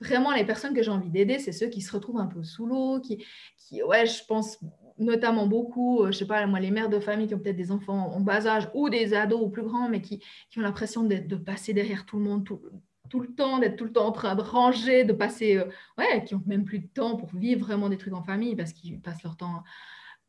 vraiment, 0.00 0.32
les 0.32 0.44
personnes 0.44 0.74
que 0.74 0.82
j'ai 0.82 0.90
envie 0.90 1.10
d'aider, 1.10 1.38
c'est 1.38 1.52
ceux 1.52 1.68
qui 1.68 1.80
se 1.80 1.92
retrouvent 1.92 2.20
un 2.20 2.26
peu 2.26 2.42
sous 2.42 2.66
l'eau, 2.66 3.00
qui, 3.00 3.24
qui, 3.56 3.82
ouais, 3.82 4.06
je 4.06 4.24
pense 4.26 4.58
notamment 4.98 5.46
beaucoup, 5.46 6.02
euh, 6.02 6.12
je 6.12 6.18
sais 6.18 6.26
pas, 6.26 6.46
moi, 6.46 6.60
les 6.60 6.70
mères 6.70 6.88
de 6.88 7.00
famille 7.00 7.26
qui 7.26 7.34
ont 7.34 7.38
peut-être 7.38 7.56
des 7.56 7.72
enfants 7.72 8.12
en 8.14 8.20
bas 8.20 8.46
âge 8.46 8.68
ou 8.74 8.88
des 8.88 9.14
ados 9.14 9.40
ou 9.40 9.48
plus 9.48 9.62
grands, 9.62 9.88
mais 9.88 10.00
qui, 10.00 10.20
qui 10.50 10.58
ont 10.58 10.62
l'impression 10.62 11.02
de 11.04 11.36
passer 11.36 11.72
derrière 11.72 12.06
tout 12.06 12.18
le 12.18 12.24
monde 12.24 12.44
tout, 12.44 13.20
le 13.20 13.28
temps, 13.28 13.58
d'être 13.58 13.76
tout 13.76 13.84
le 13.84 13.92
temps 13.92 14.06
en 14.06 14.12
train 14.12 14.34
de 14.34 14.42
ranger, 14.42 15.04
de 15.04 15.12
passer, 15.12 15.56
euh, 15.56 15.64
ouais, 15.98 16.24
qui 16.24 16.34
ont 16.34 16.42
même 16.46 16.64
plus 16.64 16.78
de 16.78 16.86
temps 16.86 17.16
pour 17.16 17.28
vivre 17.34 17.60
vraiment 17.60 17.88
des 17.88 17.98
trucs 17.98 18.14
en 18.14 18.22
famille 18.22 18.56
parce 18.56 18.72
qu'ils 18.72 19.00
passent 19.00 19.22
leur 19.22 19.36
temps 19.36 19.62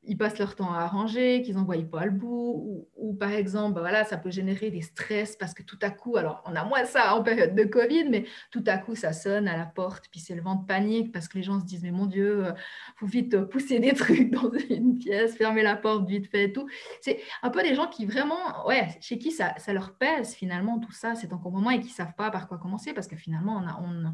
ils 0.06 0.18
passent 0.18 0.38
leur 0.40 0.56
temps 0.56 0.74
à 0.74 0.80
arranger, 0.80 1.42
qu'ils 1.44 1.56
n'en 1.56 1.64
voient 1.64 1.76
pas 1.90 2.06
le 2.06 2.12
bout, 2.12 2.88
ou, 2.98 3.14
par 3.14 3.32
exemple, 3.32 3.76
bah 3.76 3.82
voilà, 3.82 4.04
ça 4.04 4.18
peut 4.18 4.32
générer 4.32 4.70
des 4.70 4.82
stress 4.82 5.36
parce 5.36 5.54
que 5.54 5.64
tout 5.64 5.78
à 5.82 5.90
coup, 5.90 6.18
alors 6.18 6.44
on 6.46 6.56
a 6.56 6.64
moins 6.66 6.86
ça 6.86 7.16
en 7.16 7.24
période 7.24 7.56
de 7.56 7.64
Covid, 7.64 8.10
mais 8.10 8.26
tout 8.52 8.64
à 8.68 8.78
coup 8.78 8.96
ça 8.96 9.14
sonne 9.14 9.48
à 9.48 9.58
la 9.58 9.66
porte, 9.66 10.06
puis 10.10 10.20
c'est 10.20 10.36
le 10.36 10.42
vent 10.42 10.56
de 10.56 10.66
panique 10.66 11.12
parce 11.12 11.28
que 11.28 11.38
les 11.38 11.44
gens 11.44 11.60
se 11.60 11.66
disent 11.66 11.84
mais 11.84 11.92
mon 11.92 12.06
Dieu, 12.06 12.46
euh, 12.46 12.52
faut 12.96 13.06
vite 13.06 13.38
pousser 13.46 13.80
des 13.80 13.94
trucs 13.94 14.32
dans 14.32 14.52
une 14.70 14.98
pièce, 14.98 15.36
fermer 15.36 15.64
la 15.64 15.76
porte 15.76 16.08
vite 16.08 16.30
fait 16.30 16.52
tout. 16.52 16.68
C'est 17.02 17.20
un 17.42 17.50
peu 17.50 17.62
des 17.62 17.76
gens 17.76 17.88
qui 17.88 18.06
vraiment, 18.06 18.66
ouais, 18.68 18.88
chez 19.02 19.18
qui 19.18 19.32
ça, 19.32 19.54
ça 19.58 19.74
leur 19.74 19.96
pèse 19.96 20.34
finalement 20.34 20.80
tout 20.80 20.92
ça, 20.92 21.16
cet 21.16 21.34
encombrement 21.34 21.72
et 21.72 21.80
qui 21.80 21.90
savent 21.90 22.16
pas 22.16 22.32
par 22.32 22.48
quoi 22.48 22.58
commencer 22.58 22.94
parce 22.94 23.08
que 23.08 23.16
finalement 23.16 23.62
on 23.64 23.68
a, 23.68 23.80
on, 23.82 24.14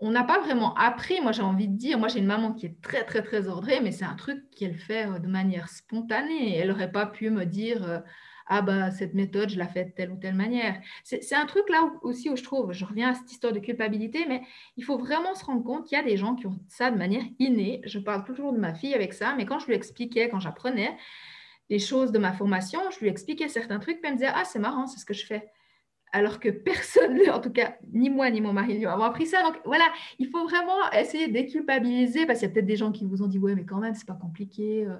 on 0.00 0.10
n'a 0.10 0.24
pas 0.24 0.40
vraiment 0.40 0.74
appris, 0.74 1.20
moi 1.20 1.32
j'ai 1.32 1.42
envie 1.42 1.68
de 1.68 1.76
dire, 1.76 1.98
moi 1.98 2.08
j'ai 2.08 2.18
une 2.18 2.26
maman 2.26 2.52
qui 2.52 2.66
est 2.66 2.80
très 2.82 3.04
très 3.04 3.22
très 3.22 3.48
ordrée, 3.48 3.80
mais 3.80 3.92
c'est 3.92 4.04
un 4.04 4.14
truc 4.14 4.44
qu'elle 4.50 4.76
fait 4.76 5.06
euh, 5.06 5.18
de 5.18 5.26
manière 5.26 5.68
spontanée. 5.68 6.56
Elle 6.56 6.68
n'aurait 6.68 6.92
pas 6.92 7.06
pu 7.06 7.30
me 7.30 7.44
dire, 7.46 7.82
euh, 7.88 7.98
ah 8.46 8.62
bah 8.62 8.90
cette 8.90 9.14
méthode, 9.14 9.48
je 9.48 9.58
la 9.58 9.66
fais 9.66 9.84
de 9.84 9.90
telle 9.90 10.10
ou 10.12 10.16
telle 10.16 10.34
manière. 10.34 10.80
C'est 11.04 11.34
un 11.34 11.46
truc 11.46 11.68
là 11.70 11.90
aussi 12.02 12.30
où 12.30 12.36
je 12.36 12.42
trouve, 12.42 12.72
je 12.72 12.84
reviens 12.84 13.10
à 13.10 13.14
cette 13.14 13.30
histoire 13.32 13.52
de 13.52 13.58
culpabilité, 13.58 14.26
mais 14.28 14.42
il 14.76 14.84
faut 14.84 14.98
vraiment 14.98 15.34
se 15.34 15.44
rendre 15.44 15.64
compte 15.64 15.86
qu'il 15.86 15.96
y 15.98 16.00
a 16.00 16.04
des 16.04 16.16
gens 16.16 16.34
qui 16.34 16.46
ont 16.46 16.58
ça 16.68 16.90
de 16.90 16.96
manière 16.96 17.24
innée. 17.38 17.80
Je 17.84 17.98
parle 17.98 18.24
toujours 18.24 18.52
de 18.52 18.58
ma 18.58 18.74
fille 18.74 18.94
avec 18.94 19.14
ça, 19.14 19.34
mais 19.36 19.46
quand 19.46 19.58
je 19.58 19.66
lui 19.66 19.74
expliquais, 19.74 20.28
quand 20.28 20.40
j'apprenais 20.40 20.96
les 21.70 21.78
choses 21.80 22.12
de 22.12 22.18
ma 22.18 22.32
formation, 22.32 22.80
je 22.92 23.00
lui 23.00 23.08
expliquais 23.08 23.48
certains 23.48 23.80
trucs, 23.80 24.00
puis 24.00 24.08
elle 24.08 24.14
me 24.14 24.18
disait, 24.18 24.32
ah 24.32 24.44
c'est 24.44 24.60
marrant, 24.60 24.86
c'est 24.86 25.00
ce 25.00 25.04
que 25.04 25.14
je 25.14 25.26
fais 25.26 25.50
alors 26.12 26.40
que 26.40 26.48
personne, 26.48 27.18
en 27.30 27.40
tout 27.40 27.50
cas, 27.50 27.76
ni 27.92 28.10
moi 28.10 28.30
ni 28.30 28.40
mon 28.40 28.52
mari 28.52 28.78
lui 28.78 28.86
avons 28.86 29.04
appris 29.04 29.26
ça. 29.26 29.42
Donc 29.42 29.56
voilà, 29.64 29.84
il 30.18 30.28
faut 30.28 30.44
vraiment 30.44 30.90
essayer 30.92 31.28
de 31.28 31.32
déculpabiliser 31.32 32.26
parce 32.26 32.38
qu'il 32.38 32.48
y 32.48 32.50
a 32.50 32.54
peut-être 32.54 32.66
des 32.66 32.76
gens 32.76 32.92
qui 32.92 33.04
vous 33.04 33.22
ont 33.22 33.28
dit 33.28 33.38
ouais, 33.38 33.54
mais 33.54 33.64
quand 33.64 33.78
même, 33.78 33.94
c'est 33.94 34.06
pas 34.06 34.14
compliqué 34.14 34.86
euh, 34.86 34.96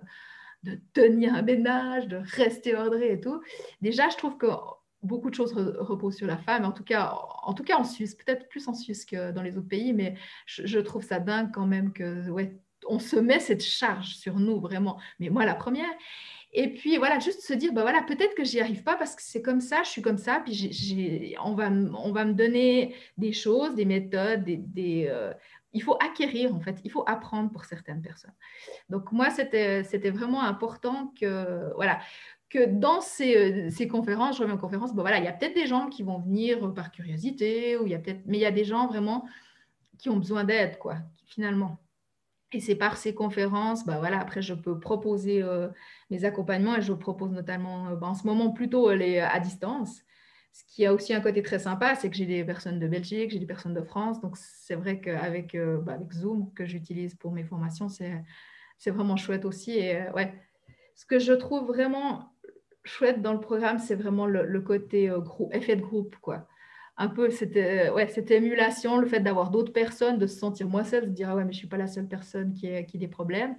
de 0.64 0.78
tenir 0.92 1.34
un 1.34 1.42
ménage, 1.42 2.08
de 2.08 2.16
rester 2.16 2.74
ordré 2.74 3.12
et 3.12 3.20
tout. 3.20 3.40
Déjà, 3.80 4.08
je 4.08 4.16
trouve 4.16 4.36
que 4.36 4.46
beaucoup 5.02 5.30
de 5.30 5.34
choses 5.34 5.52
reposent 5.52 6.16
sur 6.16 6.26
la 6.26 6.36
femme, 6.36 6.64
en 6.64 6.72
tout 6.72 6.82
cas 6.82 7.14
en, 7.44 7.54
tout 7.54 7.62
cas 7.62 7.76
en 7.76 7.84
Suisse, 7.84 8.14
peut-être 8.14 8.48
plus 8.48 8.66
en 8.66 8.74
Suisse 8.74 9.04
que 9.04 9.30
dans 9.30 9.42
les 9.42 9.56
autres 9.56 9.68
pays, 9.68 9.92
mais 9.92 10.16
je, 10.46 10.78
trouve 10.78 11.04
ça 11.04 11.20
dingue 11.20 11.50
quand 11.52 11.66
même 11.66 11.92
que 11.92 12.28
ouais, 12.30 12.58
on 12.88 12.98
se 12.98 13.16
met 13.16 13.38
cette 13.40 13.62
charge 13.62 14.16
sur 14.16 14.38
nous 14.38 14.60
vraiment. 14.60 14.98
Mais 15.20 15.28
moi, 15.28 15.44
la 15.44 15.54
première. 15.54 15.88
Et 16.58 16.72
puis 16.72 16.96
voilà, 16.96 17.18
juste 17.18 17.42
se 17.42 17.52
dire, 17.52 17.74
bah 17.74 17.82
voilà, 17.82 18.02
peut-être 18.02 18.34
que 18.34 18.42
j'y 18.42 18.60
arrive 18.60 18.82
pas 18.82 18.96
parce 18.96 19.14
que 19.14 19.20
c'est 19.22 19.42
comme 19.42 19.60
ça, 19.60 19.82
je 19.82 19.90
suis 19.90 20.00
comme 20.00 20.16
ça, 20.16 20.40
puis 20.42 21.36
on, 21.44 21.54
va, 21.54 21.68
on 21.68 22.12
va 22.12 22.24
me 22.24 22.32
donner 22.32 22.94
des 23.18 23.32
choses, 23.32 23.74
des 23.74 23.84
méthodes, 23.84 24.42
des, 24.42 25.06
euh, 25.06 25.34
il 25.74 25.82
faut 25.82 25.98
acquérir 26.02 26.54
en 26.54 26.60
fait, 26.60 26.78
il 26.82 26.90
faut 26.90 27.04
apprendre 27.06 27.50
pour 27.50 27.66
certaines 27.66 28.00
personnes. 28.00 28.32
Donc 28.88 29.12
moi, 29.12 29.28
c'était 29.28 29.82
vraiment 30.10 30.42
important 30.42 31.12
que, 31.20 31.74
voilà, 31.74 31.98
que 32.48 32.64
dans 32.64 33.02
ces, 33.02 33.70
ces 33.70 33.86
conférences, 33.86 34.38
je 34.38 34.42
reviens 34.42 34.56
aux 34.56 34.58
conférences, 34.58 34.94
bon, 34.94 35.02
voilà, 35.02 35.18
il 35.18 35.24
y 35.24 35.28
a 35.28 35.34
peut-être 35.34 35.54
des 35.54 35.66
gens 35.66 35.90
qui 35.90 36.02
vont 36.02 36.20
venir 36.20 36.72
par 36.72 36.90
curiosité, 36.90 37.76
ou 37.76 37.84
il 37.84 37.92
y 37.92 37.94
a 37.94 38.00
mais 38.24 38.38
il 38.38 38.40
y 38.40 38.46
a 38.46 38.50
des 38.50 38.64
gens 38.64 38.86
vraiment 38.86 39.26
qui 39.98 40.08
ont 40.08 40.16
besoin 40.16 40.44
d'aide, 40.44 40.78
quoi, 40.78 40.96
finalement. 41.26 41.78
Et 42.52 42.60
c'est 42.60 42.76
par 42.76 42.96
ces 42.96 43.14
conférences, 43.14 43.84
bah 43.84 43.98
voilà, 43.98 44.20
après 44.20 44.40
je 44.40 44.54
peux 44.54 44.78
proposer 44.78 45.42
euh, 45.42 45.68
mes 46.10 46.24
accompagnements 46.24 46.76
et 46.76 46.82
je 46.82 46.92
propose 46.92 47.32
notamment 47.32 47.88
euh, 47.88 47.96
bah, 47.96 48.06
en 48.06 48.14
ce 48.14 48.24
moment 48.26 48.52
plutôt 48.52 48.88
euh, 48.88 48.94
les 48.94 49.18
à 49.18 49.40
distance. 49.40 50.02
Ce 50.52 50.62
qui 50.64 50.86
a 50.86 50.94
aussi 50.94 51.12
un 51.12 51.20
côté 51.20 51.42
très 51.42 51.58
sympa, 51.58 51.96
c'est 51.96 52.08
que 52.08 52.16
j'ai 52.16 52.24
des 52.24 52.44
personnes 52.44 52.78
de 52.78 52.86
Belgique, 52.86 53.30
j'ai 53.30 53.38
des 53.40 53.46
personnes 53.46 53.74
de 53.74 53.82
France. 53.82 54.20
Donc 54.20 54.36
c'est 54.38 54.76
vrai 54.76 55.00
qu'avec 55.00 55.54
bah, 55.82 55.98
Zoom 56.12 56.50
que 56.54 56.64
j'utilise 56.64 57.14
pour 57.14 57.30
mes 57.32 57.44
formations, 57.44 57.88
c'est 57.90 58.90
vraiment 58.90 59.16
chouette 59.16 59.44
aussi. 59.44 59.72
Et 59.72 60.08
ouais, 60.14 60.32
ce 60.94 61.04
que 61.04 61.18
je 61.18 61.34
trouve 61.34 61.66
vraiment 61.66 62.32
chouette 62.84 63.20
dans 63.20 63.34
le 63.34 63.40
programme, 63.40 63.78
c'est 63.78 63.96
vraiment 63.96 64.24
le, 64.24 64.46
le 64.46 64.60
côté 64.62 65.12
effet 65.50 65.76
de 65.76 65.82
groupe, 65.82 66.16
quoi 66.22 66.48
un 66.98 67.08
peu 67.08 67.30
cette, 67.30 67.56
euh, 67.56 67.92
ouais, 67.92 68.08
cette 68.08 68.30
émulation, 68.30 68.96
le 68.96 69.06
fait 69.06 69.20
d'avoir 69.20 69.50
d'autres 69.50 69.72
personnes, 69.72 70.18
de 70.18 70.26
se 70.26 70.38
sentir 70.38 70.68
moins 70.68 70.84
seule, 70.84 71.04
de 71.04 71.10
se 71.10 71.14
dire 71.14 71.30
ah 71.30 71.36
ouais, 71.36 71.44
mais 71.44 71.52
je 71.52 71.56
ne 71.56 71.60
suis 71.60 71.68
pas 71.68 71.76
la 71.76 71.86
seule 71.86 72.08
personne 72.08 72.52
qui, 72.54 72.68
a 72.68 72.82
qui 72.82 72.96
a 72.96 73.00
des 73.00 73.08
problèmes. 73.08 73.56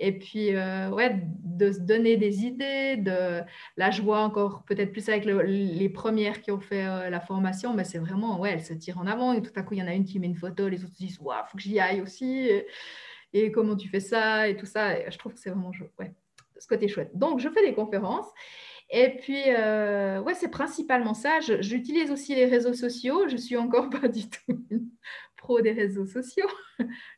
Et 0.00 0.18
puis, 0.18 0.54
euh, 0.56 0.90
ouais, 0.90 1.22
de 1.44 1.70
se 1.70 1.78
donner 1.78 2.16
des 2.16 2.44
idées. 2.44 2.96
De... 2.96 3.42
Là, 3.76 3.90
je 3.92 4.02
vois 4.02 4.20
encore 4.20 4.64
peut-être 4.64 4.90
plus 4.90 5.08
avec 5.08 5.24
les 5.24 5.88
premières 5.88 6.42
qui 6.42 6.50
ont 6.50 6.58
fait 6.58 6.84
euh, 6.84 7.10
la 7.10 7.20
formation, 7.20 7.74
mais 7.74 7.84
c'est 7.84 7.98
vraiment, 7.98 8.40
ouais, 8.40 8.50
elles 8.50 8.64
se 8.64 8.74
tirent 8.74 8.98
en 8.98 9.06
avant. 9.06 9.32
Et 9.34 9.42
tout 9.42 9.52
à 9.54 9.62
coup, 9.62 9.74
il 9.74 9.80
y 9.80 9.82
en 9.82 9.86
a 9.86 9.94
une 9.94 10.04
qui 10.04 10.18
met 10.18 10.26
une 10.26 10.34
photo, 10.34 10.68
les 10.68 10.84
autres 10.84 10.94
disent, 10.94 11.20
waouh, 11.20 11.44
faut 11.46 11.56
que 11.56 11.62
j'y 11.62 11.78
aille 11.78 12.00
aussi. 12.00 12.50
Et, 13.32 13.52
comment 13.52 13.76
tu 13.76 13.88
fais 13.88 14.00
ça 14.00 14.48
et 14.48 14.56
tout 14.56 14.66
ça. 14.66 15.10
je 15.10 15.18
trouve 15.18 15.34
que 15.34 15.40
c'est 15.40 15.50
vraiment, 15.50 15.70
ouais, 16.00 16.12
ce 16.58 16.66
côté 16.66 16.88
chouette. 16.88 17.10
Donc, 17.14 17.38
je 17.38 17.48
fais 17.48 17.64
des 17.64 17.74
conférences. 17.74 18.26
Et 18.90 19.16
puis, 19.16 19.42
euh, 19.48 20.20
ouais, 20.20 20.34
c'est 20.34 20.48
principalement 20.48 21.14
ça. 21.14 21.40
J'utilise 21.40 22.10
aussi 22.10 22.34
les 22.34 22.46
réseaux 22.46 22.74
sociaux. 22.74 23.28
Je 23.28 23.36
suis 23.36 23.56
encore 23.56 23.90
pas 24.00 24.08
du 24.08 24.28
tout 24.28 24.60
pro 25.44 25.60
des 25.60 25.72
réseaux 25.72 26.06
sociaux. 26.06 26.48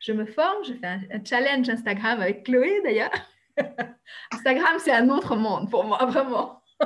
Je 0.01 0.13
me 0.13 0.27
forme, 0.27 0.65
je 0.65 0.75
fais 0.75 0.87
un, 0.87 1.25
challenge 1.25 1.69
Instagram 1.69 2.21
avec 2.21 2.45
Chloé 2.45 2.81
d'ailleurs. 2.83 3.13
Instagram, 4.33 4.79
c'est 4.81 4.93
un 4.93 5.09
autre 5.11 5.37
monde 5.37 5.71
pour 5.71 5.85
moi, 5.85 6.05
vraiment. 6.07 6.63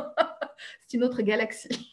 c'est 0.80 0.98
une 0.98 1.04
autre 1.04 1.22
galaxie. 1.22 1.90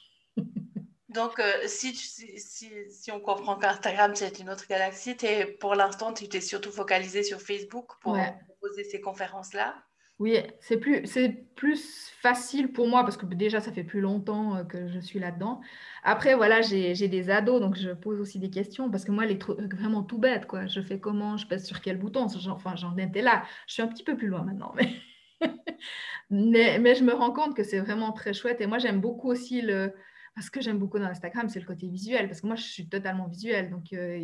Donc, 1.07 1.39
euh, 1.39 1.51
si, 1.65 1.95
si, 1.95 2.69
si, 2.89 3.11
on 3.11 3.21
comprend 3.21 3.55
qu'Instagram, 3.55 4.13
c'est 4.13 4.39
une 4.39 4.49
autre 4.49 4.67
galaxie, 4.67 5.15
es, 5.23 5.45
pour 5.45 5.73
l'instant, 5.75 6.13
tu 6.13 6.27
t'es 6.27 6.41
surtout 6.41 6.71
focalisé 6.71 7.23
sur 7.23 7.41
Facebook 7.41 7.93
pour 8.01 8.17
proposer 8.47 8.83
ces 8.83 8.99
conférences-là? 8.99 9.73
Oui, 10.19 10.35
c'est 10.59 10.77
plus, 10.77 11.05
c'est 11.05 11.29
plus 11.55 12.09
facile 12.21 12.71
pour 12.71 12.87
moi 12.87 13.03
parce 13.03 13.17
que 13.17 13.25
déjà, 13.27 13.61
ça 13.61 13.71
fait 13.71 13.83
plus 13.83 14.01
longtemps 14.01 14.55
euh, 14.55 14.63
que 14.63 14.87
je 14.87 14.99
suis 14.99 15.19
là-dedans. 15.19 15.61
Après, 16.03 16.33
voilà, 16.33 16.61
j'ai, 16.61 16.93
des 17.07 17.29
ados, 17.29 17.61
donc 17.61 17.75
je 17.75 17.91
pose 17.91 18.19
aussi 18.19 18.39
des 18.39 18.49
questions 18.49 18.89
parce 18.89 19.05
que 19.05 19.11
moi, 19.11 19.27
les 19.27 19.37
trucs 19.37 19.75
vraiment 19.75 20.01
tout 20.01 20.17
bête, 20.17 20.47
quoi. 20.47 20.65
Je 20.65 20.81
fais 20.81 20.99
comment, 20.99 21.37
je 21.37 21.45
pèse 21.45 21.65
sur 21.67 21.81
quel 21.81 21.97
bouton? 21.99 22.25
Enfin, 22.49 22.75
j'en 22.75 22.97
étais 22.97 23.21
là. 23.21 23.43
Je 23.67 23.73
suis 23.73 23.83
un 23.83 23.87
petit 23.87 24.03
peu 24.03 24.17
plus 24.17 24.27
loin 24.27 24.43
maintenant, 24.43 24.73
mais... 26.31 26.79
mais, 26.79 26.95
je 26.95 27.03
me 27.03 27.13
rends 27.13 27.31
compte 27.31 27.55
que 27.55 27.63
c'est 27.63 27.79
vraiment 27.79 28.11
très 28.11 28.33
chouette. 28.33 28.59
Et 28.59 28.67
moi, 28.67 28.79
j'aime 28.79 29.01
beaucoup 29.01 29.29
aussi 29.29 29.61
le. 29.61 29.93
Ce 30.39 30.51
que 30.51 30.61
j'aime 30.61 30.77
beaucoup 30.79 30.99
dans 30.99 31.05
Instagram, 31.05 31.49
c'est 31.49 31.59
le 31.59 31.65
côté 31.65 31.87
visuel 31.87 32.27
parce 32.27 32.41
que 32.41 32.47
moi, 32.47 32.55
je 32.55 32.63
suis 32.63 32.89
totalement 32.89 33.27
visuelle. 33.27 33.69
Donc, 33.71 33.93
euh, 33.93 34.23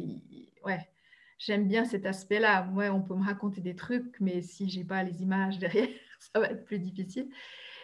ouais 0.65 0.92
j'aime 1.37 1.67
bien 1.67 1.85
cet 1.85 2.05
aspect-là. 2.05 2.69
Ouais, 2.73 2.89
on 2.89 3.01
peut 3.01 3.15
me 3.15 3.23
raconter 3.23 3.61
des 3.61 3.75
trucs, 3.75 4.19
mais 4.19 4.41
si 4.41 4.69
j'ai 4.69 4.83
pas 4.83 5.03
les 5.03 5.21
images 5.21 5.59
derrière, 5.59 5.89
ça 6.19 6.39
va 6.39 6.47
être 6.47 6.65
plus 6.65 6.79
difficile. 6.79 7.29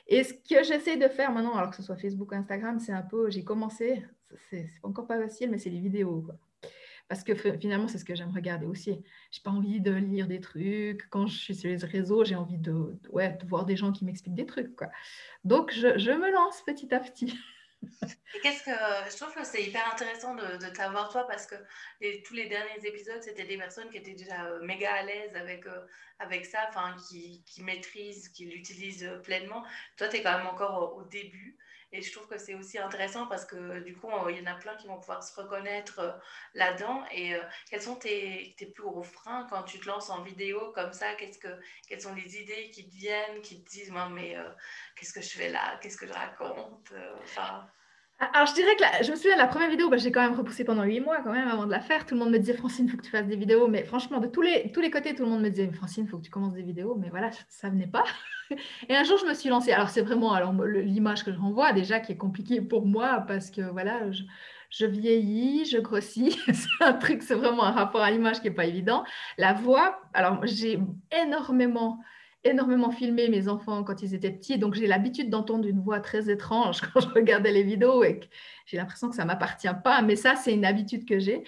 Et 0.07 0.23
ce 0.23 0.33
que 0.33 0.63
j'essaie 0.63 0.97
de 0.97 1.07
faire 1.07 1.31
maintenant, 1.31 1.55
alors 1.55 1.69
que 1.69 1.75
ce 1.75 1.83
soit 1.83 1.97
Facebook 1.97 2.31
ou 2.31 2.35
Instagram, 2.35 2.79
c'est 2.79 2.93
un 2.93 3.03
peu, 3.03 3.29
j'ai 3.29 3.43
commencé, 3.43 4.03
c'est 4.49 4.67
encore 4.81 5.05
pas 5.05 5.19
facile, 5.19 5.51
mais 5.51 5.59
c'est 5.59 5.69
les 5.69 5.79
vidéos. 5.79 6.27
Parce 7.07 7.23
que 7.23 7.33
finalement, 7.33 7.87
c'est 7.87 7.97
ce 7.97 8.05
que 8.05 8.13
j'aime 8.13 8.31
regarder 8.31 8.67
aussi. 8.67 9.01
J'ai 9.31 9.41
pas 9.41 9.49
envie 9.49 9.81
de 9.81 9.91
lire 9.91 10.27
des 10.27 10.39
trucs. 10.39 11.09
Quand 11.09 11.25
je 11.25 11.37
suis 11.37 11.55
sur 11.55 11.69
les 11.69 11.77
réseaux, 11.77 12.23
j'ai 12.23 12.35
envie 12.35 12.59
de, 12.59 12.99
ouais, 13.09 13.35
de 13.41 13.47
voir 13.47 13.65
des 13.65 13.75
gens 13.75 13.91
qui 13.91 14.05
m'expliquent 14.05 14.35
des 14.35 14.45
trucs. 14.45 14.75
Quoi. 14.75 14.89
Donc, 15.43 15.71
je 15.73 16.11
me 16.11 16.31
lance 16.31 16.61
petit 16.65 16.93
à 16.93 16.99
petit. 16.99 17.37
Qu'est-ce 18.41 18.63
que 18.63 18.71
je 19.11 19.17
trouve 19.17 19.33
que 19.33 19.43
c'est 19.43 19.63
hyper 19.63 19.91
intéressant 19.91 20.35
de, 20.35 20.57
de 20.57 20.69
t'avoir 20.69 21.09
toi 21.09 21.27
parce 21.27 21.45
que 21.45 21.55
tous 22.23 22.33
les 22.33 22.47
derniers 22.47 22.85
épisodes 22.85 23.21
c'était 23.21 23.45
des 23.45 23.57
personnes 23.57 23.89
qui 23.89 23.97
étaient 23.97 24.13
déjà 24.13 24.45
euh, 24.45 24.61
méga 24.63 24.93
à 24.93 25.03
l'aise 25.03 25.35
avec 25.35 25.65
euh, 25.65 25.85
avec 26.19 26.45
ça, 26.45 26.59
enfin 26.69 26.95
qui, 27.07 27.41
qui, 27.45 27.63
maîtrisent, 27.63 28.29
qui 28.29 28.45
l'utilisent 28.45 29.05
euh, 29.05 29.19
pleinement. 29.19 29.63
Toi 29.97 30.07
tu 30.09 30.17
es 30.17 30.23
quand 30.23 30.37
même 30.37 30.47
encore 30.47 30.95
au, 30.95 31.03
début 31.03 31.57
et 31.91 32.01
je 32.01 32.11
trouve 32.11 32.27
que 32.27 32.37
c'est 32.37 32.55
aussi 32.55 32.77
intéressant 32.77 33.27
parce 33.27 33.45
que 33.45 33.79
du 33.79 33.95
coup 33.95 34.09
il 34.29 34.37
y 34.37 34.41
en 34.41 34.51
a 34.51 34.55
plein 34.55 34.75
qui 34.75 34.87
vont 34.87 34.99
pouvoir 34.99 35.23
se 35.23 35.39
reconnaître 35.39 36.19
là-dedans. 36.53 37.03
Et 37.13 37.35
quels 37.69 37.81
sont 37.81 37.95
tes, 37.95 38.55
tes, 38.57 38.67
plus 38.67 38.83
gros 38.83 39.03
freins 39.03 39.47
quand 39.49 39.63
tu 39.63 39.79
te 39.79 39.87
lances 39.87 40.09
en 40.09 40.21
vidéo 40.21 40.71
comme 40.73 40.93
ça? 40.93 41.13
Qu'est-ce 41.15 41.39
que 41.39 41.47
quelles 41.87 42.01
sont 42.01 42.13
les 42.15 42.37
idées 42.37 42.69
qui 42.71 42.87
te 42.87 42.95
viennent, 42.95 43.41
qui 43.41 43.63
te 43.63 43.69
disent 43.69 43.93
mais 44.11 44.35
qu'est-ce 44.95 45.13
que 45.13 45.21
je 45.21 45.29
fais 45.29 45.49
là? 45.49 45.79
Qu'est-ce 45.81 45.97
que 45.97 46.07
je 46.07 46.13
raconte? 46.13 46.93
Enfin. 47.23 47.67
Alors, 48.19 48.47
je 48.47 48.53
dirais 48.53 48.75
que 48.75 49.05
je 49.05 49.11
me 49.11 49.15
souviens 49.15 49.37
la 49.37 49.47
première 49.47 49.69
vidéo, 49.69 49.89
bah, 49.89 49.95
j'ai 49.95 50.11
quand 50.11 50.21
même 50.21 50.37
repoussé 50.37 50.65
pendant 50.65 50.83
huit 50.83 50.99
mois 50.99 51.21
quand 51.23 51.31
même 51.31 51.47
avant 51.47 51.65
de 51.65 51.71
la 51.71 51.79
faire. 51.79 52.05
Tout 52.05 52.15
le 52.15 52.19
monde 52.19 52.31
me 52.31 52.37
disait, 52.37 52.53
Francine, 52.53 52.85
il 52.85 52.91
faut 52.91 52.97
que 52.97 53.03
tu 53.03 53.11
fasses 53.11 53.27
des 53.27 53.37
vidéos. 53.37 53.69
Mais 53.69 53.85
franchement, 53.85 54.19
de 54.19 54.27
tous 54.27 54.41
les, 54.41 54.71
tous 54.73 54.81
les 54.81 54.91
côtés, 54.91 55.15
tout 55.15 55.23
le 55.23 55.29
monde 55.29 55.41
me 55.41 55.49
disait, 55.49 55.71
Francine, 55.71 56.03
il 56.03 56.09
faut 56.09 56.17
que 56.17 56.25
tu 56.25 56.29
commences 56.29 56.53
des 56.53 56.61
vidéos. 56.61 56.95
Mais 56.95 57.09
voilà, 57.09 57.31
ça 57.47 57.69
venait 57.69 57.87
pas. 57.87 58.03
Et 58.89 58.95
un 58.95 59.03
jour, 59.03 59.17
je 59.17 59.25
me 59.25 59.33
suis 59.33 59.49
lancée. 59.49 59.71
Alors, 59.71 59.89
c'est 59.89 60.01
vraiment 60.01 60.37
l'image 60.63 61.23
que 61.23 61.31
je 61.31 61.37
renvoie 61.37 61.73
déjà 61.73 61.99
qui 61.99 62.11
est 62.11 62.17
compliquée 62.17 62.61
pour 62.61 62.85
moi 62.85 63.23
parce 63.27 63.51
que 63.51 63.61
voilà, 63.61 64.01
je, 64.69 64.85
vieillis, 64.85 65.65
je 65.65 65.77
grossis. 65.77 66.37
c'est 66.53 66.83
un 66.83 66.93
truc, 66.93 67.23
c'est 67.23 67.35
vraiment 67.35 67.63
un 67.63 67.71
rapport 67.71 68.01
à 68.01 68.11
l'image 68.11 68.41
qui 68.41 68.49
n'est 68.49 68.55
pas 68.55 68.65
évident. 68.65 69.03
La 69.37 69.53
voix, 69.53 70.01
alors 70.13 70.45
j'ai 70.45 70.79
énormément 71.11 71.99
énormément 72.45 72.89
filmé 72.89 73.27
mes 73.27 73.49
enfants 73.49 73.83
quand 73.83 74.01
ils 74.01 74.13
étaient 74.13 74.31
petits, 74.31 74.57
donc 74.57 74.73
j'ai 74.73 74.87
l'habitude 74.87 75.29
d'entendre 75.29 75.67
une 75.67 75.81
voix 75.81 75.99
très 75.99 76.29
étrange 76.29 76.81
quand 76.93 77.01
je 77.01 77.09
regardais 77.09 77.51
les 77.51 77.63
vidéos 77.63 78.03
et 78.03 78.21
j'ai 78.65 78.77
l'impression 78.77 79.09
que 79.09 79.15
ça 79.15 79.25
m'appartient 79.25 79.67
pas, 79.83 80.01
mais 80.01 80.15
ça, 80.15 80.35
c'est 80.35 80.53
une 80.53 80.65
habitude 80.65 81.05
que 81.05 81.19
j'ai. 81.19 81.43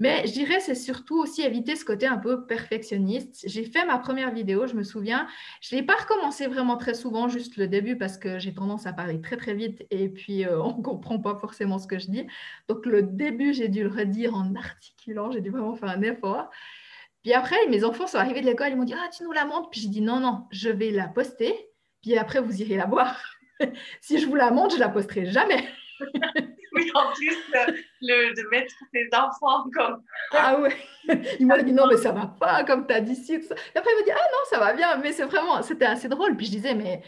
Mais 0.00 0.26
je 0.26 0.32
dirais, 0.32 0.60
c'est 0.60 0.76
surtout 0.76 1.18
aussi 1.18 1.42
éviter 1.42 1.74
ce 1.74 1.84
côté 1.84 2.06
un 2.06 2.18
peu 2.18 2.46
perfectionniste. 2.46 3.42
J'ai 3.46 3.64
fait 3.64 3.84
ma 3.84 3.98
première 3.98 4.32
vidéo, 4.32 4.68
je 4.68 4.74
me 4.74 4.84
souviens. 4.84 5.26
Je 5.60 5.74
ne 5.74 5.80
l'ai 5.80 5.86
pas 5.86 5.96
recommencé 5.96 6.46
vraiment 6.46 6.76
très 6.76 6.94
souvent, 6.94 7.28
juste 7.28 7.56
le 7.56 7.66
début, 7.66 7.98
parce 7.98 8.16
que 8.16 8.38
j'ai 8.38 8.54
tendance 8.54 8.86
à 8.86 8.92
parler 8.92 9.20
très, 9.20 9.36
très 9.36 9.54
vite 9.54 9.84
et 9.90 10.08
puis 10.08 10.44
euh, 10.46 10.60
on 10.62 10.76
ne 10.78 10.82
comprend 10.82 11.18
pas 11.18 11.34
forcément 11.36 11.78
ce 11.78 11.88
que 11.88 11.98
je 11.98 12.06
dis. 12.06 12.26
Donc, 12.68 12.86
le 12.86 13.02
début, 13.02 13.52
j'ai 13.52 13.68
dû 13.68 13.82
le 13.82 13.88
redire 13.88 14.34
en 14.34 14.54
articulant, 14.54 15.32
j'ai 15.32 15.40
dû 15.40 15.50
vraiment 15.50 15.74
faire 15.74 15.90
un 15.90 16.02
effort. 16.02 16.48
Puis 17.22 17.32
après, 17.34 17.56
mes 17.68 17.82
enfants 17.82 18.06
sont 18.06 18.18
arrivés 18.18 18.40
de 18.40 18.46
l'école, 18.46 18.68
ils 18.70 18.76
m'ont 18.76 18.84
dit 18.84 18.94
Ah, 18.94 19.08
tu 19.16 19.24
nous 19.24 19.32
la 19.32 19.44
montres 19.44 19.70
Puis 19.70 19.80
j'ai 19.80 19.88
dit 19.88 20.00
Non, 20.00 20.20
non, 20.20 20.46
je 20.52 20.68
vais 20.70 20.90
la 20.90 21.08
poster, 21.08 21.52
puis 22.02 22.16
après, 22.16 22.40
vous 22.40 22.62
irez 22.62 22.76
la 22.76 22.86
voir. 22.86 23.20
si 24.00 24.20
je 24.20 24.26
vous 24.26 24.36
la 24.36 24.52
montre, 24.52 24.76
je 24.76 24.80
la 24.80 24.88
posterai 24.88 25.26
jamais. 25.26 25.64
oui, 26.72 26.90
en 26.94 27.12
plus, 27.12 27.36
le, 28.02 28.34
de 28.34 28.48
mettre 28.50 28.74
tes 28.92 29.08
enfants 29.14 29.64
comme. 29.74 30.02
Ah 30.32 30.60
ouais. 30.60 30.74
Il 31.40 31.46
m'a 31.46 31.62
dit 31.62 31.72
non, 31.72 31.86
mais 31.86 31.96
ça 31.96 32.12
va 32.12 32.26
pas, 32.26 32.64
comme 32.64 32.86
tu 32.86 32.92
as 32.92 33.00
dit 33.00 33.16
ci. 33.16 33.34
Et 33.34 33.38
après, 33.74 33.90
il 33.92 33.98
m'a 33.98 34.02
dit 34.04 34.10
ah 34.12 34.28
non, 34.32 34.38
ça 34.50 34.58
va 34.58 34.72
bien, 34.74 34.96
mais 34.98 35.12
c'est 35.12 35.24
vraiment, 35.24 35.62
c'était 35.62 35.86
assez 35.86 36.08
drôle. 36.08 36.36
Puis 36.36 36.46
je 36.46 36.50
disais, 36.52 36.74
mais 36.74 37.02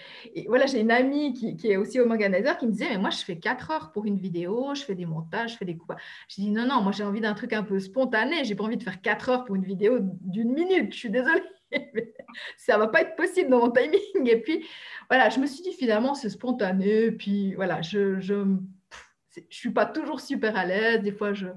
voilà, 0.46 0.66
j'ai 0.66 0.80
une 0.80 0.90
amie 0.90 1.34
qui, 1.34 1.56
qui 1.56 1.70
est 1.70 1.76
aussi 1.76 2.00
au 2.00 2.08
organisateur 2.10 2.58
qui 2.58 2.66
me 2.66 2.72
disait, 2.72 2.90
mais 2.90 2.98
moi, 2.98 3.10
je 3.10 3.22
fais 3.24 3.38
4 3.38 3.70
heures 3.70 3.92
pour 3.92 4.06
une 4.06 4.16
vidéo, 4.16 4.74
je 4.74 4.82
fais 4.82 4.94
des 4.94 5.06
montages, 5.06 5.52
je 5.52 5.56
fais 5.58 5.64
des 5.64 5.76
coups. 5.76 5.96
Je 6.28 6.36
dis 6.36 6.50
non, 6.50 6.66
non, 6.66 6.80
moi, 6.82 6.92
j'ai 6.92 7.04
envie 7.04 7.20
d'un 7.20 7.34
truc 7.34 7.52
un 7.52 7.62
peu 7.62 7.78
spontané. 7.78 8.44
J'ai 8.44 8.54
pas 8.54 8.64
envie 8.64 8.76
de 8.76 8.82
faire 8.82 9.00
4 9.00 9.28
heures 9.28 9.44
pour 9.44 9.56
une 9.56 9.64
vidéo 9.64 9.98
d'une 10.00 10.52
minute. 10.52 10.92
Je 10.92 10.98
suis 10.98 11.10
désolée. 11.10 11.42
ça 12.56 12.78
va 12.78 12.88
pas 12.88 13.02
être 13.02 13.16
possible 13.16 13.50
dans 13.50 13.60
mon 13.60 13.70
timing. 13.70 14.26
Et 14.26 14.40
puis, 14.40 14.66
voilà, 15.08 15.28
je 15.28 15.38
me 15.40 15.46
suis 15.46 15.62
dit 15.62 15.72
finalement, 15.72 16.14
c'est 16.14 16.30
spontané. 16.30 17.10
Puis 17.12 17.54
voilà, 17.54 17.82
je, 17.82 18.20
je 18.20 18.44
je 19.36 19.56
suis 19.56 19.70
pas 19.70 19.86
toujours 19.86 20.20
super 20.20 20.56
à 20.56 20.64
l'aise. 20.64 21.02
Des 21.02 21.12
fois, 21.12 21.32
je, 21.32 21.48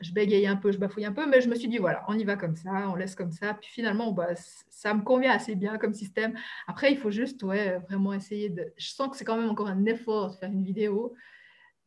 je 0.00 0.12
bégaye 0.12 0.46
un 0.46 0.56
peu, 0.56 0.72
je 0.72 0.78
bafouille 0.78 1.04
un 1.04 1.12
peu, 1.12 1.26
mais 1.26 1.40
je 1.40 1.48
me 1.48 1.54
suis 1.54 1.68
dit, 1.68 1.78
voilà, 1.78 2.04
on 2.08 2.18
y 2.18 2.24
va 2.24 2.36
comme 2.36 2.56
ça, 2.56 2.88
on 2.88 2.94
laisse 2.94 3.14
comme 3.14 3.32
ça. 3.32 3.54
Puis 3.54 3.70
finalement, 3.70 4.12
bah, 4.12 4.34
ça 4.34 4.94
me 4.94 5.02
convient 5.02 5.32
assez 5.32 5.54
bien 5.54 5.78
comme 5.78 5.94
système. 5.94 6.38
Après, 6.66 6.92
il 6.92 6.98
faut 6.98 7.10
juste 7.10 7.42
ouais, 7.42 7.78
vraiment 7.88 8.12
essayer 8.12 8.48
de... 8.48 8.72
Je 8.76 8.88
sens 8.88 9.08
que 9.10 9.16
c'est 9.16 9.24
quand 9.24 9.36
même 9.36 9.50
encore 9.50 9.68
un 9.68 9.84
effort 9.86 10.30
de 10.30 10.36
faire 10.36 10.50
une 10.50 10.64
vidéo. 10.64 11.14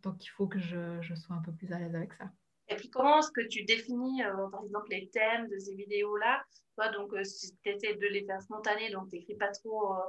Donc, 0.01 0.25
il 0.25 0.29
faut 0.29 0.47
que 0.47 0.59
je, 0.59 1.01
je 1.01 1.13
sois 1.15 1.35
un 1.35 1.41
peu 1.41 1.51
plus 1.51 1.71
à 1.71 1.79
l'aise 1.79 1.95
avec 1.95 2.13
ça. 2.13 2.25
Et 2.69 2.75
puis, 2.75 2.89
comment 2.89 3.19
est-ce 3.19 3.31
que 3.31 3.47
tu 3.47 3.63
définis, 3.65 4.23
euh, 4.23 4.47
par 4.49 4.63
exemple, 4.63 4.87
les 4.89 5.09
thèmes 5.09 5.49
de 5.49 5.59
ces 5.59 5.75
vidéos-là? 5.75 6.43
Toi, 6.75 6.89
donc, 6.89 7.13
euh, 7.13 7.23
si 7.23 7.55
tu 7.63 7.69
essaies 7.69 7.95
de 7.95 8.07
les 8.07 8.25
faire 8.25 8.41
spontanées, 8.41 8.89
donc 8.91 9.09
tu 9.09 9.17
n'écris 9.17 9.35
pas 9.35 9.49
trop... 9.49 9.93
Euh, 9.93 9.99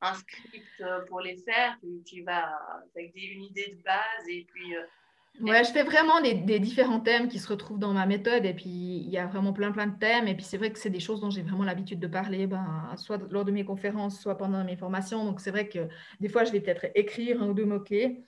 un 0.00 0.14
script 0.14 0.66
euh, 0.80 1.00
pour 1.06 1.20
les 1.20 1.36
faire, 1.36 1.78
tu, 2.06 2.22
vas 2.22 2.58
avec 2.94 3.12
une 3.14 3.44
idée 3.44 3.76
de 3.76 3.82
base 3.82 4.28
et 4.28 4.46
puis. 4.52 4.76
Euh, 4.76 5.42
ouais, 5.42 5.64
je 5.64 5.70
fais 5.72 5.82
vraiment 5.82 6.20
des, 6.20 6.58
différents 6.58 7.00
thèmes 7.00 7.28
qui 7.28 7.38
se 7.38 7.48
retrouvent 7.48 7.78
dans 7.78 7.92
ma 7.92 8.06
méthode 8.06 8.44
et 8.44 8.54
puis 8.54 8.68
il 8.68 9.10
y 9.10 9.18
a 9.18 9.26
vraiment 9.26 9.52
plein 9.52 9.72
plein 9.72 9.86
de 9.86 9.98
thèmes 9.98 10.26
et 10.26 10.34
puis 10.34 10.44
c'est 10.44 10.56
vrai 10.56 10.72
que 10.72 10.78
c'est 10.78 10.90
des 10.90 11.00
choses 11.00 11.20
dont 11.20 11.30
j'ai 11.30 11.42
vraiment 11.42 11.64
l'habitude 11.64 12.00
de 12.00 12.06
parler, 12.06 12.46
ben, 12.46 12.94
soit 12.96 13.20
lors 13.30 13.44
de 13.44 13.52
mes 13.52 13.64
conférences, 13.64 14.20
soit 14.20 14.38
pendant 14.38 14.64
mes 14.64 14.76
formations. 14.76 15.24
Donc 15.24 15.40
c'est 15.40 15.50
vrai 15.50 15.68
que 15.68 15.88
des 16.20 16.28
fois 16.28 16.44
je 16.44 16.52
vais 16.52 16.60
peut-être 16.60 16.86
écrire 16.94 17.42
un 17.42 17.48
ou 17.48 17.54
deux 17.54 17.66
mots-clés. 17.66 18.24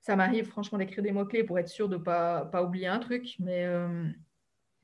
Ça 0.00 0.14
m'arrive 0.14 0.46
franchement 0.46 0.78
d'écrire 0.78 1.02
des 1.02 1.10
mots-clés 1.10 1.42
pour 1.42 1.58
être 1.58 1.68
sûr 1.68 1.88
de 1.88 1.96
ne 1.96 2.02
pas, 2.02 2.44
pas 2.44 2.62
oublier 2.62 2.86
un 2.86 3.00
truc, 3.00 3.34
mais, 3.40 3.64
euh, 3.64 4.08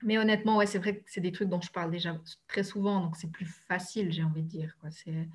mais 0.03 0.19
honnêtement, 0.19 0.57
ouais, 0.57 0.67
c'est 0.67 0.81
vrai 0.81 0.97
que 0.97 1.03
c'est 1.07 1.21
des 1.21 1.31
trucs 1.31 1.49
dont 1.49 1.61
je 1.61 1.71
parle 1.71 1.93
déjà 1.93 2.19
très 2.49 2.65
souvent, 2.65 2.99
donc 2.99 3.15
c'est 3.15 3.31
plus 3.31 3.47
facile, 3.47 4.11
j'ai 4.11 4.25
envie 4.25 4.43
de 4.43 4.49
dire. 4.49 4.77
Quoi. 4.81 4.91
C'est, 4.91 5.29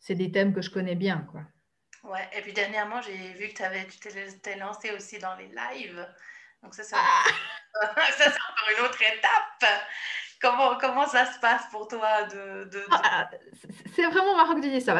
c'est 0.00 0.14
des 0.14 0.30
thèmes 0.30 0.54
que 0.54 0.62
je 0.62 0.70
connais 0.70 0.94
bien. 0.94 1.26
Quoi. 1.30 1.42
Ouais, 2.04 2.28
et 2.36 2.42
puis 2.42 2.52
dernièrement, 2.52 3.02
j'ai 3.02 3.32
vu 3.34 3.48
que 3.48 3.62
avais, 3.62 3.86
tu 3.86 3.98
t'es 4.40 4.56
lancé 4.56 4.90
aussi 4.92 5.18
dans 5.18 5.34
les 5.36 5.48
lives. 5.48 6.06
Donc 6.62 6.74
ça, 6.74 6.82
c'est 6.82 6.96
ah! 6.96 7.24
encore 7.82 8.78
une 8.78 8.84
autre 8.84 9.02
étape. 9.02 9.84
Comment, 10.40 10.76
comment 10.80 11.06
ça 11.06 11.26
se 11.26 11.38
passe 11.40 11.66
pour 11.70 11.88
toi 11.88 12.24
de, 12.32 12.80
ah, 12.90 13.02
ah, 13.04 13.30
C'est 13.94 14.06
vraiment 14.06 14.36
marrant 14.36 14.54
que 14.54 14.60
tu 14.60 14.70
dis 14.70 14.80
ça. 14.80 14.96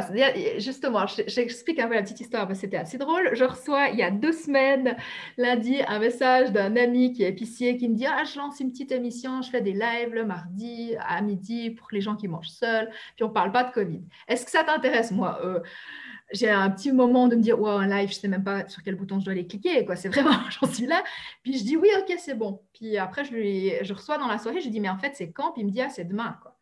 Justement, 0.59 1.07
j'explique 1.27 1.79
un 1.79 1.88
peu 1.88 1.94
la 1.94 2.03
petite 2.03 2.20
histoire 2.20 2.46
parce 2.46 2.59
que 2.59 2.66
c'était 2.66 2.77
assez 2.77 2.98
drôle. 2.98 3.31
Je 3.35 3.44
reçois 3.44 3.88
il 3.88 3.98
y 3.98 4.03
a 4.03 4.11
deux 4.11 4.33
semaines, 4.33 4.96
lundi, 5.37 5.81
un 5.87 5.98
message 5.98 6.53
d'un 6.53 6.77
ami 6.77 7.12
qui 7.12 7.22
est 7.22 7.29
épicier 7.29 7.77
qui 7.77 7.88
me 7.88 7.94
dit 7.94 8.07
Ah, 8.07 8.24
je 8.24 8.38
lance 8.38 8.61
une 8.61 8.70
petite 8.70 8.92
émission, 8.92 9.42
je 9.42 9.51
fais 9.51 9.61
des 9.61 9.72
lives 9.72 10.12
le 10.12 10.24
mardi 10.24 10.94
à 11.01 11.20
midi 11.22 11.70
pour 11.70 11.88
les 11.92 12.01
gens 12.01 12.16
qui 12.16 12.29
mangent 12.29 12.48
seuls, 12.48 12.90
puis 13.16 13.24
on 13.24 13.28
ne 13.28 13.32
parle 13.32 13.53
pas 13.53 13.64
de 13.64 13.72
Covid. 13.72 14.03
Est-ce 14.26 14.45
que 14.45 14.51
ça 14.51 14.64
t'intéresse, 14.64 15.11
moi 15.11 15.39
euh, 15.45 15.61
j'ai 16.33 16.51
un 16.51 16.70
petit 16.70 16.93
moment 16.93 17.29
de 17.29 17.37
me 17.37 17.43
dire, 17.43 17.59
wow, 17.61 17.68
un 17.68 17.87
live, 17.87 18.11
je 18.11 18.16
ne 18.16 18.20
sais 18.20 18.29
même 18.29 18.45
pas 18.45 18.68
sur 18.68 18.83
quel 18.83 18.95
bouton 18.95 19.18
je 19.18 19.24
dois 19.24 19.33
aller 19.33 19.47
cliquer, 19.47 19.85
quoi. 19.85 19.97
C'est 19.97 20.09
vraiment, 20.09 20.39
j'en 20.51 20.68
suis 20.68 20.87
là. 20.87 21.03
Puis 21.43 21.59
je 21.59 21.64
dis, 21.64 21.76
oui, 21.76 21.89
ok, 21.99 22.14
c'est 22.18 22.35
bon. 22.35 22.62
Puis 22.74 22.99
après, 22.99 23.24
je, 23.24 23.33
lui, 23.33 23.72
je 23.83 23.95
reçois 23.95 24.18
dans 24.18 24.26
la 24.26 24.39
soirée, 24.39 24.61
je 24.61 24.68
dis, 24.68 24.81
mais 24.81 24.91
en 24.91 24.99
fait, 24.99 25.12
c'est 25.14 25.33
quand? 25.33 25.53
Puis 25.53 25.62
il 25.62 25.66
me 25.66 25.70
dit, 25.70 25.81
ah, 25.81 25.89
c'est 25.89 26.05
demain, 26.05 26.39
quoi. 26.43 26.55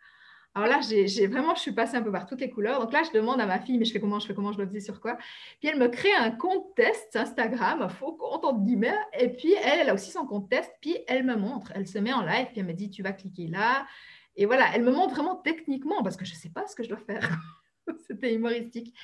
Alors 0.56 0.68
là, 0.68 0.80
j'ai 0.80 1.26
vraiment, 1.26 1.54
je 1.54 1.60
suis 1.60 1.72
passée 1.72 1.98
un 1.98 2.02
peu 2.02 2.10
par 2.10 2.24
toutes 2.24 2.40
les 2.40 2.48
couleurs. 2.48 2.80
Donc 2.80 2.90
là, 2.90 3.02
je 3.02 3.10
demande 3.12 3.38
à 3.42 3.46
ma 3.46 3.60
fille, 3.60 3.76
mais 3.76 3.84
je 3.84 3.92
fais 3.92 4.00
comment, 4.00 4.18
je 4.18 4.26
fais 4.26 4.32
comment, 4.32 4.52
je 4.52 4.58
le 4.58 4.66
faisais 4.66 4.80
sur 4.80 5.02
quoi? 5.02 5.18
Puis 5.60 5.68
elle 5.68 5.78
me 5.78 5.88
crée 5.88 6.14
un 6.14 6.30
compte 6.30 6.74
test 6.74 7.14
Instagram, 7.14 7.82
un 7.82 7.90
faux 7.90 8.12
compte 8.12 8.42
entre 8.42 8.60
guillemets. 8.60 8.96
Et 9.20 9.28
puis 9.28 9.52
elle, 9.52 9.80
elle 9.80 9.90
a 9.90 9.94
aussi 9.94 10.10
son 10.10 10.24
compte 10.24 10.48
test. 10.48 10.72
Puis 10.80 10.96
elle 11.08 11.24
me 11.24 11.36
montre, 11.36 11.72
elle 11.74 11.86
se 11.86 11.98
met 11.98 12.14
en 12.14 12.22
live, 12.22 12.46
puis 12.52 12.60
elle 12.60 12.66
me 12.66 12.72
dit, 12.72 12.88
tu 12.88 13.02
vas 13.02 13.12
cliquer 13.12 13.48
là. 13.48 13.86
Et 14.34 14.46
voilà, 14.46 14.64
elle 14.74 14.82
me 14.82 14.92
montre 14.92 15.14
vraiment 15.14 15.36
techniquement, 15.36 16.02
parce 16.02 16.16
que 16.16 16.24
je 16.24 16.32
ne 16.32 16.38
sais 16.38 16.48
pas 16.48 16.66
ce 16.66 16.74
que 16.74 16.82
je 16.82 16.88
dois 16.88 17.00
faire. 17.06 17.38
C'était 18.06 18.34
humoristique. 18.34 18.94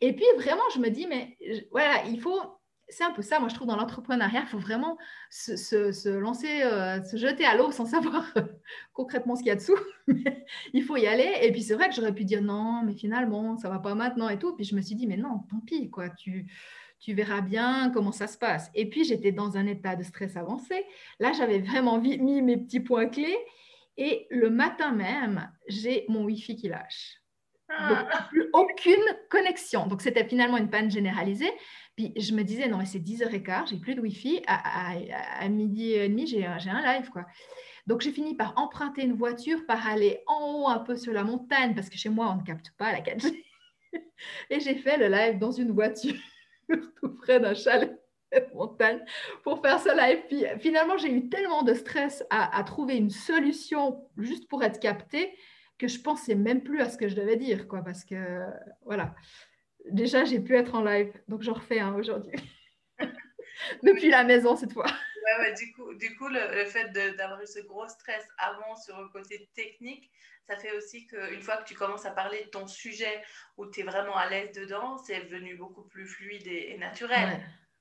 Et 0.00 0.12
puis 0.14 0.26
vraiment, 0.36 0.62
je 0.74 0.80
me 0.80 0.88
dis, 0.88 1.06
mais 1.06 1.36
voilà, 1.70 2.04
il 2.06 2.20
faut, 2.20 2.40
c'est 2.88 3.04
un 3.04 3.12
peu 3.12 3.22
ça, 3.22 3.40
moi 3.40 3.48
je 3.48 3.54
trouve, 3.54 3.68
dans 3.68 3.76
l'entrepreneuriat, 3.76 4.42
il 4.42 4.46
faut 4.46 4.58
vraiment 4.58 4.98
se, 5.30 6.08
lancer, 6.18 6.62
euh, 6.62 7.02
se 7.02 7.16
jeter 7.16 7.44
à 7.44 7.56
l'eau 7.56 7.70
sans 7.70 7.86
savoir 7.86 8.32
concrètement 8.92 9.34
ce 9.36 9.40
qu'il 9.40 9.48
y 9.48 9.52
a 9.52 9.56
dessous. 9.56 9.78
il 10.72 10.82
faut 10.82 10.96
y 10.96 11.06
aller. 11.06 11.32
Et 11.42 11.52
puis 11.52 11.62
c'est 11.62 11.74
vrai 11.74 11.88
que 11.88 11.94
j'aurais 11.94 12.14
pu 12.14 12.24
dire 12.24 12.42
non, 12.42 12.82
mais 12.84 12.94
finalement, 12.94 13.56
ça 13.56 13.68
va 13.68 13.78
pas 13.78 13.94
maintenant 13.94 14.28
et 14.28 14.38
tout. 14.38 14.54
Puis 14.54 14.64
je 14.64 14.74
me 14.74 14.80
suis 14.80 14.94
dit, 14.94 15.06
mais 15.06 15.16
non, 15.16 15.40
tant 15.50 15.60
pis, 15.60 15.90
quoi, 15.90 16.10
tu, 16.10 16.46
tu 17.00 17.14
verras 17.14 17.40
bien 17.40 17.90
comment 17.90 18.12
ça 18.12 18.26
se 18.26 18.38
passe. 18.38 18.70
Et 18.74 18.88
puis 18.88 19.04
j'étais 19.04 19.32
dans 19.32 19.56
un 19.56 19.66
état 19.66 19.96
de 19.96 20.02
stress 20.02 20.36
avancé. 20.36 20.84
Là, 21.18 21.32
j'avais 21.32 21.60
vraiment 21.60 21.98
mis 21.98 22.42
mes 22.42 22.56
petits 22.56 22.80
points 22.80 23.08
clés. 23.08 23.38
Et 23.98 24.26
le 24.30 24.48
matin 24.48 24.92
même, 24.92 25.50
j'ai 25.68 26.06
mon 26.08 26.24
Wi-Fi 26.24 26.56
qui 26.56 26.68
lâche. 26.68 27.21
Donc, 27.88 27.98
ah. 28.10 28.26
plus 28.30 28.48
aucune 28.52 29.02
connexion. 29.30 29.86
Donc, 29.86 30.02
c'était 30.02 30.24
finalement 30.24 30.56
une 30.56 30.70
panne 30.70 30.90
généralisée. 30.90 31.52
Puis, 31.96 32.12
je 32.16 32.32
me 32.34 32.42
disais, 32.42 32.68
non, 32.68 32.78
mais 32.78 32.86
c'est 32.86 32.98
10h15, 32.98 33.70
j'ai 33.70 33.76
plus 33.76 33.94
de 33.94 34.00
Wi-Fi. 34.00 34.42
À, 34.46 34.92
à, 35.40 35.48
midi 35.48 35.92
et 35.92 36.08
demi, 36.08 36.26
j'ai 36.26 36.44
un 36.44 36.58
live, 36.58 37.10
quoi. 37.10 37.26
Donc, 37.86 38.00
j'ai 38.00 38.12
fini 38.12 38.34
par 38.34 38.54
emprunter 38.56 39.02
une 39.02 39.14
voiture, 39.14 39.66
par 39.66 39.86
aller 39.86 40.20
en 40.26 40.52
haut 40.52 40.68
un 40.68 40.78
peu 40.78 40.96
sur 40.96 41.12
la 41.12 41.24
montagne, 41.24 41.74
parce 41.74 41.88
que 41.88 41.96
chez 41.96 42.08
moi, 42.08 42.30
on 42.30 42.40
ne 42.40 42.46
capte 42.46 42.70
pas 42.78 42.92
la 42.92 43.00
4G. 43.00 43.44
et 44.50 44.60
j'ai 44.60 44.76
fait 44.76 44.96
le 44.96 45.08
live 45.08 45.38
dans 45.38 45.50
une 45.50 45.72
voiture, 45.72 46.14
tout 46.68 47.14
près 47.16 47.40
d'un 47.40 47.54
chalet 47.54 47.98
de 48.32 48.54
montagne, 48.54 49.00
pour 49.42 49.60
faire 49.60 49.78
ce 49.80 49.94
live. 49.94 50.22
Puis, 50.28 50.44
finalement, 50.60 50.96
j'ai 50.96 51.12
eu 51.12 51.28
tellement 51.28 51.62
de 51.62 51.74
stress 51.74 52.24
à, 52.30 52.56
à 52.56 52.62
trouver 52.64 52.96
une 52.96 53.10
solution 53.10 54.08
juste 54.16 54.48
pour 54.48 54.62
être 54.62 54.80
captée 54.80 55.34
que 55.82 55.88
je 55.88 56.00
pensais 56.00 56.36
même 56.36 56.62
plus 56.62 56.80
à 56.80 56.88
ce 56.88 56.96
que 56.96 57.08
je 57.08 57.16
devais 57.16 57.36
dire, 57.36 57.66
quoi, 57.66 57.82
parce 57.82 58.04
que 58.04 58.38
voilà. 58.82 59.16
Déjà, 59.90 60.24
j'ai 60.24 60.38
pu 60.38 60.56
être 60.56 60.76
en 60.76 60.84
live, 60.84 61.12
donc 61.26 61.42
j'en 61.42 61.54
refais 61.54 61.80
un 61.80 61.94
aujourd'hui. 61.94 62.38
Depuis 63.82 64.08
la 64.08 64.22
maison 64.22 64.54
cette 64.54 64.72
fois. 64.72 64.86
Ouais, 64.86 65.52
du 65.54 65.72
coup, 65.72 65.92
du 65.94 66.16
coup 66.16 66.28
le, 66.28 66.64
fait 66.66 66.90
d'avoir 67.16 67.42
eu 67.42 67.46
ce 67.46 67.60
gros 67.60 67.88
stress 67.88 68.24
avant 68.38 68.76
sur 68.76 69.00
le 69.00 69.08
côté 69.08 69.50
technique, 69.54 70.08
ça 70.46 70.56
fait 70.56 70.76
aussi 70.76 71.06
qu'une 71.08 71.40
fois 71.40 71.56
que 71.56 71.64
tu 71.64 71.74
commences 71.74 72.06
à 72.06 72.12
parler 72.12 72.44
de 72.44 72.50
ton 72.50 72.68
sujet 72.68 73.22
où 73.56 73.66
tu 73.66 73.80
es 73.80 73.82
vraiment 73.82 74.16
à 74.16 74.30
l'aise 74.30 74.52
dedans, 74.52 74.98
c'est 74.98 75.20
devenu 75.24 75.56
beaucoup 75.56 75.82
plus 75.82 76.06
fluide 76.06 76.46
et, 76.46 76.76
naturel. 76.78 77.40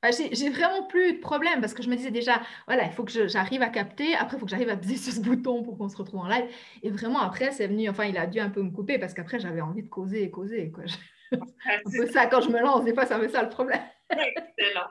J'ai 0.10 0.49
vraiment 0.49 0.84
plus 0.88 1.14
de 1.14 1.20
problème 1.20 1.62
parce 1.62 1.74
que 1.74 1.84
je 1.84 1.89
me 1.89 1.95
disais 1.95 2.12
déjà, 2.12 2.41
voilà, 2.66 2.86
il 2.86 2.91
faut 2.91 3.04
que 3.04 3.28
j'arrive 3.28 3.62
à 3.62 3.70
capter. 3.70 4.16
Après, 4.16 4.38
il 4.38 4.39
faut 4.39 4.45
que 4.45 4.52
j'arrive 4.52 4.70
à 4.70 4.78
peser 4.78 4.97
sur 4.97 5.14
ce 5.14 5.20
bouton 5.22 5.64
pour 5.64 5.78
qu'on 5.78 5.89
se 5.89 5.97
retrouve 5.97 6.22
en 6.22 6.28
live. 6.28 6.45
Et 6.82 6.89
vraiment, 6.89 7.20
après, 7.20 7.52
c'est 7.52 7.68
venu, 7.68 7.88
enfin, 7.89 8.06
il 8.06 8.18
a 8.18 8.26
dû 8.26 8.39
un 8.39 8.49
peu 8.49 8.64
me 8.64 8.72
couper 8.72 8.97
parce 8.97 9.14
qu'après, 9.14 9.39
j'avais 9.39 9.62
envie 9.62 9.84
de 9.84 9.89
causer 9.89 10.24
et 10.24 10.32
causer. 10.32 10.72
Quoi. 10.72 10.84
un 11.32 11.38
peu 11.86 12.08
ça, 12.08 12.26
quand 12.26 12.41
je 12.41 12.49
me 12.49 12.60
lance, 12.60 12.84
des 12.84 12.93
fois, 12.93 13.06
ça 13.06 13.18
me 13.18 13.28
ça 13.28 13.43
le 13.43 13.49
problème. 13.49 13.82
Excellent. 14.10 14.88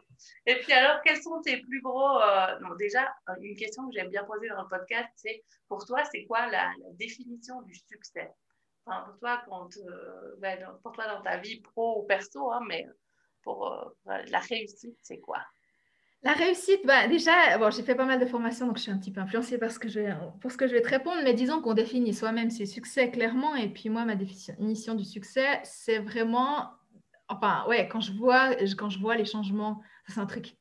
Et 0.47 0.55
puis 0.57 0.73
alors, 0.73 1.01
quels 1.05 1.21
sont 1.21 1.41
tes 1.43 1.59
plus 1.59 1.81
gros... 1.83 2.21
Euh, 2.21 2.59
non, 2.61 2.75
déjà, 2.77 3.13
une 3.41 3.57
question 3.57 3.89
que 3.89 3.95
j'aime 3.95 4.11
bien 4.11 4.25
poser 4.25 4.49
dans 4.49 4.63
le 4.63 4.69
podcast, 4.69 5.09
c'est 5.17 5.43
pour 5.69 5.85
toi, 5.85 6.05
c'est 6.05 6.25
quoi 6.25 6.47
la, 6.49 6.71
définition 6.93 7.63
du 7.63 7.75
succès? 7.75 8.31
Enfin, 8.87 9.03
pour, 9.07 9.19
toi, 9.19 9.43
quand, 9.47 9.69
euh, 9.77 10.37
ben, 10.39 10.59
pour 10.83 10.93
toi, 10.93 11.07
dans 11.07 11.21
ta 11.23 11.37
vie 11.39 11.61
pro 11.61 12.03
ou 12.03 12.07
perso, 12.07 12.51
hein, 12.51 12.61
mais 12.67 12.87
pour 13.43 13.73
euh, 13.73 14.19
la 14.29 14.39
réussite, 14.39 14.97
c'est 15.03 15.21
quoi? 15.21 15.39
La 16.23 16.33
réussite, 16.33 16.81
bah 16.85 17.09
déjà, 17.09 17.57
bon, 17.57 17.71
j'ai 17.71 17.83
fait 17.83 17.95
pas 17.95 18.05
mal 18.05 18.21
de 18.21 18.27
formations, 18.27 18.67
donc 18.67 18.77
je 18.77 18.83
suis 18.83 18.91
un 18.91 18.99
petit 18.99 19.11
peu 19.11 19.23
influencée 19.23 19.57
par 19.57 19.71
ce 19.71 19.79
que 19.79 19.89
je 19.89 20.01
vais, 20.01 20.15
pour 20.43 20.53
ce 20.53 20.59
que 20.59 20.67
je 20.67 20.75
vais 20.75 20.83
te 20.83 20.89
répondre, 20.89 21.19
mais 21.25 21.33
disons 21.33 21.63
qu'on 21.63 21.73
définit 21.73 22.13
soi-même 22.13 22.51
ses 22.51 22.67
succès 22.67 23.11
clairement, 23.11 23.55
et 23.55 23.71
puis 23.71 23.89
moi, 23.89 24.05
ma 24.05 24.17
définition 24.17 24.95
du 24.95 25.05
succès, 25.05 25.61
c'est 25.65 25.99
vraiment, 25.99 26.69
enfin, 27.29 27.65
ouais, 27.69 27.89
quand 27.89 28.01
je 28.01 28.13
vois, 28.13 28.55
quand 28.77 28.91
je 28.91 28.99
vois 28.99 29.17
les 29.17 29.25
changements, 29.25 29.81
c'est 30.09 30.21
un 30.21 30.27
truc, 30.27 30.57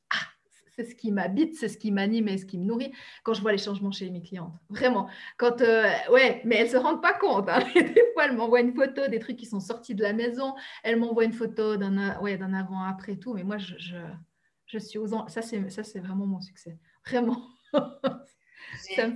c'est 0.80 0.92
ce 0.92 0.96
qui 0.96 1.12
m'habite, 1.12 1.56
c'est 1.56 1.68
ce 1.68 1.78
qui 1.78 1.92
m'anime 1.92 2.30
et 2.30 2.38
ce 2.38 2.46
qui 2.46 2.58
me 2.58 2.64
nourrit 2.64 2.94
quand 3.24 3.34
je 3.34 3.42
vois 3.42 3.52
les 3.52 3.58
changements 3.58 3.92
chez 3.92 4.10
mes 4.10 4.22
clientes. 4.22 4.54
Vraiment. 4.70 5.10
Quand, 5.38 5.62
euh, 5.62 5.90
ouais, 6.12 6.42
mais 6.46 6.56
elles 6.56 6.68
ne 6.68 6.72
se 6.72 6.78
rendent 6.78 7.02
pas 7.02 7.14
compte. 7.14 7.50
Hein. 7.50 7.60
Des 7.76 8.06
fois, 8.14 8.26
elles 8.26 8.36
m'envoient 8.36 8.62
une 8.62 8.74
photo 8.74 9.08
des 9.08 9.20
trucs 9.20 9.36
qui 9.36 9.46
sont 9.46 9.60
sortis 9.60 9.94
de 9.94 10.02
la 10.02 10.14
maison. 10.14 10.56
Elles 10.84 10.98
m'envoient 10.98 11.26
une 11.26 11.34
photo 11.34 11.76
d'un 11.76 12.18
ouais, 12.22 12.40
avant-après 12.42 13.18
tout. 13.18 13.34
Mais 13.34 13.44
moi, 13.44 13.58
je, 13.58 13.76
je, 13.78 13.98
je 14.68 14.78
suis 14.80 14.98
aux 15.00 15.08
Ça, 15.28 15.42
c'est, 15.42 15.70
ça, 15.70 15.84
c'est 15.84 16.00
vraiment 16.00 16.26
mon 16.26 16.40
succès. 16.40 16.78
Vraiment. 17.06 17.42
ça, 17.74 19.10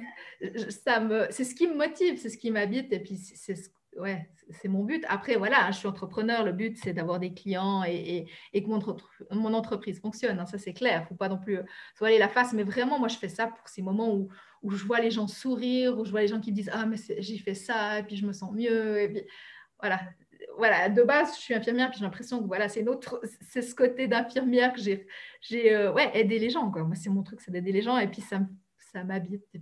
ça 0.70 1.00
me, 1.00 1.28
c'est 1.30 1.46
ce 1.46 1.56
qui 1.56 1.68
me 1.68 1.76
motive, 1.76 2.18
c'est 2.18 2.30
ce 2.30 2.38
qui 2.38 2.52
m'habite. 2.52 2.92
Et 2.92 3.00
puis, 3.00 3.16
c'est 3.16 3.56
ce 3.56 3.70
ouais, 4.00 4.30
c'est 4.50 4.68
mon 4.68 4.84
but. 4.84 5.04
Après, 5.08 5.36
voilà, 5.36 5.72
je 5.72 5.78
suis 5.78 5.88
entrepreneur. 5.88 6.44
Le 6.44 6.52
but, 6.52 6.78
c'est 6.78 6.94
d'avoir 6.94 7.20
des 7.20 7.34
clients 7.34 7.84
et, 7.84 8.28
que 8.54 9.34
mon, 9.34 9.54
entreprise 9.54 10.00
fonctionne. 10.00 10.40
Hein, 10.40 10.46
ça, 10.46 10.58
c'est 10.58 10.74
clair. 10.74 11.08
Faut 11.08 11.16
pas 11.16 11.30
non 11.30 11.38
plus 11.38 11.58
euh, 11.58 11.64
se 11.94 12.00
voiler 12.00 12.18
la 12.18 12.30
face. 12.30 12.54
Mais 12.54 12.64
vraiment, 12.64 13.00
moi, 13.00 13.08
je 13.08 13.18
fais 13.18 13.30
ça 13.30 13.48
pour 13.48 13.68
ces 13.68 13.82
moments 13.82 14.14
où, 14.14 14.30
où 14.62 14.72
je 14.72 14.86
vois 14.86 15.00
les 15.00 15.12
gens 15.12 15.28
sourire, 15.28 15.98
où 15.98 16.06
je 16.06 16.12
vois 16.12 16.22
les 16.22 16.28
gens 16.28 16.40
qui 16.40 16.52
disent 16.52 16.70
Ah, 16.74 16.86
mais 16.86 16.98
j'ai 17.20 17.38
fait 17.38 17.56
ça, 17.56 18.00
et 18.00 18.04
puis 18.04 18.16
je 18.16 18.26
me 18.26 18.34
sens 18.34 18.52
mieux. 18.54 19.00
Et 19.00 19.28
voilà. 19.80 20.00
Voilà, 20.58 20.90
de 20.90 21.02
base, 21.04 21.36
je 21.36 21.42
suis 21.42 21.54
infirmière, 21.54 21.90
puis 21.90 22.00
j'ai 22.00 22.06
l'impression 22.06 22.42
que 22.42 22.48
voilà, 22.48 22.70
c'est 22.70 22.86
c'est 23.42 23.62
ce 23.62 23.74
côté 23.74 24.08
d'infirmière 24.08 24.74
que 24.74 24.82
j'ai, 24.82 25.08
euh, 25.74 25.92
ouais, 25.94 26.12
aidé 26.14 26.38
les 26.38 26.50
gens. 26.50 26.70
Quoi. 26.70 26.84
Moi, 26.84 26.96
c'est 26.96 27.10
mon 27.10 27.24
truc, 27.24 27.42
c'est 27.42 27.50
d'aider 27.50 27.72
les 27.72 27.82
gens, 27.82 27.98
et 27.98 28.08
puis 28.08 28.22
ça, 28.22 28.40
ça 28.78 29.04
m'habite, 29.04 29.44
et 29.56 29.62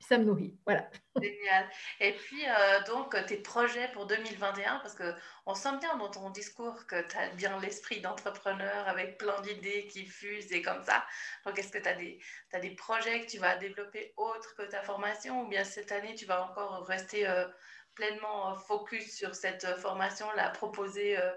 ça 0.00 0.18
me 0.18 0.24
nourrit. 0.24 0.58
Voilà. 0.64 0.90
Génial. 1.20 1.68
Et 2.00 2.12
puis, 2.12 2.44
euh, 2.48 2.82
donc, 2.84 3.14
tes 3.26 3.36
projets 3.36 3.88
pour 3.92 4.06
2021, 4.06 4.78
parce 4.78 4.94
qu'on 4.94 5.54
sent 5.54 5.76
bien 5.78 5.96
dans 5.98 6.10
ton 6.10 6.30
discours 6.30 6.86
que 6.86 7.00
tu 7.06 7.16
as 7.16 7.28
bien 7.30 7.60
l'esprit 7.60 8.00
d'entrepreneur 8.00 8.88
avec 8.88 9.18
plein 9.18 9.40
d'idées 9.42 9.86
qui 9.88 10.06
fusent 10.06 10.52
et 10.52 10.62
comme 10.62 10.82
ça. 10.82 11.04
Donc, 11.44 11.58
est-ce 11.58 11.70
que 11.70 11.78
tu 11.78 11.88
as 11.88 12.60
des, 12.60 12.70
projets 12.76 13.20
que 13.20 13.30
tu 13.30 13.38
vas 13.38 13.56
développer 13.56 14.14
autres 14.16 14.54
que 14.56 14.62
ta 14.62 14.82
formation 14.82 15.42
ou 15.42 15.48
bien 15.48 15.64
cette 15.64 15.92
année, 15.92 16.14
tu 16.14 16.24
vas 16.24 16.44
encore 16.44 16.86
rester 16.86 17.28
euh, 17.28 17.46
pleinement 17.94 18.56
focus 18.56 19.14
sur 19.14 19.34
cette 19.34 19.66
formation, 19.78 20.26
la 20.32 20.48
proposer 20.50 21.18
euh, 21.18 21.32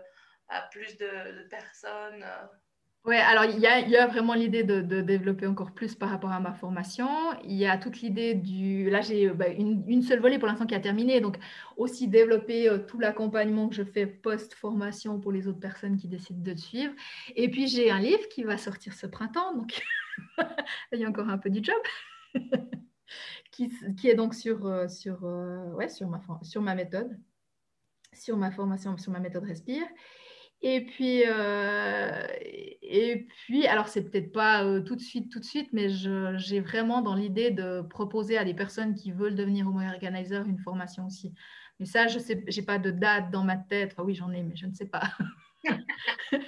à 0.47 0.61
plus 0.61 0.97
de 0.97 1.47
personnes 1.49 2.25
oui, 3.05 3.17
alors 3.17 3.43
il 3.43 3.59
y 3.59 3.67
a, 3.67 4.07
vraiment 4.07 4.33
l'idée 4.33 4.63
de, 4.63 5.01
développer 5.01 5.45
encore 5.45 5.73
plus 5.73 5.93
par 5.93 6.09
rapport 6.09 6.31
à 6.31 6.39
ma 6.39 6.53
formation. 6.53 7.09
Il 7.43 7.53
y 7.53 7.65
a 7.65 7.77
toute 7.77 7.99
l'idée 7.99 8.33
du... 8.33 8.89
Là, 8.89 9.01
j'ai 9.01 9.27
bah, 9.29 9.49
une, 9.49 10.01
seule 10.01 10.21
volée 10.21 10.39
pour 10.39 10.47
l'instant 10.47 10.65
qui 10.65 10.73
a 10.73 10.79
terminé. 10.79 11.19
Donc, 11.19 11.37
aussi 11.75 12.07
développer 12.07 12.69
euh, 12.69 12.77
tout 12.77 12.99
l'accompagnement 12.99 13.67
que 13.67 13.75
je 13.75 13.83
fais 13.83 14.05
post-formation 14.07 15.19
pour 15.19 15.33
les 15.33 15.49
autres 15.49 15.59
personnes 15.59 15.97
qui 15.97 16.07
décident 16.07 16.41
de 16.41 16.55
suivre. 16.55 16.93
Et 17.35 17.49
puis, 17.49 17.67
j'ai 17.67 17.91
un 17.91 17.99
livre 17.99 18.25
qui 18.29 18.43
va 18.43 18.57
sortir 18.57 18.93
ce 18.93 19.05
printemps. 19.05 19.53
Donc, 19.53 19.83
il 20.93 20.99
y 20.99 21.03
a 21.03 21.09
encore 21.09 21.27
un 21.27 21.37
peu 21.37 21.49
du 21.49 21.61
job. 21.61 21.75
qui, 23.51 23.69
qui, 23.97 24.07
est 24.09 24.15
donc 24.15 24.33
sur, 24.33 24.65
euh, 24.65 24.87
sur, 24.87 25.25
euh, 25.25 25.71
ouais, 25.73 25.89
sur, 25.89 26.07
ma, 26.07 26.21
sur 26.41 26.61
ma 26.61 26.73
méthode, 26.73 27.19
sur 28.13 28.37
ma 28.37 28.49
formation, 28.49 28.97
sur 28.97 29.11
ma 29.11 29.19
méthode 29.19 29.43
Respire. 29.43 29.85
Et 30.65 30.85
puis, 30.85 31.23
euh, 31.27 32.25
et 32.81 33.27
puis, 33.27 33.67
alors 33.67 33.89
c'est 33.89 34.09
peut-être 34.09 34.31
pas 34.31 34.63
euh, 34.63 34.79
tout 34.79 34.95
de 34.95 35.01
suite, 35.01 35.29
tout 35.29 35.41
de 35.41 35.45
suite, 35.45 35.69
mais 35.73 35.89
j'ai 35.89 36.61
vraiment 36.61 37.01
dans 37.01 37.15
l'idée 37.15 37.51
de 37.51 37.81
proposer 37.81 38.37
à 38.37 38.45
des 38.45 38.53
personnes 38.53 38.95
qui 38.95 39.11
veulent 39.11 39.35
devenir 39.35 39.67
homo 39.67 39.81
organizer 39.81 40.47
une 40.47 40.59
formation 40.59 41.05
aussi. 41.05 41.33
Mais 41.79 41.85
ça, 41.85 42.07
je 42.07 42.17
sais, 42.17 42.45
j'ai 42.47 42.61
pas 42.61 42.77
de 42.77 42.91
date 42.91 43.29
dans 43.29 43.43
ma 43.43 43.57
tête. 43.57 43.91
Enfin, 43.91 44.03
oui, 44.03 44.15
j'en 44.15 44.31
ai, 44.31 44.41
mais 44.41 44.55
je 44.55 44.65
ne 44.65 44.73
sais 44.73 44.85
pas. 44.85 45.03
C'est 46.31 46.39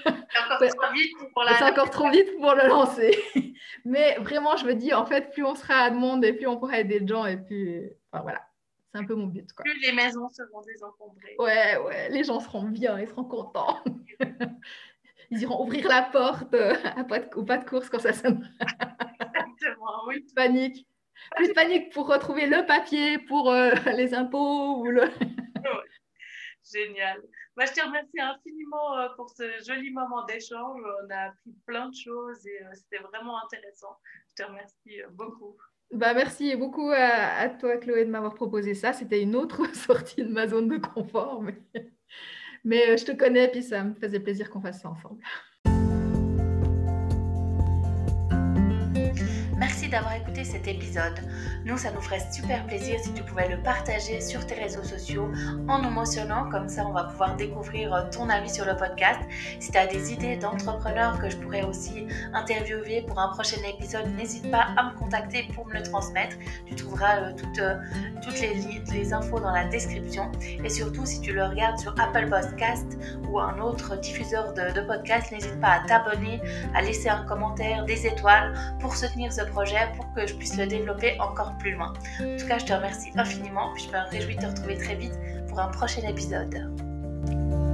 encore 0.45 0.59
trop 0.59 0.93
vite 0.93 1.17
pour 1.33 1.43
C'est 1.57 1.63
encore 1.63 1.89
trop 1.89 2.09
vite 2.09 2.37
pour 2.39 2.53
le 2.53 2.67
lancer. 2.69 3.17
Mais 3.85 4.15
vraiment, 4.19 4.55
je 4.55 4.65
me 4.65 4.75
dis, 4.75 4.93
en 4.93 5.05
fait, 5.05 5.31
plus 5.31 5.43
on 5.43 5.55
sera 5.55 5.75
à 5.75 5.91
monde 5.91 6.23
et 6.23 6.31
plus 6.31 6.47
on 6.47 6.57
pourra 6.57 6.79
aider 6.79 6.99
les 6.99 7.07
gens 7.07 7.25
et 7.25 7.37
puis, 7.37 7.81
enfin, 8.11 8.23
voilà. 8.23 8.41
C'est 8.95 9.01
un 9.01 9.05
peu 9.05 9.15
mon 9.15 9.27
but. 9.27 9.51
Quoi. 9.51 9.63
Plus 9.65 9.77
les 9.81 9.91
maisons 9.91 10.29
seront 10.29 10.61
désencombrées. 10.61 11.35
Ouais, 11.37 11.75
ouais, 11.77 12.09
les 12.11 12.23
gens 12.23 12.39
seront 12.39 12.63
bien, 12.63 12.97
ils 12.97 13.09
seront 13.09 13.25
contents. 13.25 13.83
ils 15.31 15.41
iront 15.41 15.65
ouvrir 15.65 15.89
la 15.89 16.03
porte 16.03 16.53
euh, 16.53 16.73
à 16.95 17.03
pas 17.03 17.19
de, 17.19 17.35
au 17.35 17.43
pas 17.43 17.57
de 17.57 17.65
course 17.67 17.89
quand 17.89 17.99
ça 17.99 18.13
sonne. 18.13 18.49
Exactement, 19.19 20.07
oui. 20.07 20.25
Panique. 20.33 20.87
Plus 21.35 21.49
de 21.49 21.53
panique 21.53 21.91
pour 21.91 22.07
retrouver 22.07 22.45
le 22.45 22.65
papier 22.65 23.17
pour 23.19 23.51
euh, 23.51 23.71
les 23.97 24.13
impôts 24.13 24.77
ou 24.77 24.85
le. 24.85 25.01
Génial. 26.73 27.21
Moi, 27.57 27.65
je 27.65 27.73
te 27.73 27.85
remercie 27.85 28.21
infiniment 28.21 28.97
euh, 28.97 29.09
pour 29.17 29.29
ce 29.29 29.43
joli 29.67 29.91
moment 29.91 30.23
d'échange. 30.23 30.81
On 31.03 31.09
a 31.09 31.31
appris 31.31 31.53
plein 31.65 31.89
de 31.89 31.95
choses 31.95 32.47
et 32.47 32.61
c'était 32.75 33.03
vraiment 33.03 33.43
intéressant. 33.43 33.97
Je 34.29 34.41
te 34.41 34.47
remercie 34.47 35.01
beaucoup. 35.11 35.57
Bah, 35.91 36.13
merci 36.13 36.55
beaucoup 36.55 36.89
à, 36.91 37.47
toi, 37.49 37.77
Chloé, 37.77 38.05
de 38.05 38.09
m'avoir 38.09 38.33
proposé 38.35 38.73
ça. 38.73 38.93
C'était 38.93 39.21
une 39.21 39.35
autre 39.35 39.63
sortie 39.75 40.23
de 40.23 40.29
ma 40.29 40.47
zone 40.47 40.67
de 40.67 40.77
confort, 40.77 41.41
mais, 42.63 42.89
euh, 42.89 42.97
je 42.97 43.05
te 43.05 43.11
connais, 43.11 43.49
puis 43.49 43.63
ça 43.63 43.83
me 43.83 43.93
faisait 43.95 44.19
plaisir 44.19 44.49
qu'on 44.49 44.61
fasse 44.61 44.81
ça 44.81 44.89
ensemble. 44.89 45.21
D'avoir 49.91 50.15
écouté 50.15 50.43
cet 50.43 50.67
épisode. 50.67 51.19
Nous, 51.63 51.77
ça 51.77 51.91
nous 51.91 52.01
ferait 52.01 52.21
super 52.31 52.65
plaisir 52.65 52.99
si 53.03 53.13
tu 53.13 53.21
pouvais 53.21 53.47
le 53.47 53.61
partager 53.61 54.19
sur 54.19 54.45
tes 54.45 54.55
réseaux 54.55 54.83
sociaux 54.83 55.29
en 55.67 55.79
nous 55.79 55.91
mentionnant, 55.91 56.49
comme 56.49 56.69
ça 56.69 56.85
on 56.87 56.91
va 56.91 57.03
pouvoir 57.03 57.35
découvrir 57.35 57.93
euh, 57.93 58.01
ton 58.11 58.27
avis 58.29 58.49
sur 58.49 58.65
le 58.65 58.75
podcast. 58.75 59.19
Si 59.59 59.71
tu 59.71 59.77
as 59.77 59.85
des 59.85 60.11
idées 60.11 60.37
d'entrepreneurs 60.37 61.19
que 61.19 61.29
je 61.29 61.37
pourrais 61.37 61.63
aussi 61.63 62.07
interviewer 62.33 63.03
pour 63.07 63.19
un 63.19 63.29
prochain 63.29 63.61
épisode, 63.67 64.07
n'hésite 64.15 64.49
pas 64.49 64.67
à 64.75 64.91
me 64.91 64.97
contacter 64.97 65.47
pour 65.53 65.67
me 65.67 65.73
le 65.73 65.83
transmettre. 65.83 66.35
Tu 66.65 66.75
trouveras 66.75 67.17
euh, 67.17 67.33
toutes, 67.37 67.59
euh, 67.59 67.77
toutes 68.23 68.39
les, 68.39 69.13
infos 69.13 69.39
dans 69.39 69.51
la 69.51 69.65
description. 69.65 70.31
Et 70.63 70.69
surtout, 70.69 71.05
si 71.05 71.21
tu 71.21 71.31
le 71.31 71.43
regardes 71.43 71.77
sur 71.77 71.93
Apple 71.99 72.27
Podcast 72.27 72.97
ou 73.29 73.39
un 73.39 73.59
autre 73.59 73.99
diffuseur 73.99 74.53
de, 74.53 74.81
podcast, 74.81 75.31
n'hésite 75.31 75.59
pas 75.61 75.73
à 75.73 75.87
t'abonner, 75.87 76.41
à 76.73 76.81
laisser 76.81 77.09
un 77.09 77.23
commentaire, 77.25 77.85
des 77.85 78.07
étoiles 78.07 78.53
pour 78.79 78.95
soutenir 78.95 79.31
ce 79.31 79.41
pour 79.95 80.11
que 80.13 80.27
je 80.27 80.33
puisse 80.35 80.57
le 80.57 80.67
développer 80.67 81.19
encore 81.19 81.57
plus 81.57 81.71
loin. 81.71 81.93
En 82.19 82.37
tout 82.37 82.47
cas, 82.47 82.57
je 82.57 82.65
te 82.65 82.73
remercie 82.73 83.11
infiniment, 83.15 83.71
puis 83.73 83.83
je 83.83 83.89
me 83.89 84.09
réjouis 84.09 84.35
de 84.35 84.41
te 84.41 84.45
retrouver 84.47 84.77
très 84.77 84.95
vite 84.95 85.13
pour 85.47 85.59
un 85.59 85.67
prochain 85.67 86.01
épisode. 86.07 87.64